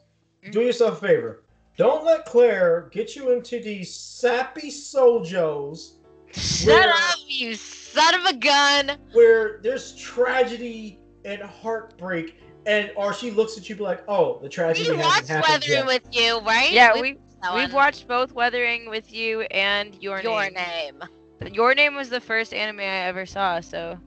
[0.51, 1.43] do yourself a favor.
[1.77, 5.95] Don't let Claire get you into these sappy shojos
[6.31, 8.97] Shut Where- up, you son of a gun!
[9.13, 12.35] where there's tragedy and heartbreak,
[12.65, 15.53] and or she looks at you be like, "Oh, the tragedy We hasn't watched happened
[15.63, 16.71] Weathering yet." with You, right?
[16.71, 20.53] Yeah, We we watched that we've watched both Weathering with You and Your, Your Name.
[20.53, 21.53] Name.
[21.53, 23.97] Your Name was the first anime I ever saw, so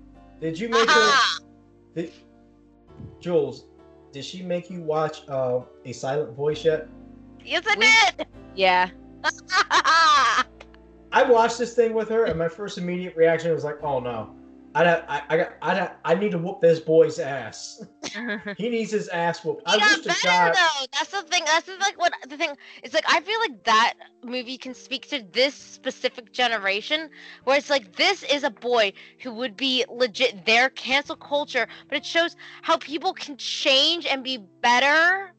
[0.41, 0.91] Did you make her?
[0.91, 1.39] Aha!
[1.95, 2.13] Did,
[3.21, 3.65] Jules,
[4.13, 6.89] did she make you watch uh, a silent voice yet?
[7.45, 7.87] Yes, I We-
[8.17, 8.27] did!
[8.57, 8.91] yeah.
[11.11, 14.35] I watched this thing with her, and my first immediate reaction was like, "Oh no,
[14.75, 17.85] I I I got I I need to whoop this boy's ass.
[18.57, 19.63] He needs his ass whooped.
[19.67, 20.87] I He got wish to better God." though.
[20.93, 21.43] That's the thing.
[21.47, 22.51] That's the, like what the thing.
[22.83, 27.11] It's like I feel like that movie can speak to this specific generation,
[27.45, 31.99] where it's like this is a boy who would be legit their cancel culture, but
[31.99, 35.33] it shows how people can change and be better.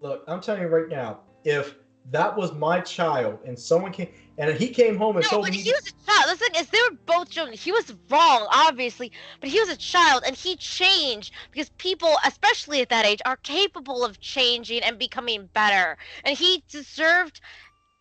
[0.00, 1.76] Look, I'm telling you right now, if
[2.10, 4.08] that was my child and someone came
[4.38, 6.30] and he came home and No, told but me, he was a child.
[6.30, 7.56] The thing is, they were both children.
[7.56, 12.80] He was wrong, obviously, but he was a child, and he changed because people, especially
[12.80, 15.96] at that age, are capable of changing and becoming better.
[16.24, 17.40] And he deserved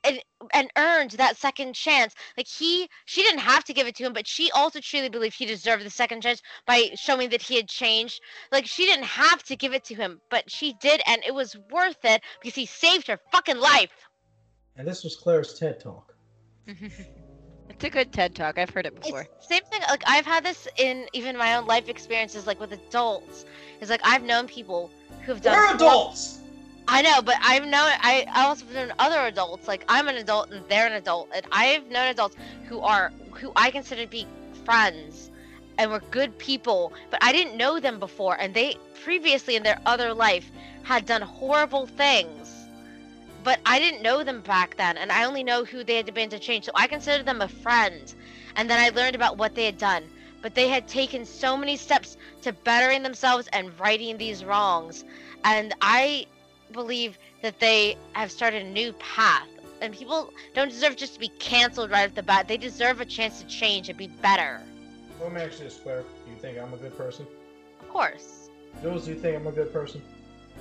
[0.03, 0.19] and,
[0.53, 2.13] and earned that second chance.
[2.37, 5.35] Like he, she didn't have to give it to him, but she also truly believed
[5.37, 8.21] he deserved the second chance by showing that he had changed.
[8.51, 11.55] Like she didn't have to give it to him, but she did, and it was
[11.71, 13.91] worth it because he saved her fucking life.
[14.75, 16.13] and this was Claire's TED talk.
[16.67, 18.57] it's a good TED talk.
[18.57, 19.21] I've heard it before.
[19.37, 19.81] It's same thing.
[19.89, 23.45] Like I've had this in even my own life experiences, like with adults.
[23.81, 24.89] It's like I've known people
[25.25, 25.55] who've done.
[25.57, 26.39] We're hor- adults.
[26.87, 27.89] I know, but I've known.
[28.01, 29.67] I I also known other adults.
[29.67, 32.35] Like I'm an adult and they're an adult, and I've known adults
[32.67, 34.27] who are who I consider to be
[34.65, 35.31] friends,
[35.77, 36.93] and were good people.
[37.09, 40.51] But I didn't know them before, and they previously in their other life
[40.83, 42.49] had done horrible things.
[43.43, 46.29] But I didn't know them back then, and I only know who they had been
[46.29, 46.65] to change.
[46.65, 48.13] So I considered them a friend.
[48.55, 50.03] And then I learned about what they had done.
[50.41, 55.03] But they had taken so many steps to bettering themselves and righting these wrongs.
[55.43, 56.27] And I
[56.73, 59.47] believe that they have started a new path.
[59.81, 62.47] And people don't deserve just to be canceled right off the bat.
[62.47, 64.61] They deserve a chance to change and be better.
[65.21, 66.01] Let me ask you this, Claire.
[66.25, 67.25] Do you think I'm a good person?
[67.81, 68.49] Of course.
[68.81, 70.01] Jules, do you think I'm a good person?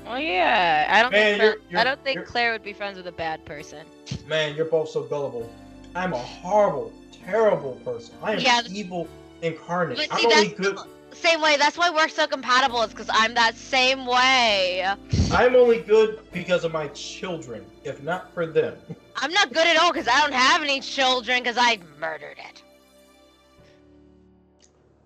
[0.06, 0.86] Oh yeah.
[0.90, 3.06] I don't Man, think you're- Claire- you're- I don't think Claire would be friends with
[3.06, 3.86] a bad person.
[4.26, 5.48] Man, you're both so gullible.
[5.94, 6.92] I'm a horrible,
[7.24, 8.14] terrible person.
[8.22, 9.06] I am Yeah, evil
[9.42, 9.98] incarnate.
[10.10, 10.78] I'm see, only that's good.
[11.14, 11.56] Same way.
[11.56, 12.82] That's why we're so compatible.
[12.82, 14.84] Is because I'm that same way.
[15.30, 17.64] I'm only good because of my children.
[17.84, 18.76] If not for them,
[19.16, 22.62] I'm not good at all because I don't have any children because I murdered it.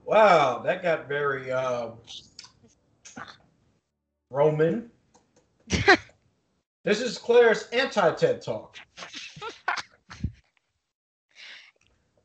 [0.05, 1.91] wow, that got very uh,
[4.31, 4.91] Roman.
[6.85, 8.77] this is Claire's anti-TED talk.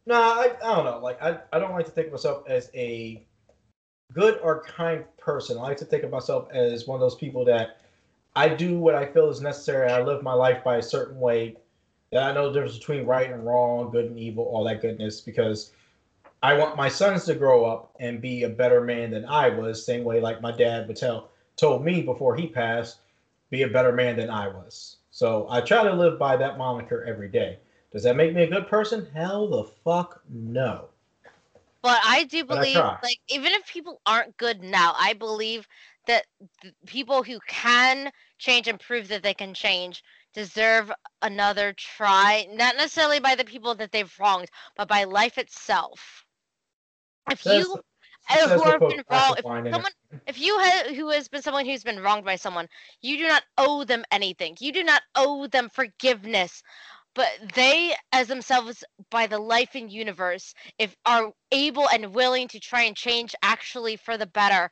[0.06, 0.99] No, I, I don't know.
[0.99, 3.26] Like I, I don't like to think of myself as a
[4.14, 5.58] good or kind person.
[5.58, 7.82] I like to think of myself as one of those people that
[8.36, 9.90] I do what I feel is necessary.
[9.90, 11.58] I live my life by a certain way.
[12.12, 15.22] That I know the difference between right and wrong, good and evil, all that goodness,
[15.22, 15.72] because
[16.44, 19.86] I want my sons to grow up and be a better man than I was,
[19.86, 23.00] same way like my dad would tell told me before he passed,
[23.50, 24.98] be a better man than I was.
[25.12, 27.60] So I try to live by that moniker every day.
[27.92, 29.08] Does that make me a good person?
[29.14, 30.90] Hell the fuck no.
[31.84, 35.68] But I do But I believe, like, even if people aren't good now, I believe
[36.08, 36.26] that
[36.62, 40.03] th- people who can change and prove that they can change
[40.34, 40.91] deserve
[41.22, 42.48] another try.
[42.52, 46.26] Not necessarily by the people that they've wronged, but by life itself.
[47.30, 47.82] If Says- you,
[48.30, 49.91] uh, who have been "Glass wrong, if wine it." someone,
[50.28, 52.68] if you ha- who has been someone who's been wronged by someone,
[53.02, 54.56] you do not owe them anything.
[54.60, 56.64] You do not owe them forgiveness.
[57.14, 62.60] But they, as themselves, by the life and universe, if are able and willing to
[62.60, 64.70] try and change actually for the better,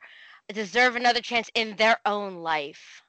[0.52, 3.02] deserve another chance in their own life.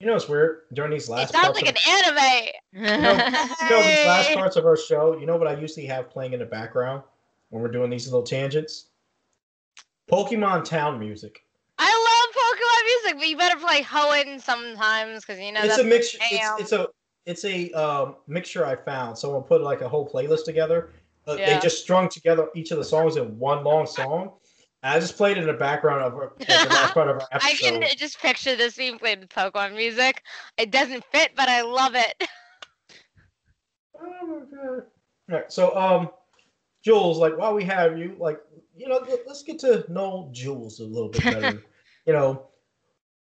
[0.00, 2.46] You know it's weird during these last It last sounds parts like of, an anime.
[2.72, 5.18] you know, these last parts of our show.
[5.18, 7.02] You know what I usually have playing in the background
[7.48, 8.88] when we're doing these little tangents?
[10.10, 11.42] Pokemon Town music.
[11.78, 11.90] I
[12.22, 15.84] love Pokemon music, but you better play Hoenn sometimes because you know it's that's a
[15.84, 16.18] mixture.
[16.18, 16.56] jam.
[16.58, 16.88] It's, it's a
[17.26, 19.18] it's a um, mixture I found.
[19.18, 20.90] Someone put like a whole playlist together.
[21.26, 24.32] Uh, They just strung together each of the songs in one long song.
[24.82, 27.54] I just played it in the background of, our, the last part of our I
[27.54, 30.22] can just picture this being played with Pokemon music.
[30.56, 32.24] It doesn't fit, but I love it.
[33.98, 34.82] Oh my god!
[35.30, 36.10] All right, so um,
[36.84, 38.38] Jules, like while we have you, like
[38.76, 41.62] you know, let's get to know Jules a little bit better.
[42.06, 42.46] you know,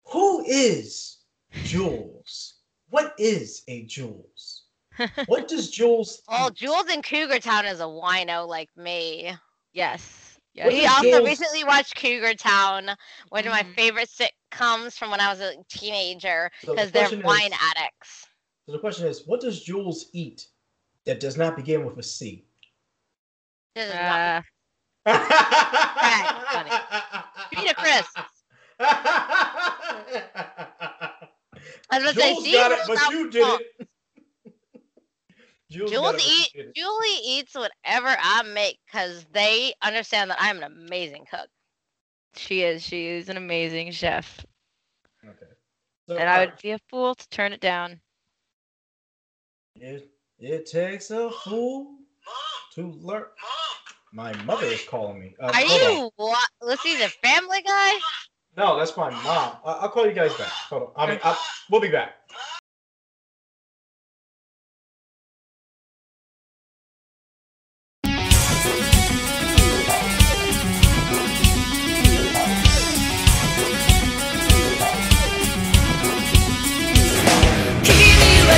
[0.05, 1.17] who is
[1.65, 2.50] Jules?
[2.91, 4.63] What is a Jules?
[5.25, 6.21] What does Jules?
[6.29, 6.55] Well, eat?
[6.55, 9.31] Jules in Cougar Town is a wino like me.
[9.73, 10.27] yes.
[10.53, 10.65] Yes.
[10.65, 12.89] What We also Jules- recently watched Cougar Town,
[13.29, 13.73] one of my Mhm.
[13.75, 17.53] favorite sitcoms from when I was a teenager, So the because they're question is- wine
[17.53, 18.27] addicts.
[18.65, 20.47] So the question is, what does Jules eat
[21.05, 22.45] that does not begin with a C?
[23.75, 24.43] This is not
[25.05, 25.13] Uh,
[26.51, 26.71] funny.
[27.55, 28.43] Peter Crisps.
[31.91, 33.61] I was gonna say, got it, but out you did front.
[33.79, 33.87] it.
[35.69, 36.75] Jules, Jules it, but you eat it.
[36.75, 41.47] Julie eats whatever I make because they understand that I'm an amazing cook.
[42.35, 42.83] she is.
[42.83, 44.45] She is an amazing chef.
[45.23, 45.51] Okay.
[46.09, 48.01] So, And I would be a fool to turn it down.
[49.75, 50.09] It,
[50.39, 51.95] it takes a fool
[52.75, 53.25] to learn.
[54.13, 55.35] My mother is calling me.
[55.39, 55.91] Uh, Are hold on.
[55.91, 57.93] you what, listening to Family Guy?
[58.57, 59.57] No, that's my mom.
[59.65, 60.49] I- will call you guys back.
[60.69, 60.89] Hold on.
[60.95, 61.37] I mean, I-
[61.69, 62.15] we'll be back.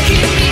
[0.07, 0.42] Keep me.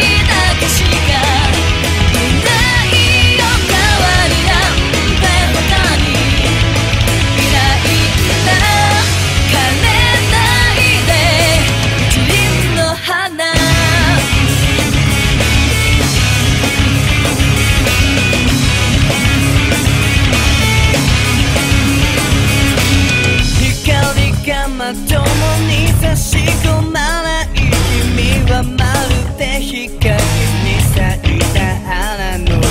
[26.64, 31.00] 込まない君はまるで光に咲
[31.36, 32.62] いた花のよう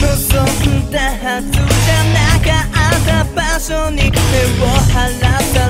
[0.00, 5.69] 望んだはずじゃなかった場所に手を離され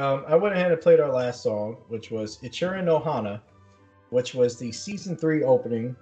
[0.00, 3.42] Um, I went ahead and played our last song, which was Ichirin no Hana,
[4.08, 5.94] which was the season three opening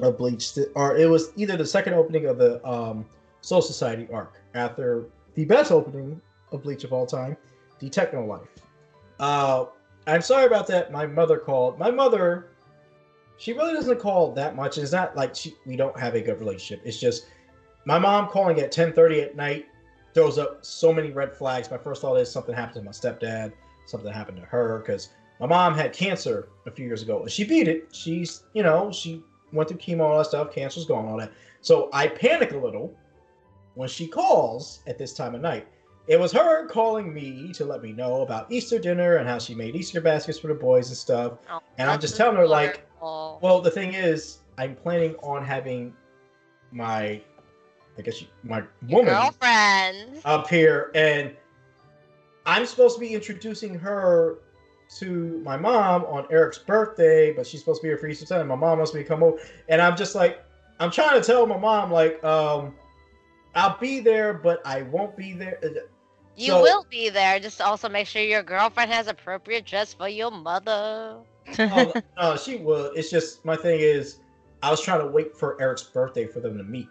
[0.00, 3.06] of Bleach, or it was either the second opening of the um,
[3.40, 5.06] Soul Society arc after
[5.36, 6.20] the best opening
[6.52, 7.34] of Bleach of all time,
[7.78, 8.46] D-Technolife.
[9.18, 9.66] Uh,
[10.06, 10.92] I'm sorry about that.
[10.92, 11.78] My mother called.
[11.78, 12.48] My mother,
[13.38, 14.76] she really doesn't call that much.
[14.76, 16.84] It's not like she, we don't have a good relationship.
[16.84, 17.24] It's just
[17.86, 19.64] my mom calling at 10:30 at night
[20.14, 21.70] throws up so many red flags.
[21.70, 23.52] My first thought is something happened to my stepdad,
[23.86, 25.10] something happened to her, because
[25.40, 27.26] my mom had cancer a few years ago.
[27.26, 27.88] She beat it.
[27.92, 29.22] She's, you know, she
[29.52, 30.52] went through chemo, all that stuff.
[30.52, 31.32] Cancer's gone, all that.
[31.60, 32.94] So I panic a little
[33.74, 35.66] when she calls at this time of night.
[36.06, 39.54] It was her calling me to let me know about Easter dinner and how she
[39.54, 41.38] made Easter baskets for the boys and stuff.
[41.50, 45.94] Oh, And I'm just telling her, like, well, the thing is, I'm planning on having
[46.70, 47.22] my,
[47.98, 50.20] I guess, you- my Your woman girlfriend.
[50.24, 51.34] up here, and
[52.46, 54.38] I'm supposed to be introducing her
[54.98, 58.40] to my mom on Eric's birthday, but she's supposed to be here for Easter time.
[58.40, 59.38] And my mom wants me to come over,
[59.68, 60.44] and I'm just like,
[60.80, 62.74] I'm trying to tell my mom, like, um,
[63.54, 65.58] I'll be there, but I won't be there.
[66.36, 67.38] You So- will be there.
[67.38, 71.18] Just also make sure your girlfriend has appropriate dress for your mother.
[71.58, 72.86] oh, no, she will.
[72.96, 74.18] It's just my thing is,
[74.62, 76.88] I was trying to wait for Eric's birthday for them to meet.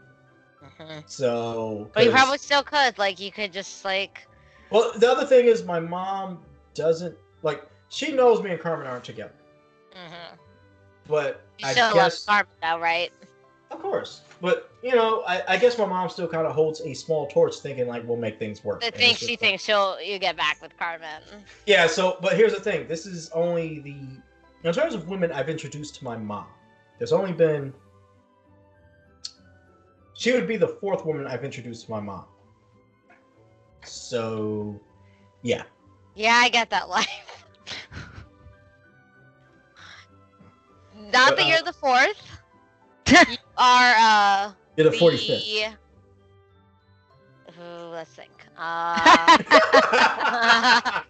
[0.84, 1.04] Mhm.
[1.10, 2.98] So, But you probably still could.
[2.98, 4.28] Like you could just like.
[4.70, 6.40] Well, the other thing is, my mom
[6.74, 7.64] doesn't like.
[7.90, 9.34] She knows me and Carmen aren't together,
[9.94, 10.38] mhm.
[11.08, 13.12] but You I still love Carmen though, right?
[13.72, 14.22] of course.
[14.42, 17.56] But you know, I, I guess my mom still kind of holds a small torch,
[17.58, 18.82] thinking like we'll make things work.
[18.82, 21.22] The And thing it's just she like- thinks she'll you get back with Carmen.
[21.66, 21.88] Yeah.
[21.88, 22.88] So, but here's the thing.
[22.88, 23.96] This is only the
[24.68, 26.48] in terms of women I've introduced to my mom.
[26.98, 27.74] There's only been.
[30.14, 32.26] She would be the fourth woman I've introduced to my mom.
[33.84, 34.80] So,
[35.42, 35.64] yeah.
[36.16, 37.46] Yeah, I get that life.
[40.96, 42.40] Not But, that uh, you're the fourth.
[43.08, 45.28] you are uh You're the 45th.
[45.28, 45.78] the-
[47.60, 48.32] Ooh, let's think.
[48.58, 49.38] Uh,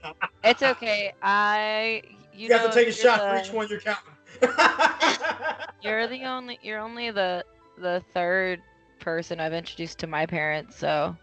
[0.44, 1.14] It's okay.
[1.22, 2.02] I
[2.32, 4.14] you, You, know, have to take a shot for each one you're counting.
[5.82, 7.46] You're the only you're only the
[7.78, 8.62] the third
[9.04, 11.16] person I've introduced to my parents, so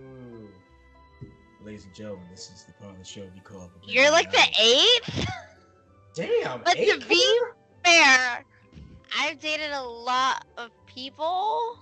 [0.00, 0.48] Ooh.
[1.64, 3.70] Ladies and gentlemen, this is the part of the show we call.
[3.86, 5.26] the you're like the Midnight eighth.
[6.14, 6.62] Damn.
[6.62, 7.08] But to eight?
[7.08, 7.38] be
[7.84, 8.44] fair,
[9.18, 11.78] I've dated a lot of people.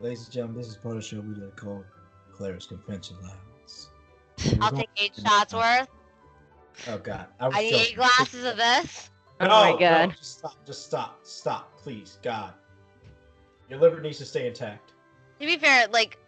[0.00, 1.84] Ladies and gentlemen, this is part of the show we like call
[2.32, 4.58] Claire's Convention Lounge.
[4.60, 5.88] I'll take eight shots worth.
[6.88, 7.26] Oh God.
[7.38, 9.10] I, was I need eight glasses of this.
[9.40, 10.14] Oh No, my no, god.
[10.18, 10.66] just stop.
[10.66, 11.18] Just stop.
[11.24, 12.18] Stop, please.
[12.22, 12.54] God.
[13.72, 14.92] Your liver needs to stay intact.
[15.40, 16.18] To be fair, like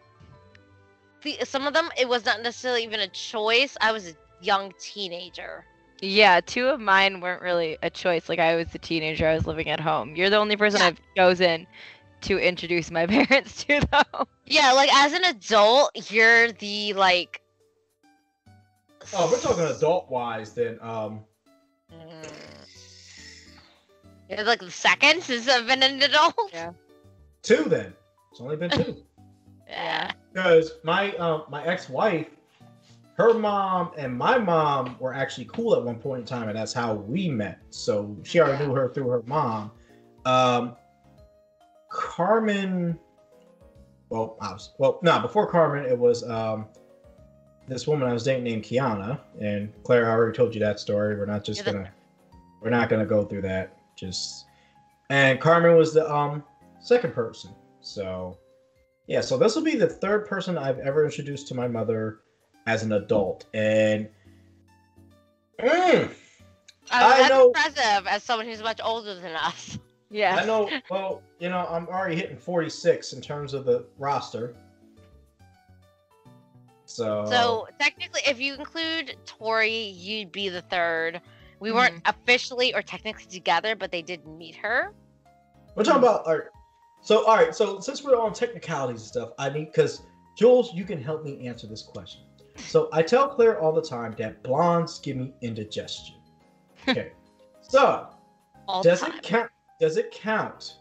[1.21, 3.77] the, some of them, it was not necessarily even a choice.
[3.83, 5.67] I was a young teenager.
[6.01, 8.31] Yeah, two of mine weren't really a choice.
[8.31, 10.17] Like I was a teenager, I was living at home.
[10.17, 10.87] You're the only person Yeah.
[10.87, 11.67] I've chosen
[12.23, 14.27] to introduce my parents to though.
[14.47, 17.43] Yeah, like as an adult, you're the like.
[19.13, 20.55] Oh, we're talking adult wise.
[20.55, 21.21] Then, um,
[21.93, 22.27] Mm.
[24.31, 26.51] You're like the second since I've been an adult.
[26.51, 26.73] Yeah.
[27.45, 27.65] Two.
[27.69, 27.93] Then
[28.33, 28.97] it's only been two.
[29.67, 30.11] Yeah.
[30.33, 32.29] because my um my ex-wife
[33.17, 36.73] her mom and my mom were actually cool at one point in time and that's
[36.73, 38.69] how we met so she already Yeah.
[38.69, 39.71] knew her through her mom
[40.27, 40.77] um
[41.91, 42.99] carmen
[44.11, 46.67] well i was well no before carmen it was um
[47.67, 51.17] this woman i was dating named kiana and claire i already told you that story
[51.17, 51.91] we're not just Yeah, gonna
[52.61, 54.45] we're not gonna go through that just
[55.11, 56.45] and carmen was the um
[56.85, 57.51] second person
[57.81, 58.39] so
[59.07, 62.21] yeah, so this will be the third person I've ever introduced to my mother
[62.67, 64.09] as an adult, and
[65.61, 66.11] Mm,
[66.91, 69.79] I, I that's know- impressive as someone who's much older than us.
[70.11, 70.37] Yeah.
[70.37, 70.71] I know.
[70.91, 74.55] Well, you know, I'm already hitting 46 in terms of the roster.
[76.87, 81.21] So, So technically, if you include Tori, you'd be the third.
[81.59, 84.93] We weren't officially or technically together, but they did meet her.
[85.75, 86.45] we're talking about all right.
[87.05, 87.55] So, all right.
[87.55, 90.03] So, since we're on technicalities and stuff, I need because
[90.39, 92.23] Jules, you can help me answer this question.
[92.57, 96.17] So, I tell Claire all the time that blondes give me indigestion.
[96.87, 97.13] Okay.
[97.63, 98.09] so,
[98.69, 99.13] All Does time.
[99.13, 99.51] it count?
[99.81, 100.79] Does it count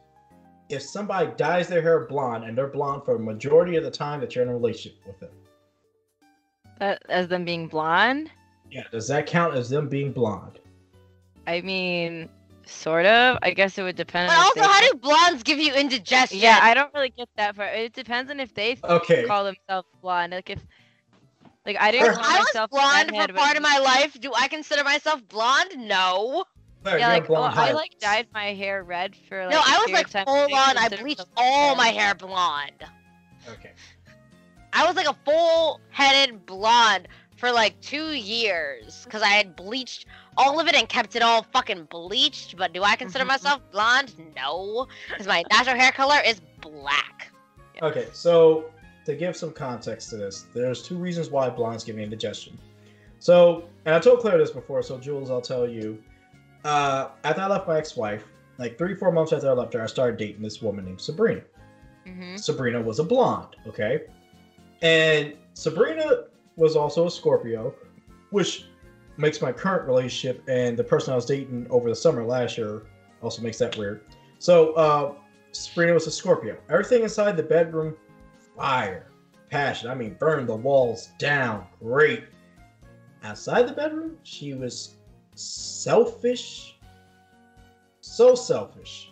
[0.69, 4.19] if somebody dyes their hair blonde and they're blonde for a majority of the time
[4.19, 5.29] that you're in a relationship with them?
[6.79, 8.31] That, as them being blonde?
[8.69, 8.83] Yeah.
[8.91, 10.59] Does that count as them being blonde?
[11.47, 12.27] I mean,
[12.73, 13.37] Sort of.
[13.41, 14.27] I guess it would depend.
[14.29, 16.39] But on also, how do blondes give you indigestion?
[16.39, 17.65] Yeah, I don't really get that far.
[17.67, 19.25] It depends on if they Okay.
[19.25, 20.33] call themselves blonde.
[20.33, 20.59] Like if,
[21.65, 24.19] like I didn't If call I was myself blonde for but- part of my life.
[24.19, 25.77] Do I consider myself blonde?
[25.77, 26.43] No.
[26.83, 29.51] Claire, Yeah, like well, I like dyed my hair red for like.
[29.53, 30.77] no, I was like of full didn't on.
[30.77, 31.77] I bleached all blonde.
[31.77, 32.83] my hair blonde.
[33.49, 33.71] Okay.
[34.73, 40.07] I was like a full headed blonde for like two years because I had bleached
[40.37, 42.57] all of it and kept it all fucking bleached.
[42.57, 43.29] But do I consider Mhm.
[43.29, 44.13] myself blonde?
[44.35, 47.31] No, because my natural hair color is black.
[47.81, 48.65] Okay, so
[49.05, 52.57] to give some context to this, there's two reasons why blondes give me indigestion.
[53.19, 56.01] So, and I told Claire this before, so Jules, I'll tell you.
[56.65, 58.23] Uh, after I left my ex-wife,
[58.57, 61.41] like three, four months after I left her, I started dating this woman named Sabrina.
[62.05, 62.39] Mhm.
[62.39, 64.03] Sabrina was a blonde, okay?
[64.81, 66.23] And Sabrina
[66.55, 67.73] was also a Scorpio,
[68.29, 68.65] which
[69.17, 72.83] makes my current relationship and the person I was dating over the summer last year
[73.21, 74.01] also makes that weird.
[74.39, 75.13] So, uh,
[75.51, 76.57] Sabrina was a Scorpio.
[76.69, 77.95] Everything inside the bedroom,
[78.57, 79.07] fire,
[79.49, 79.89] passion.
[79.89, 82.23] I mean, burn the walls down, great.
[83.23, 84.95] Outside the bedroom, she was
[85.35, 86.77] selfish,
[88.01, 89.11] so selfish.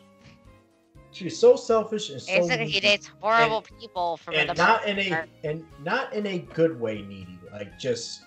[1.11, 4.86] She was so selfish and so Basically, he dates horrible people for and the not
[4.88, 5.30] in a part.
[5.44, 8.22] and not in a good way needy like just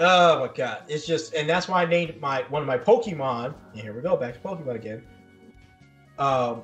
[0.00, 0.82] oh my god.
[0.88, 4.00] It's just and that's why i named my one of my pokemon and here we
[4.00, 5.02] go back to pokemon again
[6.18, 6.62] um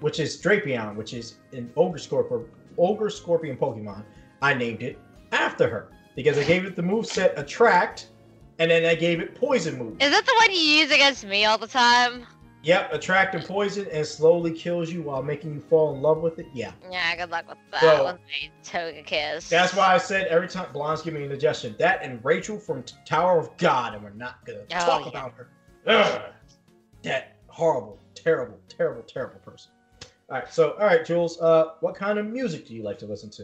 [0.00, 2.46] which is drapion which is an ogre scorpion
[2.78, 4.04] ogre scorpion pokemon.
[4.42, 4.98] I named it
[5.32, 8.08] after her because i gave it the move set attract
[8.58, 10.00] and then i gave it poison move.
[10.00, 12.26] Is that the one you use against me all the time?
[12.66, 16.40] Yep attract and poison and slowly kills you while making you fall in love with
[16.40, 17.80] it yeah Yeah, good luck with that.
[17.80, 19.48] So- with my Togekiss.
[19.48, 21.76] That's why I said every time blondes give me an indigestion.
[21.78, 25.08] That and Rachel from T- Tower of God, and we're not gonna Oh, talk yeah.
[25.10, 25.48] about her.
[25.86, 26.22] Ugh.
[27.02, 29.70] That horrible, terrible, terrible, terrible person.
[30.28, 31.40] All right, so all right, Jules.
[31.40, 33.42] Uh, what kind of music do you like to listen to?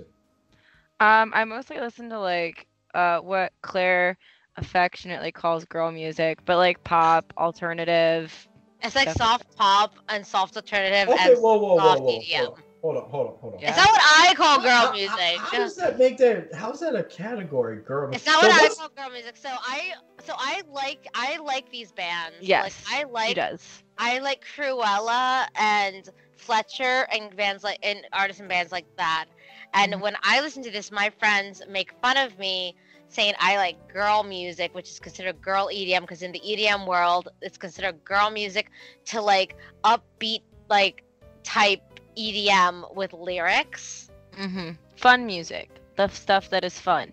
[0.99, 4.19] Um, I mostly listen to like uh what Claire
[4.57, 8.49] affectionately calls girl music, but like pop, alternative.
[8.83, 9.27] It's like Definitely.
[9.27, 12.47] soft pop and soft alternative Okay, and whoa, whoa, whoa, soft whoa, EDM.
[12.49, 12.57] whoa.
[12.83, 13.61] Hold on, hold on, hold on.
[13.61, 13.69] Yeah.
[13.69, 15.39] It's not what I call How- girl how- music.
[15.39, 16.53] How, does that make that?
[16.53, 18.09] How's that a category, girl?
[18.09, 18.17] Music.
[18.17, 19.37] It's not So what I call girl music.
[19.37, 19.93] So I
[20.25, 22.35] so I like I like these bands.
[22.41, 23.83] Yes, Like I He like does.
[23.99, 29.27] I like Cruella and Fletcher and bands like and artists and bands like that.
[29.75, 30.01] And Mhm.
[30.01, 32.75] when I listen to this, my friends make fun of me
[33.13, 37.29] saying I like girl music, which is considered girl EDM because in the EDM world,
[37.43, 38.71] it's considered girl music
[39.07, 41.05] to like upbeat like
[41.45, 41.83] type
[42.17, 44.11] EDM with lyrics.
[44.39, 44.71] Mm-hmm.
[44.97, 45.69] Fun music.
[45.97, 47.13] The stuff that is fun.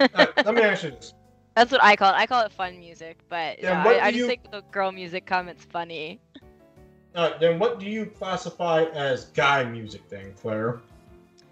[0.00, 1.14] All right, let me ask you this.
[1.54, 2.16] That's what I call it.
[2.16, 4.62] I call it fun music, but Then no, I, I do just you- think the
[4.72, 6.18] girl music comment's funny.
[7.14, 10.80] All right, then what do you classify as guy music, then, Claire?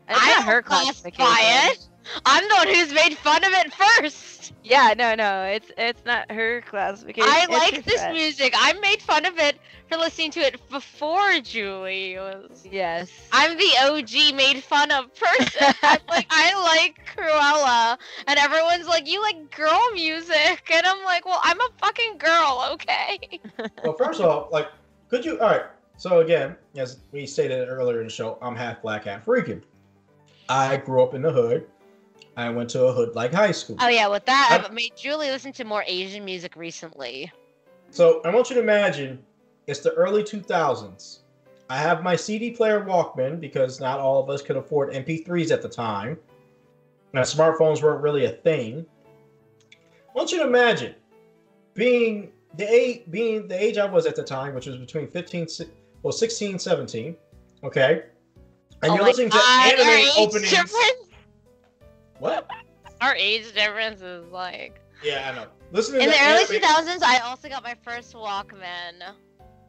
[0.08, 1.72] It's I not don't her classify classification.
[1.72, 1.99] it.
[2.24, 4.52] I'm the one who's made fun of it first.
[4.62, 7.28] Yeah, no, no, it's it's not her classification.
[7.28, 8.14] I it's like this friend.
[8.14, 8.54] music.
[8.56, 9.58] I made fun of it
[9.88, 12.66] for listening to it before Julie was.
[12.70, 13.10] Yes.
[13.32, 15.74] I'm the OG made fun of person.
[15.82, 21.24] I'm like I like Cruella, and everyone's like, "You like girl music," and I'm like,
[21.24, 23.40] "Well, I'm a fucking girl, okay?"
[23.84, 24.68] Well, first of all, like,
[25.08, 25.40] could you?
[25.40, 25.64] All right.
[25.96, 29.64] So again, as we stated earlier in the show, I'm half black, half Rican.
[30.48, 31.66] I grew up in the hood.
[32.40, 33.76] I went to a hood like high school.
[33.80, 37.30] Oh yeah, with that, I- I've made Julie listen to more Asian music recently.
[37.90, 39.18] So I want you to imagine
[39.66, 41.20] it's the early 2000s.
[41.68, 45.62] I have my CD player Walkman because not all of us could afford MP3s at
[45.62, 46.18] the time.
[47.12, 48.86] Now, smartphones weren't really a thing.
[49.72, 50.94] I want you to imagine
[51.74, 55.46] being the age, being the age I was at the time, which was between 15,
[56.02, 57.16] well, 16, 17.
[57.62, 58.02] Okay.
[58.82, 60.50] And oh you're listening God, to anime openings.
[62.20, 62.48] What?
[63.00, 64.80] Our age difference is like.
[65.02, 65.46] Yeah, I know.
[65.72, 69.02] Listening In to the early 2000s, I also got my first Walkman.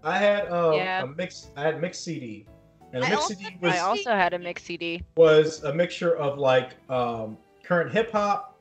[0.03, 1.03] I had uh, Yeah.
[1.03, 1.47] a mix.
[1.55, 2.45] I had mixed CD,
[2.91, 5.03] and a I mixed also- CD was I also had a mix CD.
[5.15, 8.57] was a mixture of like um, current hip hop,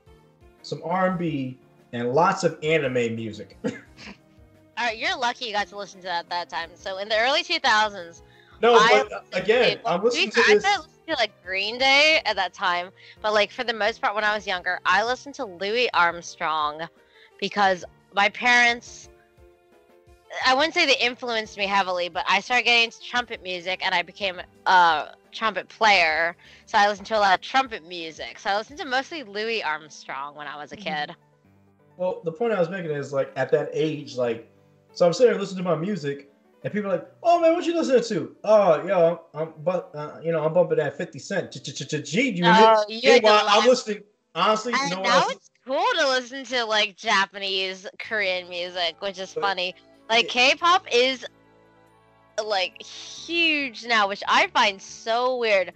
[0.63, 1.59] some R and B,
[1.93, 3.57] and lots of anime music.
[3.65, 6.71] All right, you're lucky you got to listen to that that time.
[6.75, 8.23] So in the early 2000s,
[8.61, 10.65] no, I- but uh, again, well, I'm listening to I this.
[11.09, 12.91] to like Green Day at that time,
[13.23, 16.83] but like for the most part, when I was younger, I listened to Louis Armstrong
[17.39, 17.85] because
[18.15, 19.09] my parents.
[20.47, 23.95] I wouldn't say they influenced me heavily, but I started getting into trumpet music and
[23.95, 26.37] I became a trumpet player.
[26.67, 28.39] So I listened to a lot of trumpet music.
[28.39, 30.79] So I listened to mostly Louis Armstrong when I was a Mhm.
[30.79, 31.17] kid.
[31.97, 34.51] Well, the point I was making is like at that age, like
[34.93, 36.30] So I'm sitting there listening to my music,
[36.63, 40.21] and people are like, "Oh man, what you listening to?" Oh, yo, I'm but uh,
[40.23, 42.45] you know I'm bumping that 50 Cent G unit.
[42.45, 44.03] Oh, you had Meanwhile, I'm listening.
[44.35, 49.75] Honestly, know now it's cool to listen to like Japanese Korean music, which is funny.
[50.09, 51.25] Like K-pop is
[52.45, 55.73] like huge now, which I find so weird.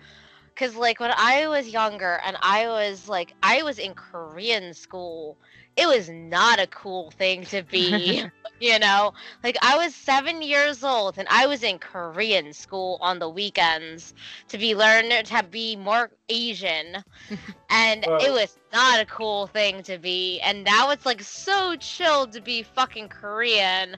[0.56, 5.36] Cause like when I was younger and I was like I was in Korean school,
[5.76, 8.22] it was not a cool thing to be.
[8.60, 13.18] you know, like I was seven years old and I was in Korean school on
[13.18, 14.14] the weekends
[14.48, 17.04] to be learned to be more Asian,
[17.70, 20.40] and Well- it was not a cool thing to be.
[20.40, 23.96] And now it's like so chill to be fucking Korean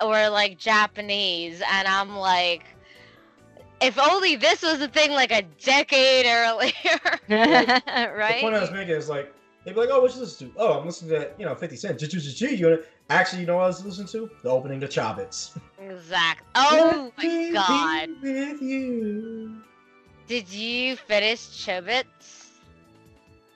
[0.00, 2.64] or like Japanese, and I'm like.
[3.80, 6.72] If only this was a thing like a decade earlier.
[7.28, 7.84] right?
[7.84, 8.40] The right?
[8.40, 9.34] point I was making is like
[9.64, 11.76] they'd be like, "Oh, what you listen to?" Oh, I'm listening to you know 50
[11.76, 12.88] Cent G unit.
[13.10, 14.30] Actually, you know what I was listening to?
[14.42, 15.56] The opening to Chobits.
[15.80, 16.46] Exactly.
[16.56, 18.08] Oh my god.
[18.22, 19.62] With you.
[20.26, 22.44] Did you finish Chobits?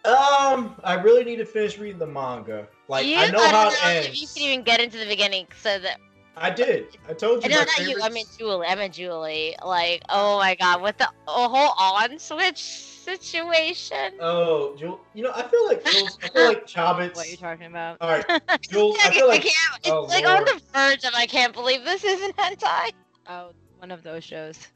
[0.05, 2.69] Um, I really need to finish reading the manga.
[2.89, 4.09] Like you, I know don't how it know ends.
[4.09, 5.99] if you can even get into the beginning, so that
[6.37, 6.97] I did.
[7.09, 7.51] I told you.
[7.51, 7.99] no, not you.
[8.03, 8.67] I mean favorites- Julie.
[8.67, 9.57] I Julie.
[9.65, 14.15] Like, oh my god, with the whole on switch situation.
[14.21, 15.01] Oh, Jules.
[15.15, 16.19] You know, I feel like Jules.
[16.23, 17.17] I feel like Chobits.
[17.17, 17.99] what you're talking about.
[18.01, 18.25] All right,
[18.63, 18.97] Jules.
[19.03, 19.55] I feel like can't.
[19.81, 22.93] It's oh, like on the verge of I can't believe this isn't hentai.
[23.29, 24.69] Oh, one of those shows.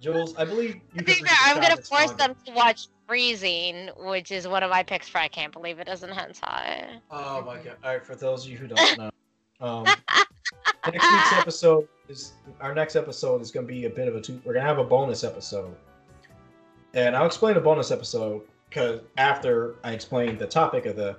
[0.00, 0.36] Jules.
[0.36, 0.80] I believe you.
[0.98, 2.16] I think that I'm gonna force manga.
[2.16, 5.88] them to watch Freezing, which is one of my picks for I can't believe it
[5.88, 7.00] isn't hentai.
[7.10, 7.76] Oh my god!
[7.84, 9.10] All right, for those of you who don't know,
[9.60, 14.16] um, next week's episode is our next episode is going to be a bit of
[14.16, 14.40] a two.
[14.44, 15.74] We're going to have a bonus episode,
[16.94, 21.16] and I'll explain the bonus episode because after I explain the topic of the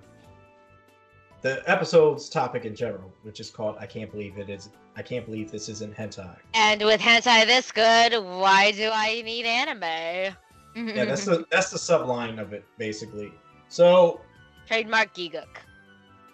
[1.41, 5.26] the episode's topic in general, which is called "I can't believe it is." I can't
[5.26, 6.38] believe this isn't hentai.
[6.53, 10.34] And with hentai this good, why do I need anime?
[10.76, 13.31] Yeah, that's the that's the subline of it basically.
[13.68, 14.22] So
[14.68, 15.45] Trademark Giguk.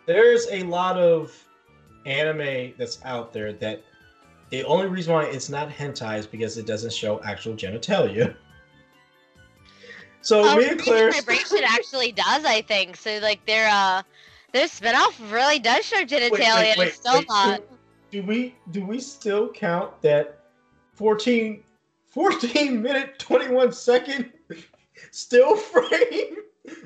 [0.05, 1.35] there's a lot of
[2.05, 3.83] anime that's out there that
[4.49, 8.35] the only reason why it's not hentai is because it doesn't show actual genitalia.
[10.21, 12.95] So Oh, me and Claire, Vibration actually does, I think.
[12.95, 14.03] So like their uh
[14.53, 17.61] their spinoff really does show genitalia and it's still not.
[18.11, 20.39] Do, do we do we still count that
[20.93, 21.63] 14,
[22.07, 24.31] 14 minute 21 second
[25.11, 26.35] still frame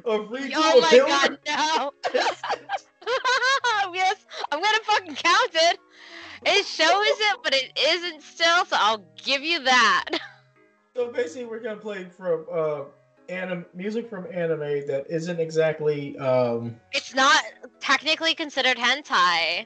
[0.05, 1.91] of Riku Oh my god, no.
[3.93, 5.79] yes, I'm gonna fucking count it.
[6.45, 10.05] It shows it, but it isn't still, so I'll give you that.
[10.95, 12.83] So basically, we're gonna play from uh,
[13.29, 16.17] anim- music from anime that isn't exactly.
[16.17, 17.43] Um, It's not
[17.79, 19.65] technically considered hentai,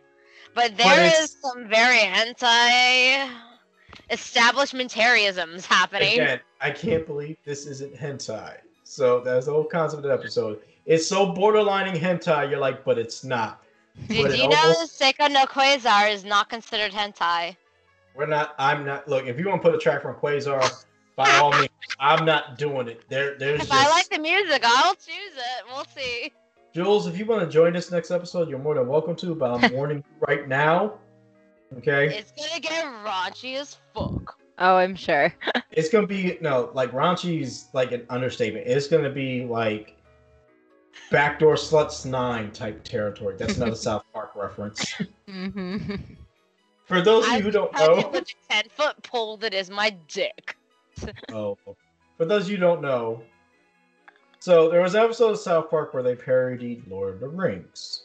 [0.53, 3.29] but there it's- is some very hentai
[4.09, 6.13] establishmentarianisms happening.
[6.13, 8.57] again, I can't believe this isn't hentai.
[8.83, 10.61] So that's the whole concept of the episode.
[10.85, 12.49] It's so borderlining hentai.
[12.49, 13.63] You're like, but it's not.
[14.07, 17.55] Did But you know almost- Seikon no Qwaser is not considered hentai?
[18.15, 18.55] We're not.
[18.57, 19.07] I'm not.
[19.07, 20.83] Look, if you want to put a track from Qwaser,
[21.19, 21.67] by all means,
[21.99, 23.03] I'm not doing it.
[23.09, 25.65] There, there's If just I like the music, I'll choose it.
[25.67, 26.31] We'll see.
[26.73, 27.07] Jules.
[27.07, 29.35] If you want to join us next episode, you're more than welcome to.
[29.35, 30.93] But I'm warning you right now.
[31.77, 34.39] Okay, It's gonna get raunchy as fuck.
[34.59, 35.33] Oh, I'm sure.
[35.71, 38.65] it's gonna be no like raunchy's like an understatement.
[38.65, 39.97] It's gonna be like
[41.11, 43.35] backdoor sluts nine type territory.
[43.37, 44.95] That's another South Park reference.
[45.29, 45.95] hmm
[46.85, 49.89] For those of you who don't know, with a ten foot pole that is my
[50.07, 50.55] dick.
[51.33, 51.57] oh,
[52.17, 53.21] for those you don't know,
[54.39, 58.03] so there was an episode of South Park where they parodied Lord of the Rings.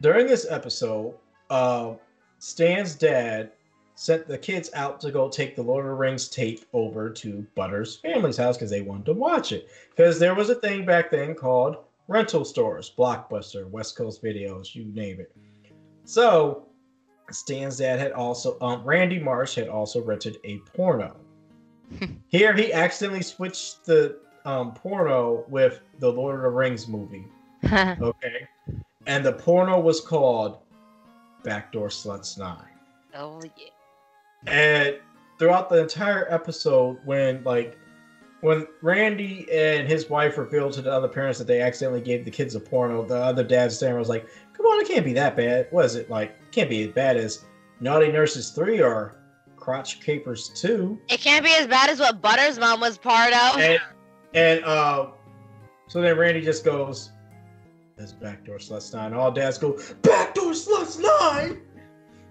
[0.00, 1.14] During this episode,
[1.50, 1.94] uh,
[2.38, 3.50] Stan's dad
[3.94, 7.46] sent the kids out to go take the Lord of the Rings tape over to
[7.56, 9.68] Butter's family's house because they wanted to watch it.
[9.90, 11.78] Because there was a thing back then called
[12.08, 15.34] rental stores, Blockbuster, West Coast Videos, you name it.
[16.04, 16.66] So
[17.30, 21.16] Stan's dad had also, um, Randy Marsh had also rented a porno.
[22.28, 27.26] Here he accidentally switched the um, porno with the Lord of the Rings movie.
[27.72, 28.48] Okay.
[29.06, 30.58] And the porno was called
[31.42, 32.56] Backdoor Sluts 9.
[33.16, 33.68] Oh yeah.
[34.46, 34.96] And
[35.38, 37.78] throughout the entire episode, when like
[38.40, 42.30] when Randy and his wife revealed to the other parents that they accidentally gave the
[42.30, 45.36] kids a porno, the other dad's standing was like, "Come on, it can't be that
[45.36, 45.68] bad.
[45.70, 46.30] What is it like?
[46.30, 47.44] It can't be as bad as
[47.80, 49.16] Naughty Nurses three or
[49.62, 50.98] Crotch Capers two.
[51.08, 53.60] It can't be as bad as what Butter's mom was part of.
[53.60, 53.80] And
[54.34, 55.10] and uh,
[55.86, 57.10] so then Randy just goes,
[57.96, 61.60] "That's backdoor sluts nine." All dads go, "Backdoor sluts nine.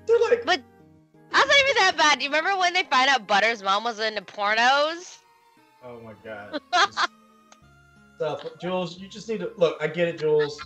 [0.08, 0.62] They're like, But-
[1.32, 2.20] That's not even that bad.
[2.20, 5.20] Do you remember when they find out Butter's mom was into pornos?
[5.86, 6.60] oh my god.
[8.18, 8.99] Stuff, Jules.
[8.99, 9.78] You just need to look.
[9.80, 10.60] I get it, Jules.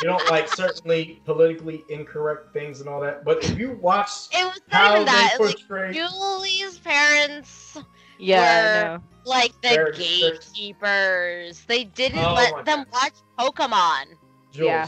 [0.00, 4.44] You don't like certainly politically incorrect things and all that, but if you watch It
[4.44, 5.36] was not how even they that.
[5.40, 7.78] Like, Julie's parents,
[8.20, 8.40] Yeah,
[8.90, 13.12] Where- I like the Very- very- gatekeepers, they didn't Oh let them God.
[13.38, 14.06] watch Pokemon.
[14.52, 14.86] Jules, Yeah.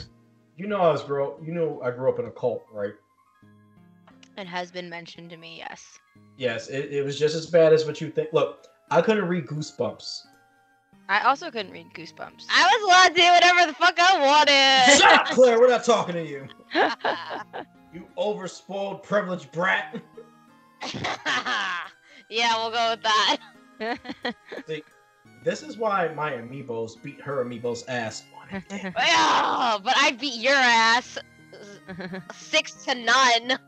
[0.56, 1.38] you know I was grow.
[1.42, 2.94] You know I grew up in a cult, right?
[4.36, 5.98] It has been mentioned to me, yes.
[6.38, 8.32] Yes, it, it was just as bad as what you think.
[8.32, 10.22] Look, I couldn't read Goosebumps.
[11.10, 12.46] I also couldn't read Goosebumps.
[12.48, 14.96] I was allowed to do whatever the fuck I wanted.
[14.96, 15.58] Shut up, Claire.
[15.58, 16.46] We're not talking to you.
[17.92, 20.00] You overspoiled, privileged brat.
[22.30, 23.38] yeah, we'll go with that.
[24.68, 24.84] See,
[25.42, 28.62] this is why my amiibos beat her amiibos ass on it.
[28.70, 31.18] Yeah, but I beat your ass
[32.32, 33.58] six to none.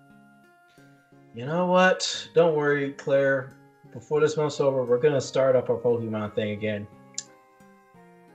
[1.34, 2.28] You know what?
[2.36, 3.56] Don't worry, Claire.
[3.92, 6.86] Before this month's over, we're gonna start up our Pokemon thing again.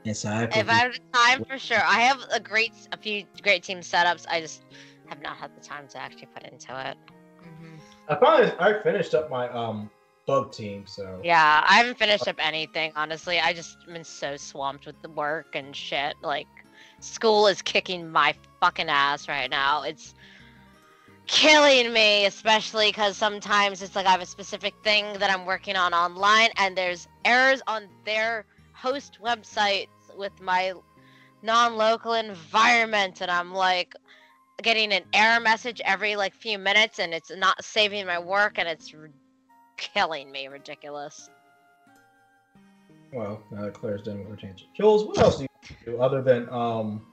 [0.03, 1.81] It's I If I have the time, for sure.
[1.83, 4.25] I have a great, a few great team setups.
[4.29, 4.63] I just
[5.07, 6.97] have not had the time to actually put into it.
[7.43, 7.79] Mhm.
[8.09, 9.89] I finally I finished up my um
[10.25, 13.39] bug team, so Yeah, I haven't finished up anything, honestly.
[13.39, 16.15] I just been so swamped with the work and shit.
[16.21, 16.47] Like,
[16.99, 19.83] school is kicking my fucking ass right now.
[19.83, 20.13] It's
[21.27, 25.75] killing me, especially because sometimes it's like I have a specific thing that I'm working
[25.75, 28.45] on online, and there's errors on their
[28.77, 30.73] host websites with my
[31.41, 33.95] non-local environment, and I'm like
[34.61, 38.67] getting an error message every like few minutes, and it's not saving my work, and
[38.67, 39.09] it's r-
[39.77, 40.47] killing me.
[40.47, 41.29] Ridiculous.
[43.11, 44.73] well, now that Claire's done with her tangent.
[44.75, 45.47] Jules, what else do you
[45.93, 47.05] do other than um,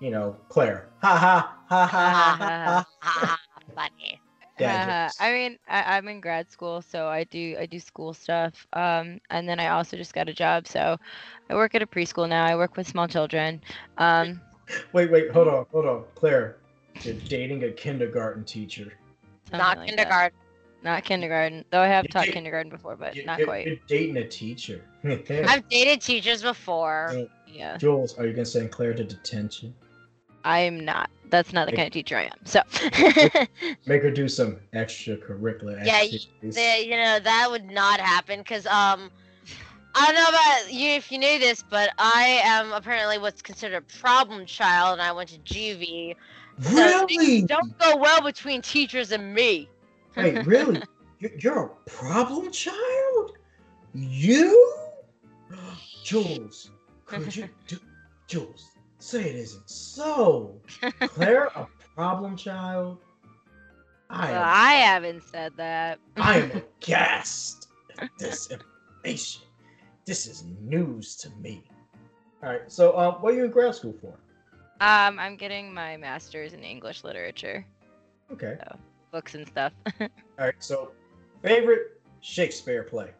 [0.00, 0.88] you know, Claire?
[1.00, 2.86] Ha ha ha ha ha ha.
[3.00, 3.38] ha.
[3.74, 4.21] Funny.
[4.62, 5.22] Yeah, Uh.
[5.24, 8.66] I mean, I, I'm in grad school, so I do I do school stuff.
[8.72, 10.96] Um, and then I also just got a job, so
[11.50, 12.44] I work at a preschool now.
[12.44, 13.60] I work with small children.
[13.98, 14.40] Um,
[14.92, 16.56] Wait, wait, hold on, hold on, Claire.
[17.02, 18.92] You're dating a kindergarten teacher.
[19.50, 19.96] Not like that.
[19.96, 20.38] kindergarten.
[20.84, 23.66] Not kindergarten, though I have You taught did- kindergarten before, but You- not you're, quite.
[23.66, 24.82] You're dating a teacher.
[25.04, 27.12] I've dated teachers before.
[27.14, 27.24] Yeah.
[27.46, 29.74] Yeah, Jules, are you gonna send Claire to detention?
[30.44, 31.10] I am not.
[31.30, 32.38] That's not the Make- kind of teacher I am.
[32.44, 32.60] So,
[33.86, 36.54] Make her do some extracurricular Yeah, you- activities.
[36.54, 39.10] The- you know that would not happen because um,
[39.94, 43.76] I don't know about you if you knew this, but I am apparently what's considered
[43.76, 46.14] a problem child, and I went to juvie.
[46.60, 47.42] So really?
[47.42, 49.68] Don't go well between teachers and me.
[50.16, 50.82] Wait, really?
[51.18, 53.38] You're, you're a problem child?
[53.94, 54.74] You?
[56.04, 56.70] Jules,
[57.06, 57.78] could you do
[58.26, 58.66] Jules,
[59.02, 60.60] say it isn't so.
[61.00, 62.98] Claire, a problem child?
[64.10, 65.98] I well, I haven't said that.
[66.16, 67.68] I am aghast
[68.00, 69.42] at this information.
[70.06, 71.64] This is news to me.
[72.42, 74.14] Alright, so uh, what are you in grad school for?
[74.80, 77.64] Um, I'm getting my master's in English literature,
[78.32, 78.58] Okay.
[79.12, 79.72] books and stuff.
[80.38, 80.90] Alright, so
[81.42, 83.10] favorite Shakespeare play?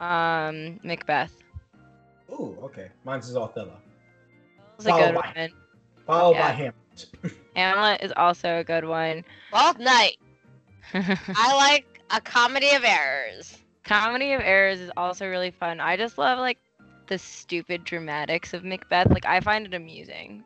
[0.00, 1.32] um, Macbeth.
[2.30, 2.88] Ooh, okay.
[3.04, 3.78] Mine's is Othello.
[4.86, 5.50] It's a good by- one.
[6.06, 7.06] Followed by Hamlet.
[7.56, 9.24] Hamlet is also a good one.
[9.50, 10.16] Twelfth night.
[10.94, 13.58] I like a comedy of errors.
[13.84, 15.78] Comedy of Errors is also really fun.
[15.80, 16.58] I just love like
[17.06, 19.10] the stupid dramatics of Macbeth.
[19.10, 20.42] Like I find it amusing.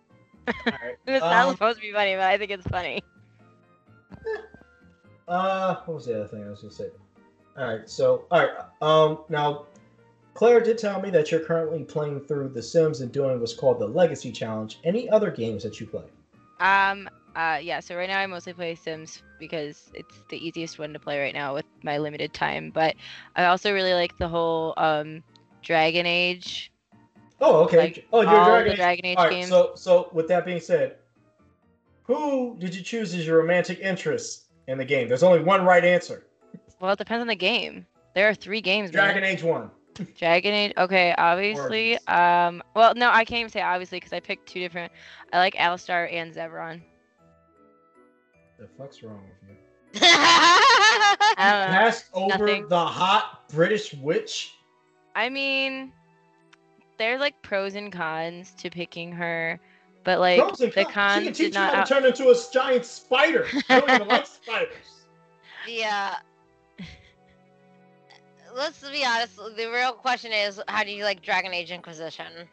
[0.66, 0.96] Alright.
[1.06, 3.02] It's not Um, supposed to be funny, but I think it's funny.
[5.26, 6.88] Uh, what was the other thing I was gonna say?
[7.56, 8.50] All right, so all right,
[8.80, 9.66] um, now
[10.38, 13.80] Claire did tell me that you're currently playing through The Sims and doing what's called
[13.80, 14.78] the Legacy Challenge.
[14.84, 16.04] Any other games that you play?
[16.60, 17.80] Um, uh, yeah.
[17.80, 21.34] So right now I mostly play Sims because it's the easiest one to play right
[21.34, 22.70] now with my limited time.
[22.70, 22.94] But
[23.34, 25.24] I also really like the whole um
[25.60, 26.70] Dragon Age.
[27.40, 27.78] Oh, okay.
[27.78, 28.76] Like, oh, you're Dragon.
[28.76, 29.48] Dragon Age All right, games.
[29.48, 30.98] so so with that being said,
[32.04, 35.08] who did you choose as your romantic interest in the game?
[35.08, 36.28] There's only one right answer.
[36.78, 37.86] Well, it depends on the game.
[38.14, 38.92] There are three games.
[38.92, 39.02] man.
[39.02, 39.72] Dragon Age One.
[40.16, 40.72] Dragon Age.
[40.76, 41.98] Okay, obviously.
[42.06, 42.62] Um.
[42.74, 44.92] Well, no, I can't even say obviously because I picked two different.
[45.32, 46.80] I like Alistair and Zevran.
[48.58, 50.00] The fuck's wrong with you?
[50.02, 51.66] I.
[51.70, 52.68] Passed over nothing.
[52.68, 54.54] the hot British witch.
[55.14, 55.92] I mean,
[56.98, 59.58] there's like pros and cons to picking her,
[60.04, 60.88] but like Pros and the cons.
[60.88, 61.74] She cons can did teach you not.
[61.74, 63.46] how out- turn into a giant spider.
[63.68, 64.76] I don't even like spiders.
[65.66, 66.16] Yeah.
[68.54, 69.36] Let's be honest.
[69.56, 72.48] The real question is, how do you like Dragon Age Inquisition?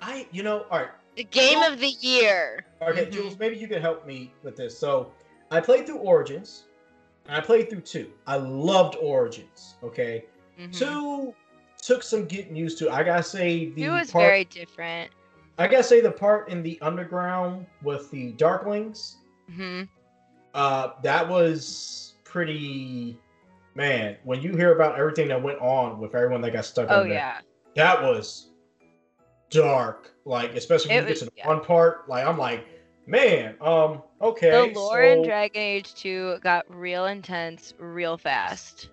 [0.00, 2.64] I, you know, all right, The game of the year.
[2.80, 3.12] okay, Mhm.
[3.12, 4.78] Jules, maybe you could help me with this.
[4.78, 5.12] So,
[5.50, 6.64] I played through Origins,
[7.26, 8.10] and I played through two.
[8.26, 9.74] I loved Origins.
[9.82, 10.24] Okay,
[10.58, 10.72] Mhm.
[10.72, 11.34] two
[11.82, 12.90] took some getting used to.
[12.90, 15.10] I gotta say the Two was part, very different.
[15.58, 19.16] I gotta say the part in the underground with the Darklings.
[19.54, 19.82] hmm
[20.54, 23.18] Uh, that was pretty.
[23.80, 27.00] Man, when you hear about everything that went on with everyone that got stuck Oh
[27.00, 27.38] in there, yeah.
[27.76, 28.50] that was
[29.48, 30.12] dark.
[30.26, 31.46] Like, especially when It you get to the yeah.
[31.46, 32.06] fun part.
[32.06, 32.66] Like, I'm like,
[33.06, 34.50] man, um, okay.
[34.50, 38.90] The lore in Dragon Age 2 got real intense real fast.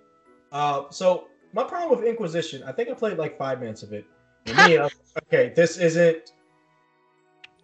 [0.53, 4.05] Uh, so my problem with Inquisition, I think I played like five minutes of it.
[4.45, 4.93] Me, like,
[5.25, 6.31] okay, this isn't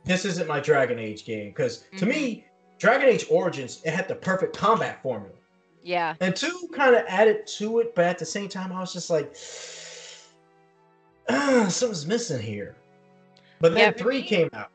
[0.04, 2.48] this isn't my Dragon Age game because to me,
[2.80, 5.38] Dragon Age Origins it had the perfect combat formula,
[5.84, 6.16] Yeah.
[6.22, 9.10] and two kind of added to it, but at the same time, I was just
[9.10, 9.36] like,
[11.30, 12.76] ah, something's missing here.
[13.60, 14.70] But then Yeah, three me- came out.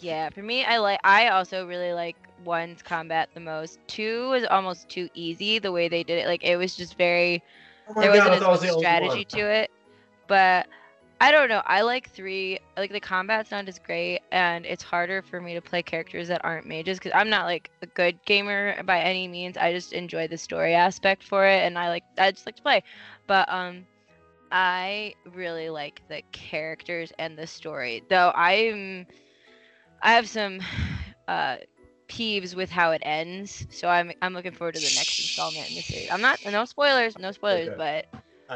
[0.00, 0.98] Yeah, for me, I like.
[1.04, 3.78] I also really like one's combat the most.
[3.86, 6.26] Two was almost too easy the way they did it.
[6.26, 7.42] Like it was just very.
[7.88, 9.70] Oh there god, wasn't as was much only strategy to it,
[10.26, 10.66] but
[11.20, 11.62] I don't know.
[11.66, 12.58] I like three.
[12.76, 16.42] Like the combat's not as great, and it's harder for me to play characters that
[16.44, 19.56] aren't mages because I'm not like a good gamer by any means.
[19.56, 22.04] I just enjoy the story aspect for it, and I like.
[22.18, 22.82] I just like to play,
[23.26, 23.86] but um.
[24.52, 28.02] I really like the characters and the story.
[28.08, 29.06] Though I'm
[30.02, 30.60] I have some
[31.28, 31.56] uh
[32.08, 33.66] peeves with how it ends.
[33.70, 36.08] So I'm I'm looking forward to the next installment in the series.
[36.10, 37.76] I'm not no spoilers, no spoilers, Okay.
[37.76, 38.06] but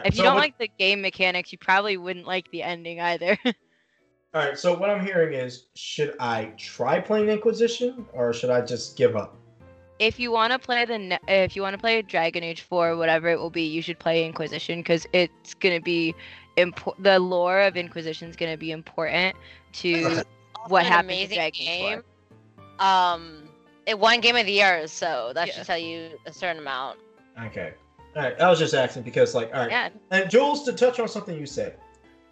[0.04, 3.00] if you so don't what- like the game mechanics, you probably wouldn't like the ending
[3.00, 3.38] either.
[3.44, 3.52] all
[4.34, 8.96] right, so what I'm hearing is, should I try playing Inquisition or should I just
[8.96, 9.36] give up?
[10.00, 12.96] if you want to play the ne- if you want to play Dragon Age 4
[12.96, 16.12] whatever it will be, you should play Inquisition cuz it's going to be
[16.56, 19.36] impo- the lore of Inquisition is going to be important
[19.74, 20.24] to
[20.66, 22.02] what an happened to amazing Dragon Age game.
[22.80, 23.48] Um,
[23.86, 25.54] it won Game of the Year, so that Yeah.
[25.54, 26.98] should tell you a certain amount.
[27.44, 27.74] Okay.
[28.16, 29.88] All right, I was just asking because, like, all right, Yeah.
[30.10, 31.76] And Jules, to touch on something you said,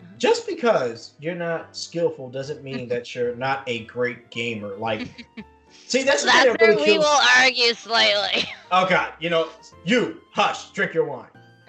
[0.00, 0.18] Mhm.
[0.18, 4.76] just because you're not skillful doesn't mean that you're not a great gamer.
[4.76, 5.26] Like,
[5.86, 8.48] see, that's the thing That's that where really we will argue slightly.
[8.70, 9.48] Oh God, you know,
[9.84, 11.26] you hush, drink your wine.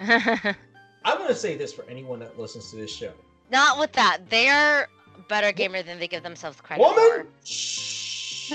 [1.06, 3.12] I'm gonna say this for anyone that listens to this show.
[3.50, 4.18] Not with that.
[4.30, 4.88] They're
[5.28, 6.94] better gamer than they give themselves credit for.
[6.94, 7.46] Woman, for.
[7.46, 8.52] shh.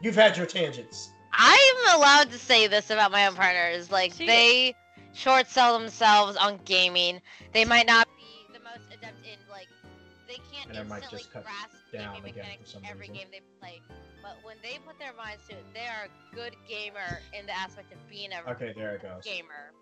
[0.00, 1.10] You've had your tangents.
[1.36, 3.90] I'm allowed to say this about my own partners.
[3.90, 4.74] Like See- they
[5.12, 7.20] short sell themselves on gaming.
[7.52, 9.68] They might not be the most adept in like
[10.28, 13.14] they can't And I might instantly just cut grasp down gaming mechanics every reason.
[13.14, 13.80] game they play.
[14.22, 17.52] But when they put their minds to it, they are a good gamer in the
[17.56, 19.22] aspect of being a Okay, there it goes.
[19.22, 19.72] gamer.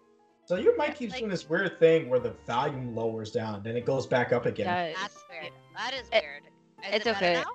[0.47, 3.77] So your mic keeps like- doing this weird thing where the volume lowers down, then
[3.77, 4.95] it goes back up again.
[5.01, 5.53] That's weird.
[5.77, 6.43] That is weird.
[6.89, 7.35] Is it's it better okay.
[7.35, 7.53] now?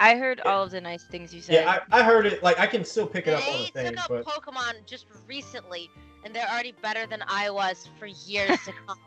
[0.00, 1.54] I heard all of the nice things you said.
[1.56, 2.42] Yeah, I, I heard it.
[2.42, 4.86] Like I can still pick it up on They the thing, took up but Pokemon
[4.86, 5.90] just recently,
[6.24, 8.98] and they're already better than I was for years to come.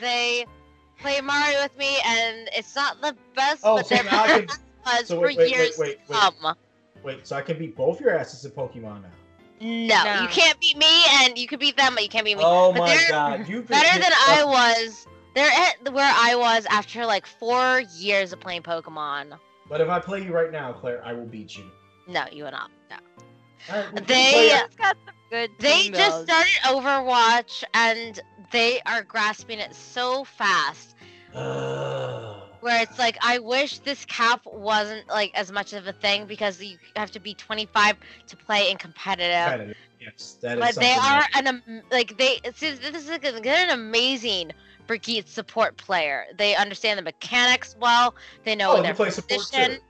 [0.00, 0.44] They
[0.98, 4.46] play Mario with me, and it's not the best, Oh, but so they're better can-
[4.46, 6.54] than I was so for wait, wait, wait, years wait, to come.
[7.04, 7.26] wait.
[7.26, 9.08] So I can beat both your asses in Pokemon now.
[9.60, 10.22] No, No.
[10.22, 12.42] you can't beat me, and you can beat them, but you can't beat me.
[12.46, 15.06] Oh But my they're god, you've better hit than I was.
[15.34, 19.38] They're at where I was after like four years of playing Pokemon.
[19.68, 21.70] But if I play you right now, Claire, I will beat you.
[22.06, 22.70] No, you will not.
[22.90, 22.96] No.
[23.70, 24.64] All right, we can They- play it.
[24.66, 28.18] It's got some good They just started Overwatch, and
[28.50, 30.94] they are grasping it so fast.
[32.60, 36.60] Where it's like I wish this cap wasn't like as much of a thing because
[36.60, 39.44] you have to be 25 to play in competitive.
[39.44, 39.76] Competitive.
[40.00, 43.24] Yes, that is But they are that- an am- like they see, this is like
[43.24, 44.52] a- they're an amazing
[44.88, 46.26] Brigitte support player.
[46.38, 48.16] They understand the mechanics well.
[48.44, 49.80] They know Oh, their you play position.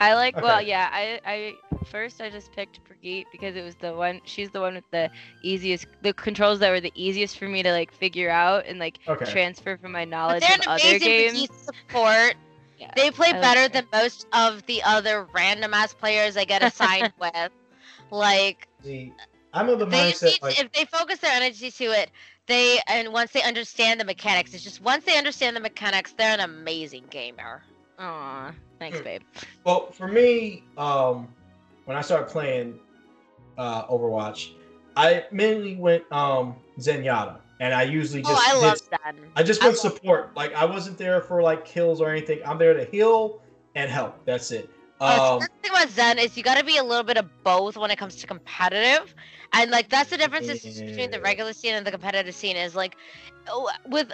[0.00, 0.40] I like.
[0.40, 0.90] Well, yeah.
[0.92, 1.54] I, I
[1.86, 4.20] first I just picked Brigitte because it was the one.
[4.24, 5.10] She's the one with the
[5.42, 8.98] easiest, the controls that were the easiest for me to like figure out and like
[9.08, 9.26] Okay.
[9.26, 11.32] transfer from my But knowledge they're of an other amazing games.
[11.32, 12.34] Brigitte support.
[12.78, 13.68] Yeah, They play I better her.
[13.68, 17.50] than most of the other random ass players I get assigned with.
[18.10, 19.12] Like See,
[19.52, 22.10] I'm of the they mindset need, like if they focus their energy to it
[22.48, 26.34] they and once they understand the mechanics it's just once they understand the mechanics they're
[26.34, 27.62] an amazing gamer
[28.00, 29.22] Aw, thanks, babe.
[29.64, 31.28] Well, for me, um,
[31.84, 32.78] when I started playing
[33.58, 34.52] uh, Overwatch,
[34.96, 39.60] I mainly went um, Zenyatta, and I usually just oh i love that I just
[39.62, 40.36] I went love- support.
[40.36, 42.38] Like I wasn't there for like kills or anything.
[42.46, 43.42] I'm there to heal
[43.74, 44.24] and help.
[44.24, 44.70] That's it.
[45.00, 47.26] Uh, Um, the thing about Zen is you got to be a little bit of
[47.44, 49.14] both when it comes to competitive,
[49.52, 52.56] and like that's the difference is between the regular scene and the competitive scene.
[52.56, 52.96] Is like,
[53.48, 54.12] oh, with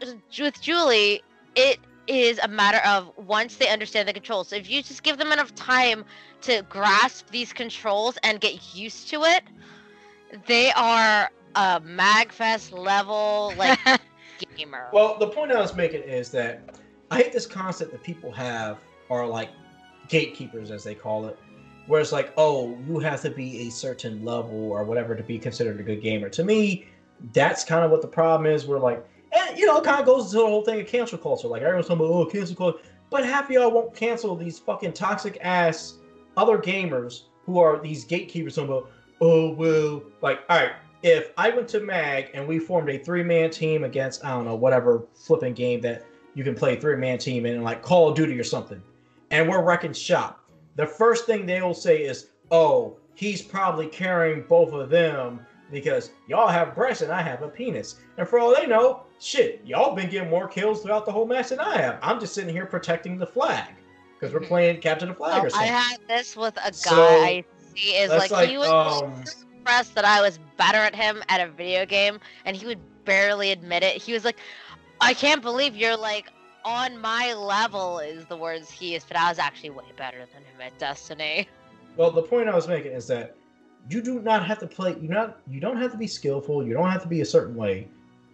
[0.00, 1.22] with Julie,
[1.54, 4.48] it is a matter of once they understand the controls.
[4.48, 6.04] So if you just give them enough time
[6.42, 9.42] to grasp these controls and get used to it,
[10.46, 13.78] they are a Magfest level like
[14.56, 14.88] gamer.
[14.92, 16.80] Well, the point I was making is that
[17.10, 18.78] I hate this concept that people have
[19.10, 19.50] are like
[20.12, 21.36] gatekeepers, as they call it,
[21.86, 25.38] where it's like, oh, you have to be a certain level or whatever to be
[25.38, 26.28] considered a good gamer.
[26.28, 26.86] To me,
[27.32, 28.66] that's kind of what the problem is.
[28.66, 31.18] We're like, and you know, it kind of goes to the whole thing of cancel
[31.18, 31.48] culture.
[31.48, 32.78] Like everyone's talking about, oh, cancel culture,
[33.10, 35.94] but half of y'all won't cancel these fucking toxic ass
[36.36, 38.56] other gamers who are these gatekeepers.
[38.56, 38.90] Talking about,
[39.22, 43.24] oh well, like, all right, if I went to Mag and we formed a three
[43.24, 47.18] man team against I don't know whatever flipping game that you can play three man
[47.18, 48.82] team in, like Call of Duty or something,
[49.32, 54.42] and we're wrecking shop, the first thing they will say is, "Oh, he's probably carrying
[54.42, 58.54] both of them because y'all have breasts and I have a penis." And for all
[58.54, 61.98] they know, shit, y'all been getting more kills throughout the whole match than I have.
[62.02, 63.74] I'm just sitting here protecting the flag
[64.20, 67.02] because we're playing capture the flag Oh, or I had this with a guy So,
[67.02, 67.44] I
[67.74, 71.22] see is that's like, he was um, so impressed that I was better at him
[71.28, 74.00] at a video game, and he would barely admit it.
[74.00, 74.36] He was like,
[75.00, 76.30] "I can't believe you're like
[76.64, 80.42] on my level," is the words he used, but I was actually way better than
[80.42, 81.48] him at Destiny.
[81.96, 83.36] Well, the point I was making is that
[83.90, 84.96] you do not have to play.
[85.00, 85.38] You not.
[85.48, 86.66] You don't have to be skillful.
[86.66, 87.88] You don't have to be a certain way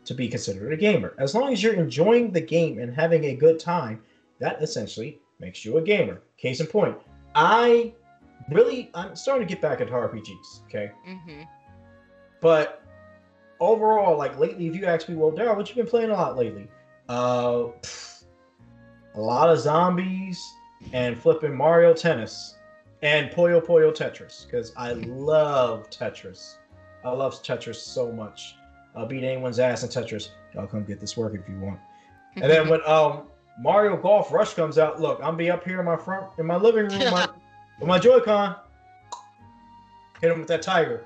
[0.05, 1.15] to be considered a gamer.
[1.19, 4.03] As long as you're enjoying the game and having a good time,
[4.39, 6.23] that essentially makes you a gamer.
[6.37, 6.97] Case in point,
[7.35, 7.93] I
[8.51, 10.61] really I'm starting to get back into RPGs.
[10.67, 11.43] Okay, hmm
[12.41, 12.83] but
[13.61, 16.37] overall, like lately, if you ask me, well, Daryl, what you been playing a lot
[16.37, 16.69] lately?
[17.09, 18.18] Uh, pff,
[19.19, 20.55] a lot of zombies
[20.93, 22.55] and flipping Mario Tennis
[23.03, 26.55] and Puyo Puyo Tetris because I love Tetris.
[27.05, 28.55] I love Tetris so much.
[28.95, 30.29] I'll beat anyone's ass in Tetris.
[30.55, 31.81] Y'all come get this work if you want.
[32.37, 33.25] And then when um
[33.61, 36.57] Mario Golf Rush comes out, look, I'm be up here in my front in my
[36.57, 37.29] living room my,
[37.81, 38.55] with my Joy-Con.
[40.21, 41.05] Hit him with that tiger.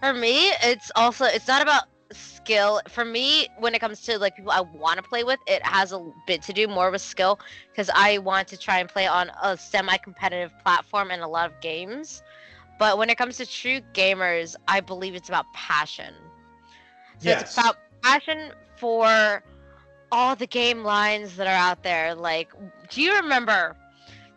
[0.00, 2.80] For me, it's also it's not about skill.
[2.88, 5.92] For me, when it comes to like people I want to play with, it has
[5.92, 7.38] a bit to do more with skill
[7.70, 11.60] because I want to try and play on a semi-competitive platform in a lot of
[11.60, 12.22] games.
[12.78, 16.14] But when it comes to true gamers, I believe it's about passion.
[17.18, 17.40] So Yes.
[17.40, 19.42] it's about passion for
[20.10, 22.14] all the game lines that are out there.
[22.14, 22.52] Like,
[22.90, 23.76] do you remember?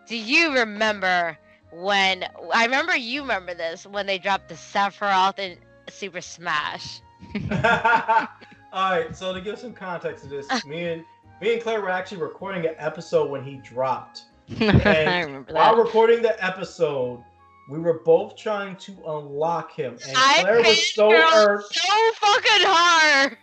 [0.08, 1.38] Do you remember
[1.72, 5.58] when I remember you remember this when they dropped the Sephiroth in
[5.90, 7.02] Super Smash?
[8.74, 11.06] All right, so to give some context to this, me and
[11.42, 14.24] me and Claire were actually recording an episode when he dropped.
[14.60, 15.56] I remember that.
[15.56, 17.24] While recording the episode,
[17.70, 21.74] we were both trying to unlock him, and I Claire was so irked.
[21.74, 23.38] so fucking hard.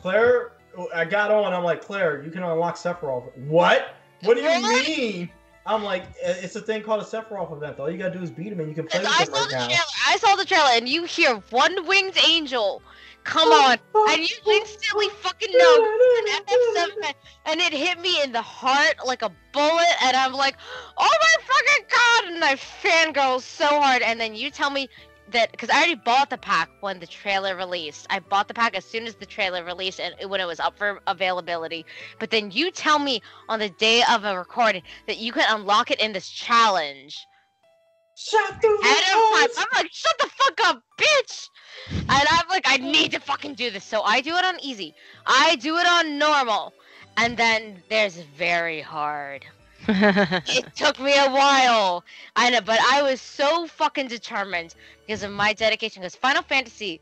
[0.00, 0.52] Claire,
[0.94, 1.52] I got on.
[1.52, 3.36] I'm like, Claire, you can unlock Sephiroth.
[3.46, 3.94] What?
[4.22, 5.30] What do you mean?
[5.66, 7.78] I'm like, "Uh, it's a thing called a Sephiroth event.
[7.78, 9.40] All you gotta do is beat him, and you can play with I him saw
[9.40, 9.66] right the now.
[9.66, 9.80] trailer.
[10.08, 12.82] I saw the trailer, and you hear one winged angel
[13.24, 13.78] come on,
[14.10, 15.84] and you instantly fucking know
[16.18, 17.14] an FF7,
[17.46, 20.56] and it hit me in the heart like a bullet, and I'm like,
[20.96, 24.88] oh my fucking god, and I fangirl so hard, and then you tell me
[25.32, 28.06] that because I already bought the pack when the trailer released.
[28.10, 30.76] I bought the pack as soon as the trailer released and when it was up
[30.76, 31.86] for availability.
[32.18, 35.90] But then you tell me on the day of a recording that you can unlock
[35.90, 37.26] it in this challenge.
[38.22, 39.66] Shot through the Ahead of time.
[39.72, 41.48] I'm like, shut the fuck up, bitch!
[41.90, 43.82] And I'm like, I need to fucking do this.
[43.84, 44.94] So I do it on easy.
[45.26, 46.74] I do it on normal.
[47.16, 49.46] And then there's very hard.
[49.88, 52.04] It took me a while.
[52.36, 54.74] I know, but I was so fucking determined
[55.06, 56.02] because of my dedication.
[56.02, 57.00] Because Final Fantasy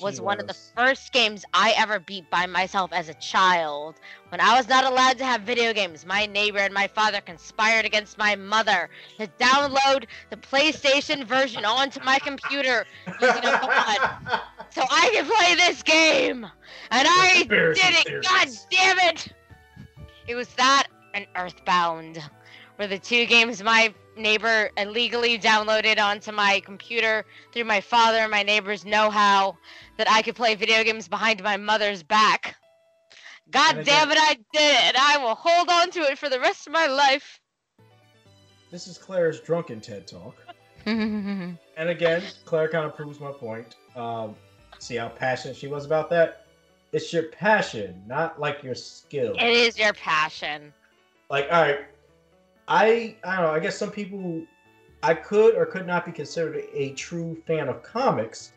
[0.00, 3.96] was one of the first games I ever beat by myself as a child.
[4.30, 7.84] When I was not allowed to have video games, my neighbor and my father conspired
[7.84, 12.86] against my mother to download the PlayStation version onto my computer
[13.20, 16.44] using a mod so I could play this game.
[16.90, 18.06] And I did it.
[18.06, 18.26] theories.
[18.26, 19.32] God damn it.
[20.26, 22.22] It was that and Earthbound
[22.78, 28.30] were the two games my neighbor illegally downloaded onto my computer through my father and
[28.30, 29.56] my neighbor's know-how
[29.96, 32.56] that I could play video games behind my mother's back.
[33.50, 36.38] God damn it, I did it, and I will hold on to it for the
[36.40, 37.40] rest of my life.
[38.70, 40.36] This is Claire's drunken TED talk.
[41.78, 43.76] And again, Claire kind of proves my point.
[43.94, 44.34] Um,
[44.78, 46.46] see how passionate she was about that?
[46.92, 49.34] It's your passion, not like your skill.
[49.38, 50.72] It is your passion.
[51.30, 51.80] Like, all right,
[52.68, 53.50] I I don't know.
[53.52, 54.42] I guess some people
[55.02, 58.52] I could or could not be considered a true fan of comics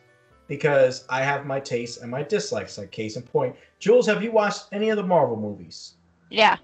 [0.47, 2.77] because I have my tastes and my dislikes.
[2.77, 5.95] Like case in point, Jules, have you watched any of the Marvel movies?
[6.29, 6.57] yeah.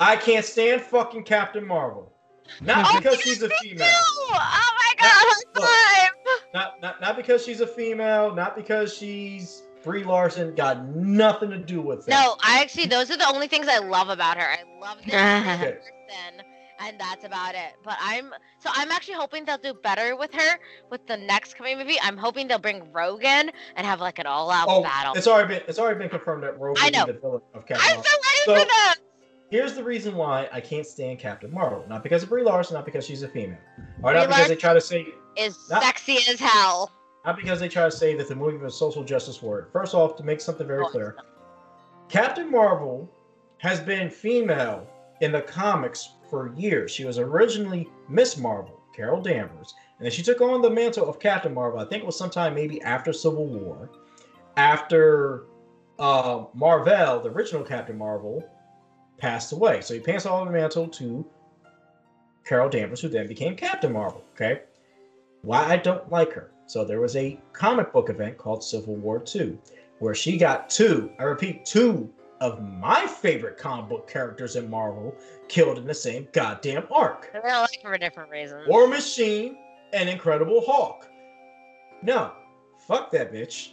[0.00, 2.12] I can't stand fucking Captain Marvel.
[2.60, 3.86] Not Oh, because she's a female.
[3.88, 5.64] Oh my god, Look.
[5.64, 6.40] high five!
[6.52, 8.34] Not, not not because she's a female.
[8.34, 10.54] Not because she's Brie Larson.
[10.56, 12.10] Got nothing to do with that.
[12.10, 14.42] No, I actually those are the only things I love about her.
[14.46, 15.78] I love this Okay.
[15.78, 16.44] person,
[16.84, 17.74] and that's about it.
[17.82, 20.58] But I'm so I'm actually hoping they'll do better with her
[20.90, 21.96] with the next coming movie.
[22.02, 25.14] I'm hoping they'll bring Rogan and have like an all-out Oh, battle.
[25.14, 27.06] it's already been it's already been confirmed that Rogan I know.
[27.06, 27.90] be the villain of Captain Marvel.
[27.90, 28.04] I'm Marvel.
[28.04, 28.94] so ready So- for that.
[29.50, 31.84] Here's the reason why I can't stand Captain Marvel.
[31.88, 33.58] Not because of Brie Larson, not because she's a female.
[34.02, 35.06] Or Brie not because they try to say
[35.36, 36.90] Is Not- sexy as hell.
[37.24, 39.68] not because they try to say that the movie was a social justice word.
[39.72, 41.16] First off, to make something very Oh, clear,
[42.08, 43.08] Captain Marvel
[43.58, 44.86] has been female
[45.20, 46.90] in the comics for years.
[46.90, 51.20] She was originally Miss Marvel, Carol Danvers, and then she took on the mantle of
[51.20, 51.78] Captain Marvel.
[51.78, 53.88] I think it was sometime maybe after Civil War,
[54.56, 55.44] after
[56.00, 58.42] uh, Marvel, the original Captain Marvel,
[59.16, 59.80] passed away.
[59.80, 61.24] So he passed on the mantle to
[62.44, 64.24] Carol Danvers, who then became Captain Marvel.
[64.34, 64.62] Okay,
[65.42, 66.50] why I don't like her.
[66.66, 69.56] So there was a comic book event called Civil War II,
[70.00, 75.14] where she got two, I repeat, two of my favorite comic book characters in Marvel
[75.48, 77.30] killed in the same goddamn arc.
[77.34, 78.68] Like her for different reasons.
[78.68, 79.56] War Machine
[79.92, 81.08] and Incredible Hulk.
[82.02, 82.32] No,
[82.86, 83.70] fuck that bitch.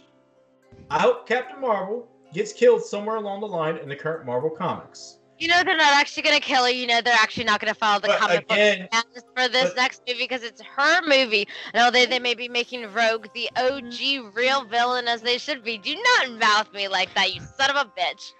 [0.90, 5.18] I hope Captain Marvel gets killed somewhere along the line in the current Marvel comics.
[5.38, 6.70] You know they're not actually gonna kill her.
[6.70, 9.70] You know they're actually not gonna follow the But comic book again- plans for this
[9.70, 11.48] but- next movie because it's her movie.
[11.74, 15.78] No, they they may be making Rogue the OG real villain as they should be.
[15.78, 18.30] Do not mouth me like that, you son of a bitch.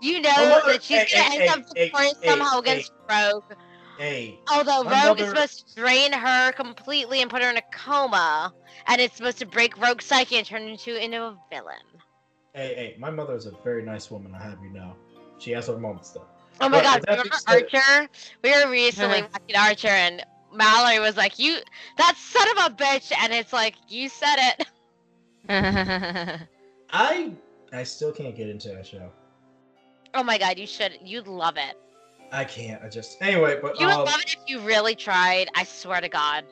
[0.00, 2.58] You know My that she's hey, gonna hey, end hey, up victorious hey, somehow hey,
[2.60, 3.44] against Rogue.
[3.98, 7.62] Hey, Although my Rogue is supposed to drain her completely and put her in a
[7.74, 8.52] coma,
[8.86, 11.76] and it's supposed to break Rogue's psyche and turn her into into a villain.
[12.54, 14.94] hey, hey, my mother is a very nice woman, I have you know.
[15.38, 16.24] She has her moments though.
[16.62, 18.08] Oh my But god, with that remember said- Archer?
[18.42, 21.58] We were recently watching Archer and Mallory was like, You
[21.98, 24.66] that son of a bitch and it's like, You said it.
[26.90, 27.32] I
[27.72, 29.10] I still can't get into that show.
[30.14, 31.76] Oh my god, you should you'd love it.
[32.32, 32.82] I can't.
[32.82, 36.00] I just anyway, but You would um, love it if you really tried, I swear
[36.00, 36.44] to God.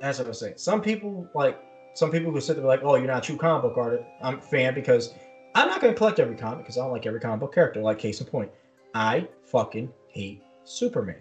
[0.00, 0.54] that's what I'm saying.
[0.56, 1.58] Some people like
[1.94, 4.40] some people who sit there like, "Oh, you're not a true comic book artist." I'm
[4.40, 5.14] fan because
[5.54, 7.80] I'm not going to collect every comic because I don't like every comic book character.
[7.80, 8.50] Like case in point,
[8.94, 11.16] I fucking hate Superman.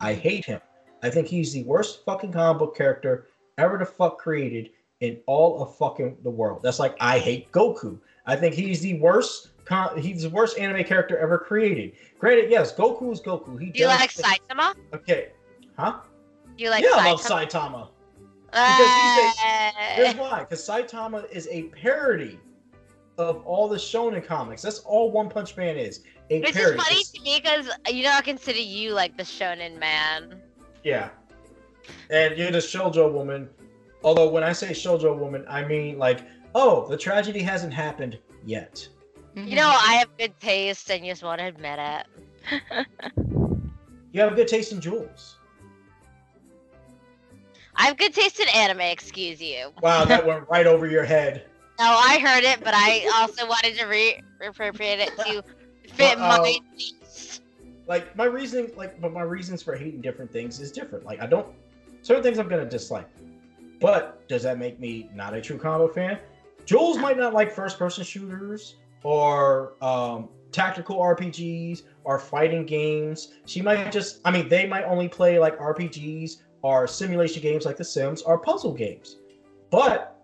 [0.00, 0.60] I hate him.
[1.02, 5.62] I think he's the worst fucking comic book character ever to fuck created in all
[5.62, 6.62] of fucking the world.
[6.62, 7.98] That's like I hate Goku.
[8.26, 9.50] I think he's the worst.
[9.64, 11.92] Con- he's the worst anime character ever created.
[12.18, 13.58] Granted, yes, Goku is Goku.
[13.58, 14.74] He Do you like thi- Saitama?
[14.92, 15.28] Okay,
[15.78, 16.00] huh?
[16.56, 17.72] Do you like yeah, I love Saitama?
[17.72, 17.90] love Saitama.
[18.52, 22.38] Uh, Here's why: because Saitama is a parody
[23.18, 24.62] of all the Shonen comics.
[24.62, 26.02] That's all One Punch Man is.
[26.30, 29.78] A Which is funny to me because you know I consider you like the shonen
[29.78, 30.40] man.
[30.82, 31.10] Yeah.
[32.10, 33.48] And you're the shoujo woman.
[34.02, 36.22] Although when I say shoujo woman, I mean like,
[36.54, 38.86] oh, the tragedy hasn't happened yet.
[39.34, 42.86] You know I have good taste and you just want to admit it.
[44.12, 45.38] You have good taste in jewels.
[47.74, 49.72] I have good taste in anime, excuse you.
[49.82, 51.46] Wow, that went right over your head.
[51.80, 55.42] No, I heard it, but I also wanted to re- reappropriate it to
[55.92, 57.42] fit Well, uh, my taste.
[57.88, 61.04] Like my reasoning, like, but my reasons for hating different things is different.
[61.04, 61.48] Like I don't
[62.02, 63.08] certain things I'm gonna dislike.
[63.80, 66.20] But does that make me not a true combo fan?
[66.64, 73.34] Jules might not like first-person shooters or um, tactical RPGs or fighting games.
[73.46, 77.76] She might just, I mean, they might only play like RPGs or simulation games like
[77.76, 79.16] The Sims or puzzle games.
[79.70, 80.16] But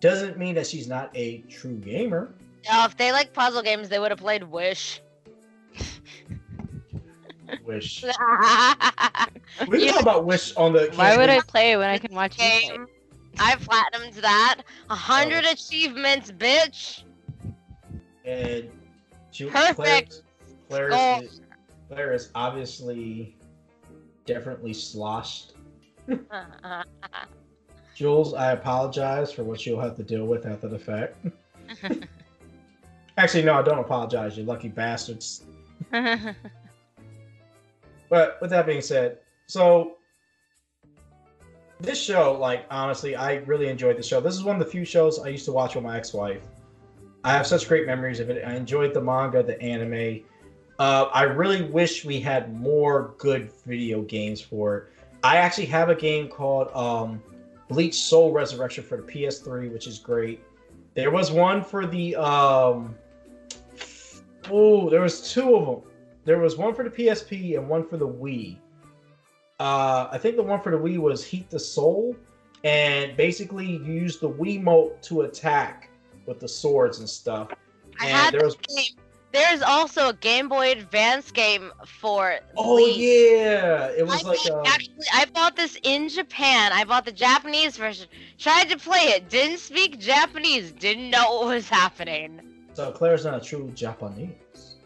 [0.00, 2.34] doesn't mean that she's not a true gamer.
[2.70, 5.00] No, if they like puzzle games, they would have played Wish.
[7.64, 8.12] Wish Game.
[9.68, 10.90] we can talk about Wish on the.
[10.94, 12.78] Why would I play when I can watch you play?
[13.38, 14.62] I platinumed that.
[14.90, 15.52] A hundred oh.
[15.52, 17.02] achievements, bitch.
[18.24, 18.70] And
[19.30, 20.22] she, Perfect.
[20.68, 20.88] Claire.
[20.88, 21.40] Claire, is,
[21.88, 23.36] Claire is obviously
[24.26, 25.54] definitely sloshed.
[27.94, 31.16] Jules, I apologize for what you'll have to deal with after the fact.
[33.16, 35.44] Actually, no, I don't apologize, you lucky bastards.
[38.14, 39.96] But with that being said, so
[41.86, 44.20] this show, like honestly, I really enjoyed the show.
[44.20, 46.42] This is one of the few shows I used to watch with my ex-wife.
[47.24, 48.44] I have such great memories of it.
[48.46, 50.24] I enjoyed the manga, the anime.
[50.78, 54.84] Uh, I really wish we had more good video games for it.
[55.22, 57.22] I actually have a game called um,
[57.68, 60.42] Bleach Soul Resurrection for the PS3, which is great.
[60.94, 62.94] There was one for the um,
[64.50, 65.90] oh, there was two of them.
[66.24, 68.58] there was one for the PSP and one for the Wii.
[69.60, 72.16] Uh, I think the one for the Wii was Heat the Soul,
[72.64, 75.90] and basically you use the Wii Wiimote to attack
[76.26, 77.50] with the swords and stuff.
[78.00, 78.98] I And had there was game.
[79.32, 82.96] There's also a Game Boy Advance game for oh Wii.
[82.96, 86.72] yeah, it was I like um, actually I bought this in Japan.
[86.72, 88.06] I bought the Japanese version.
[88.38, 89.28] Tried to play it.
[89.28, 90.72] Didn't speak Japanese.
[90.72, 92.40] Didn't know what was happening.
[92.74, 94.76] so Claire's not a true Japanese.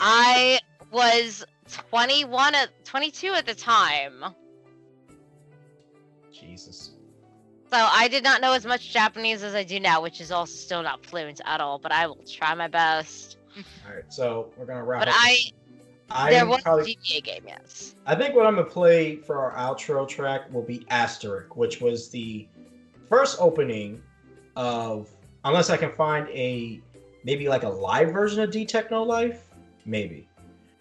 [0.00, 4.24] I was 21 at 22 at the time.
[6.32, 6.92] Jesus.
[7.70, 10.54] So I did not know as much Japanese as I do now, which is also
[10.54, 13.36] still not fluent at all, but I will try my best.
[13.86, 15.14] All right, so we're gonna wrap But up.
[15.18, 15.38] I
[16.10, 17.94] I there was probably, a GBA game, yes.
[18.06, 22.08] I think what I'm gonna play for our outro track will be Asterisk, which was
[22.08, 22.48] the
[23.08, 24.02] first opening
[24.56, 25.10] of,
[25.44, 26.80] unless I can find a
[27.24, 29.38] maybe like a live version of D-Technolife,
[29.84, 30.27] maybe.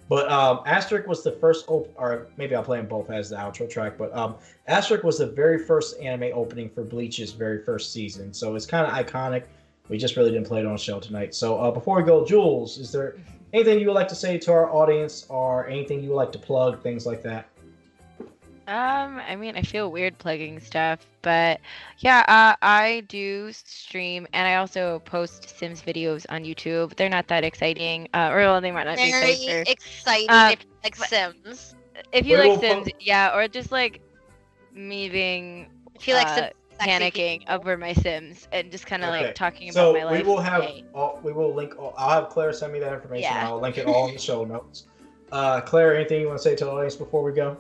[0.10, 3.36] But um, Asterisk was the first, op- or maybe I'll play them both as the
[3.36, 3.98] outro track.
[3.98, 4.36] But um,
[4.68, 8.88] Asterisk was the very first anime opening for Bleach's very first season, so it's kind
[8.88, 9.44] of iconic.
[9.90, 11.34] We just really didn't play it on show tonight.
[11.34, 13.16] So uh, before we go, Jules, is there
[13.53, 16.40] anything you would like to say to our audience, or anything you would like to
[16.40, 17.50] plug, things like that?
[18.67, 21.61] Um, I mean, I feel weird plugging stuff, but
[21.99, 26.93] yeah, uh, I do stream and I also post Sims videos on YouTube.
[26.97, 29.65] They're not that exciting, uh, or well, they might not be Very exciting.
[29.71, 31.75] exciting Um, if you like Sims.
[32.11, 34.01] If you like Sims, yeah, or just like
[34.73, 37.55] me being If you like uh, Sims, panicking people.
[37.55, 40.19] over my Sims and just kind of Okay, like talking So about my life.
[40.19, 40.83] So we will have, day.
[40.93, 41.79] all, we will link.
[41.79, 43.31] All, I'll have Claire send me that information.
[43.31, 43.47] Yeah.
[43.47, 44.87] I'll link it all in the show notes.
[45.31, 47.57] Uh, Claire, anything you want to say to the audience before we go?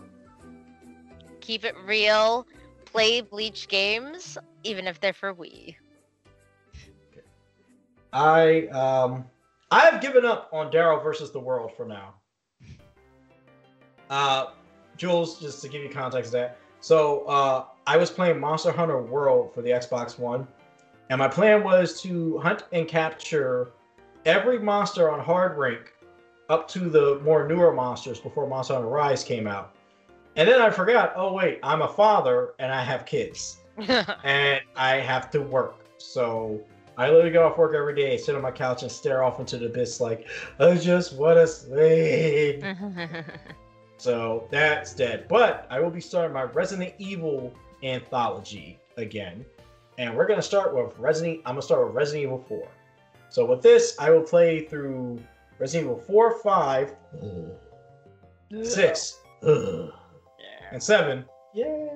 [1.47, 2.45] Keep it real.
[2.83, 5.75] Play Bleach games, even if they're for Wii.
[8.11, 9.25] I um
[9.71, 12.15] I have given up on Daryl versus the world for now.
[14.09, 14.47] Uh
[14.97, 16.57] Jules, just to give you context that.
[16.81, 20.47] So uh I was playing Monster Hunter World for the Xbox One,
[21.09, 23.71] and my plan was to hunt and capture
[24.25, 25.93] every monster on hard rank
[26.49, 29.76] up to the more newer monsters before Monster Hunter Rise came out.
[30.37, 33.57] And then I forgot, oh wait, I'm a father and I have kids
[34.23, 35.79] and I have to work.
[35.97, 36.61] So
[36.95, 39.57] I literally go off work every day, sit on my couch, and stare off into
[39.57, 40.27] the abyss like
[40.59, 42.63] I just want to sleep.
[43.97, 45.27] so that's dead.
[45.27, 47.51] But I will be starting my Resident Evil
[47.83, 49.43] anthology again,
[49.97, 51.41] and we're gonna start with Resident.
[51.45, 52.67] I'm gonna start with Resident Evil 4.
[53.29, 55.19] So with this, I will play through
[55.57, 56.95] Resident Evil 4, 5,
[58.63, 59.19] 6,
[60.71, 61.25] and 7.
[61.53, 61.89] Yay!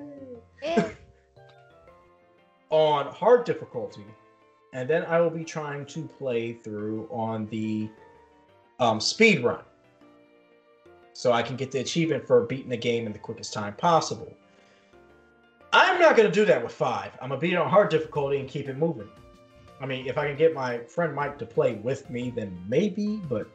[0.62, 0.88] Yeah.
[2.72, 4.04] on hard difficulty,
[4.72, 7.88] and then I will be trying to play through on the
[8.80, 9.62] um, speed run,
[11.12, 14.34] so I can get the achievement for beating the game in the quickest time possible.
[15.74, 17.12] I'm not gonna do that with five.
[17.20, 19.08] I'm gonna beat it on hard difficulty and keep it moving.
[19.78, 23.20] I mean, if I can get my friend Mike to play with me, then maybe,
[23.28, 23.48] but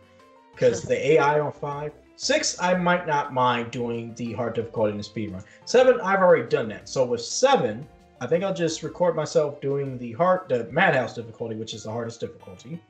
[0.51, 4.97] because the AI on five, six, I might not mind doing the hard difficulty in
[4.97, 5.43] the speed run.
[5.65, 6.89] Seven, I've already done that.
[6.89, 7.87] So with seven,
[8.19, 11.91] I think I'll just record myself doing the hard, the Madhouse difficulty, which is the
[11.91, 12.81] hardest difficulty,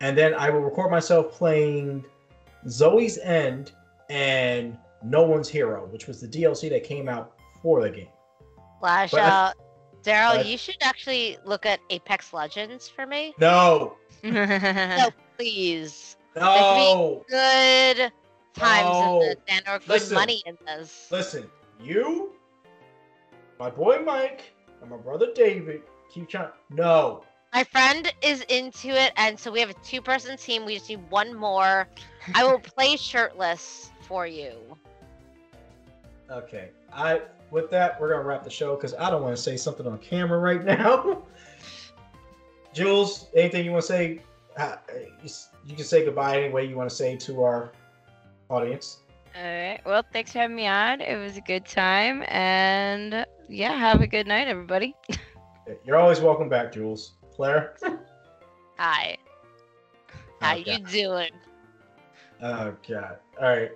[0.00, 2.04] and then I will record myself playing
[2.68, 3.72] Zoe's End
[4.10, 7.32] and No One's Hero, which was the DLC that came out
[7.62, 8.08] for the game.
[8.80, 9.54] Flash But out.
[10.04, 13.34] Daryl, you should actually look at Apex Legends for me.
[13.38, 16.16] No, No, please.
[16.36, 17.24] no.
[17.28, 18.12] Good
[18.58, 19.22] times No.
[19.46, 20.14] in or good Listen.
[20.14, 21.08] money in this.
[21.10, 21.48] Listen,
[21.80, 22.32] you,
[23.58, 26.50] my boy Mike, and my brother David keep trying.
[26.70, 27.22] No,
[27.54, 30.64] My friend is into it, and so we have a two-person team.
[30.64, 31.88] We just need one more.
[32.34, 34.52] I will play shirtless for you.
[36.30, 36.70] Okay.
[36.92, 39.86] I with that we're gonna wrap the show because I don't want to say something
[39.86, 41.22] on camera right now.
[42.74, 44.20] Jules, anything you want to say?
[44.56, 44.76] Uh,
[45.22, 45.30] you,
[45.66, 47.72] you can say goodbye any way you want to say to our
[48.49, 48.99] audience.
[49.35, 49.79] All right.
[49.85, 51.01] Well, thanks for having me on.
[51.01, 54.95] It was a good time, and yeah, have a good night, everybody.
[55.85, 57.13] You're always welcome back, Jules.
[57.35, 57.75] Claire.
[58.77, 59.17] Hi.
[60.39, 60.73] How Okay.
[60.73, 61.31] you doing?
[62.41, 63.17] Oh god.
[63.41, 63.71] All right.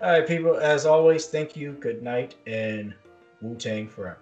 [0.00, 0.56] All right, people.
[0.56, 1.72] As always, thank you.
[1.72, 2.94] Good night and
[3.42, 4.18] Wu Tang forever.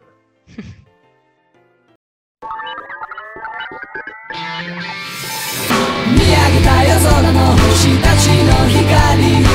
[6.15, 9.50] 見上げた夜空の星たちの光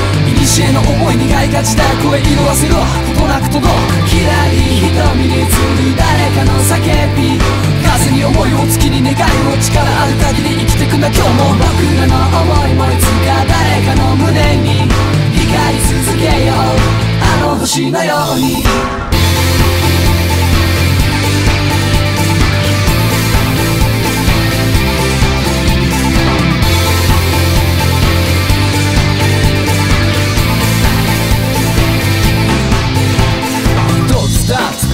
[0.57, 2.77] 古の思い苦いがちだ声色あせろ。
[2.77, 4.57] ことなく届くきらり
[4.89, 5.53] 瞳に映る
[5.95, 6.81] 誰かの叫
[7.15, 7.39] び。
[7.85, 14.89] 風に思いを月に願いを力ある限り生きてくんだ今日も僕らの思いもいつか誰かの胸に
[15.73, 16.57] り続けよう。
[17.21, 19.06] あの星のように。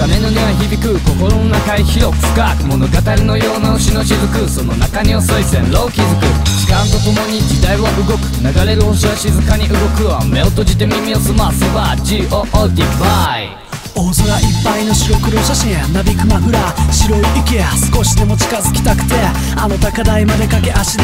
[0.03, 4.49] 鐘の音は響く心の中へ広く深く物語のような牛の雫。
[4.49, 6.27] その中に遅い線路を築く。
[6.59, 8.27] 時間とともに時代は動く。
[8.43, 10.05] 流れる星は静かに動く。
[10.05, 13.62] わ目を閉じて耳を澄ませば GOD バイ
[13.95, 17.61] 大空いっぱいの白黒写真なびくマフラー白い池
[17.93, 19.13] 少しでも近づきたくて。
[19.55, 21.03] あの高台まで駆け足で。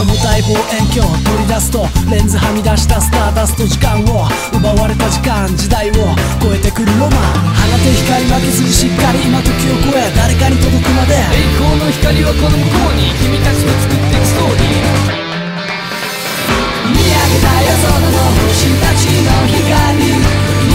[0.00, 4.28] 重たい望遠鏡を取り出すとレンズはみ出したスターダスト時間を。
[4.56, 6.16] 奪われた時間時代を。
[6.40, 7.20] 超えてくるロマン。
[7.52, 10.08] 放て光負けずにしっかり今時を超え。
[10.16, 11.20] 誰かに届くまで。
[11.36, 15.20] 栄光の光はこの向こうに君たちと作っていくストーリー。
[16.96, 20.32] 見上げた夜空の星たちの光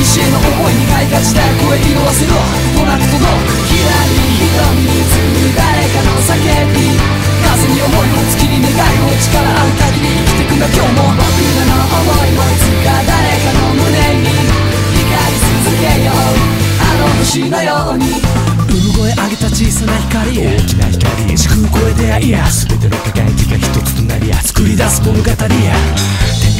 [0.08, 2.40] 古の思いに開花した声色あせろ
[2.80, 6.40] となく届くひらり瞳に映る誰かの叫
[6.72, 6.96] び
[7.44, 13.92] 風に思いを月に願いを力ある限り生きてくんだ今日も僕らの思いもいつか誰かの胸
[14.24, 14.48] に
[14.96, 16.56] 光り続けよう。
[16.80, 18.48] あの星のように。
[18.68, 25.38] 産声上げた小さな光大きな光時空超え出会いや全ての輝きが一つとなりや作り出す物語や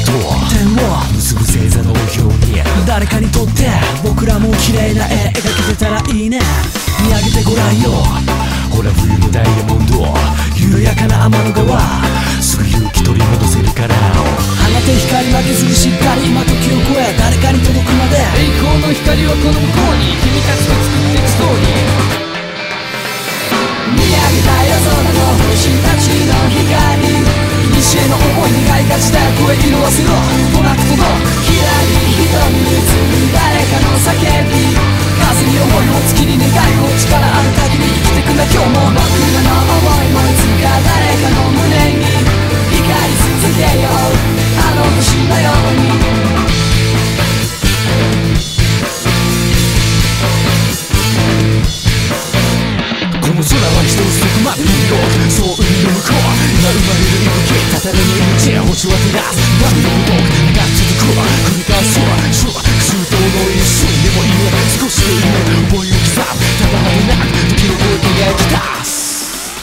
[0.08, 0.16] と
[0.56, 2.64] 点を結ぶ星座の表に。
[2.88, 3.68] 誰かにとって
[4.04, 6.40] 僕らも綺麗な絵描けてたらいいね。
[7.04, 7.92] 見上げてごらんよ。
[8.72, 10.08] ほら冬のダイヤモンド
[10.56, 11.82] 緩やかな天の川。
[12.40, 13.96] すぐ勇気取り戻せるから。
[13.96, 18.16] 放て光負けずにしっかり今時を超え誰かに届くまで。
[18.40, 22.24] 栄光の光はこの向こうに君たちと作っていくストーリー。
[23.92, 27.47] 見上げた夜空の星たちの光
[27.88, 30.12] 古の思いに開花した声色あせろ
[30.52, 31.08] となく届く
[31.48, 32.84] ひらり瞳に映る
[33.32, 34.12] 誰かの叫
[34.44, 39.00] び風に思いを月に願いを力ある限り生きてくんだ今日も僕ら
[39.40, 42.04] の思いもいつか誰かの胸に
[42.76, 43.96] 光り続けよう
[44.60, 45.96] あの星のように。
[53.38, 54.98] この空は一つそこまで見ろ
[55.30, 61.14] そう海の向こう今生まれる息吹たたらぬ命星は照らす波の動く長続く
[61.46, 69.54] 繰り返すそう周到の一瞬でもいい少しでいい思いを刻むただでなく時の声描き出す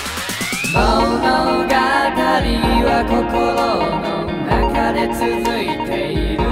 [0.71, 5.27] 物語は心の中で続
[5.59, 6.47] いている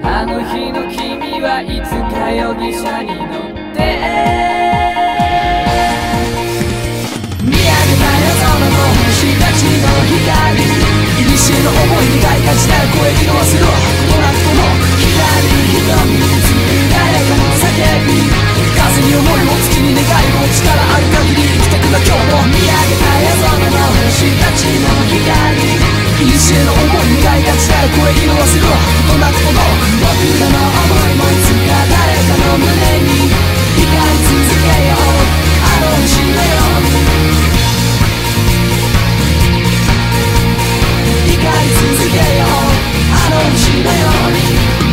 [0.00, 3.51] あの日の君はいつか容疑者に乗って
[9.52, 11.28] ちの光古
[11.60, 14.64] の思いに開花した声色あせろこの夏の
[14.96, 17.76] 光瞳に映る誰かの叫
[18.08, 18.32] び
[18.72, 29.60] 風に思いを月に願いを力ある限り生きてくんだ今日も見上げた夜空の星たちの光古の思いに開花した声色あせろこの夏の
[30.00, 32.72] 僕らの思いもいつか誰かの胸
[33.04, 33.28] に
[33.76, 35.20] 光り続けよう
[35.60, 37.61] あの星のよ
[41.62, 42.48] うに光り続けよう。
[43.12, 44.91] あの日のように。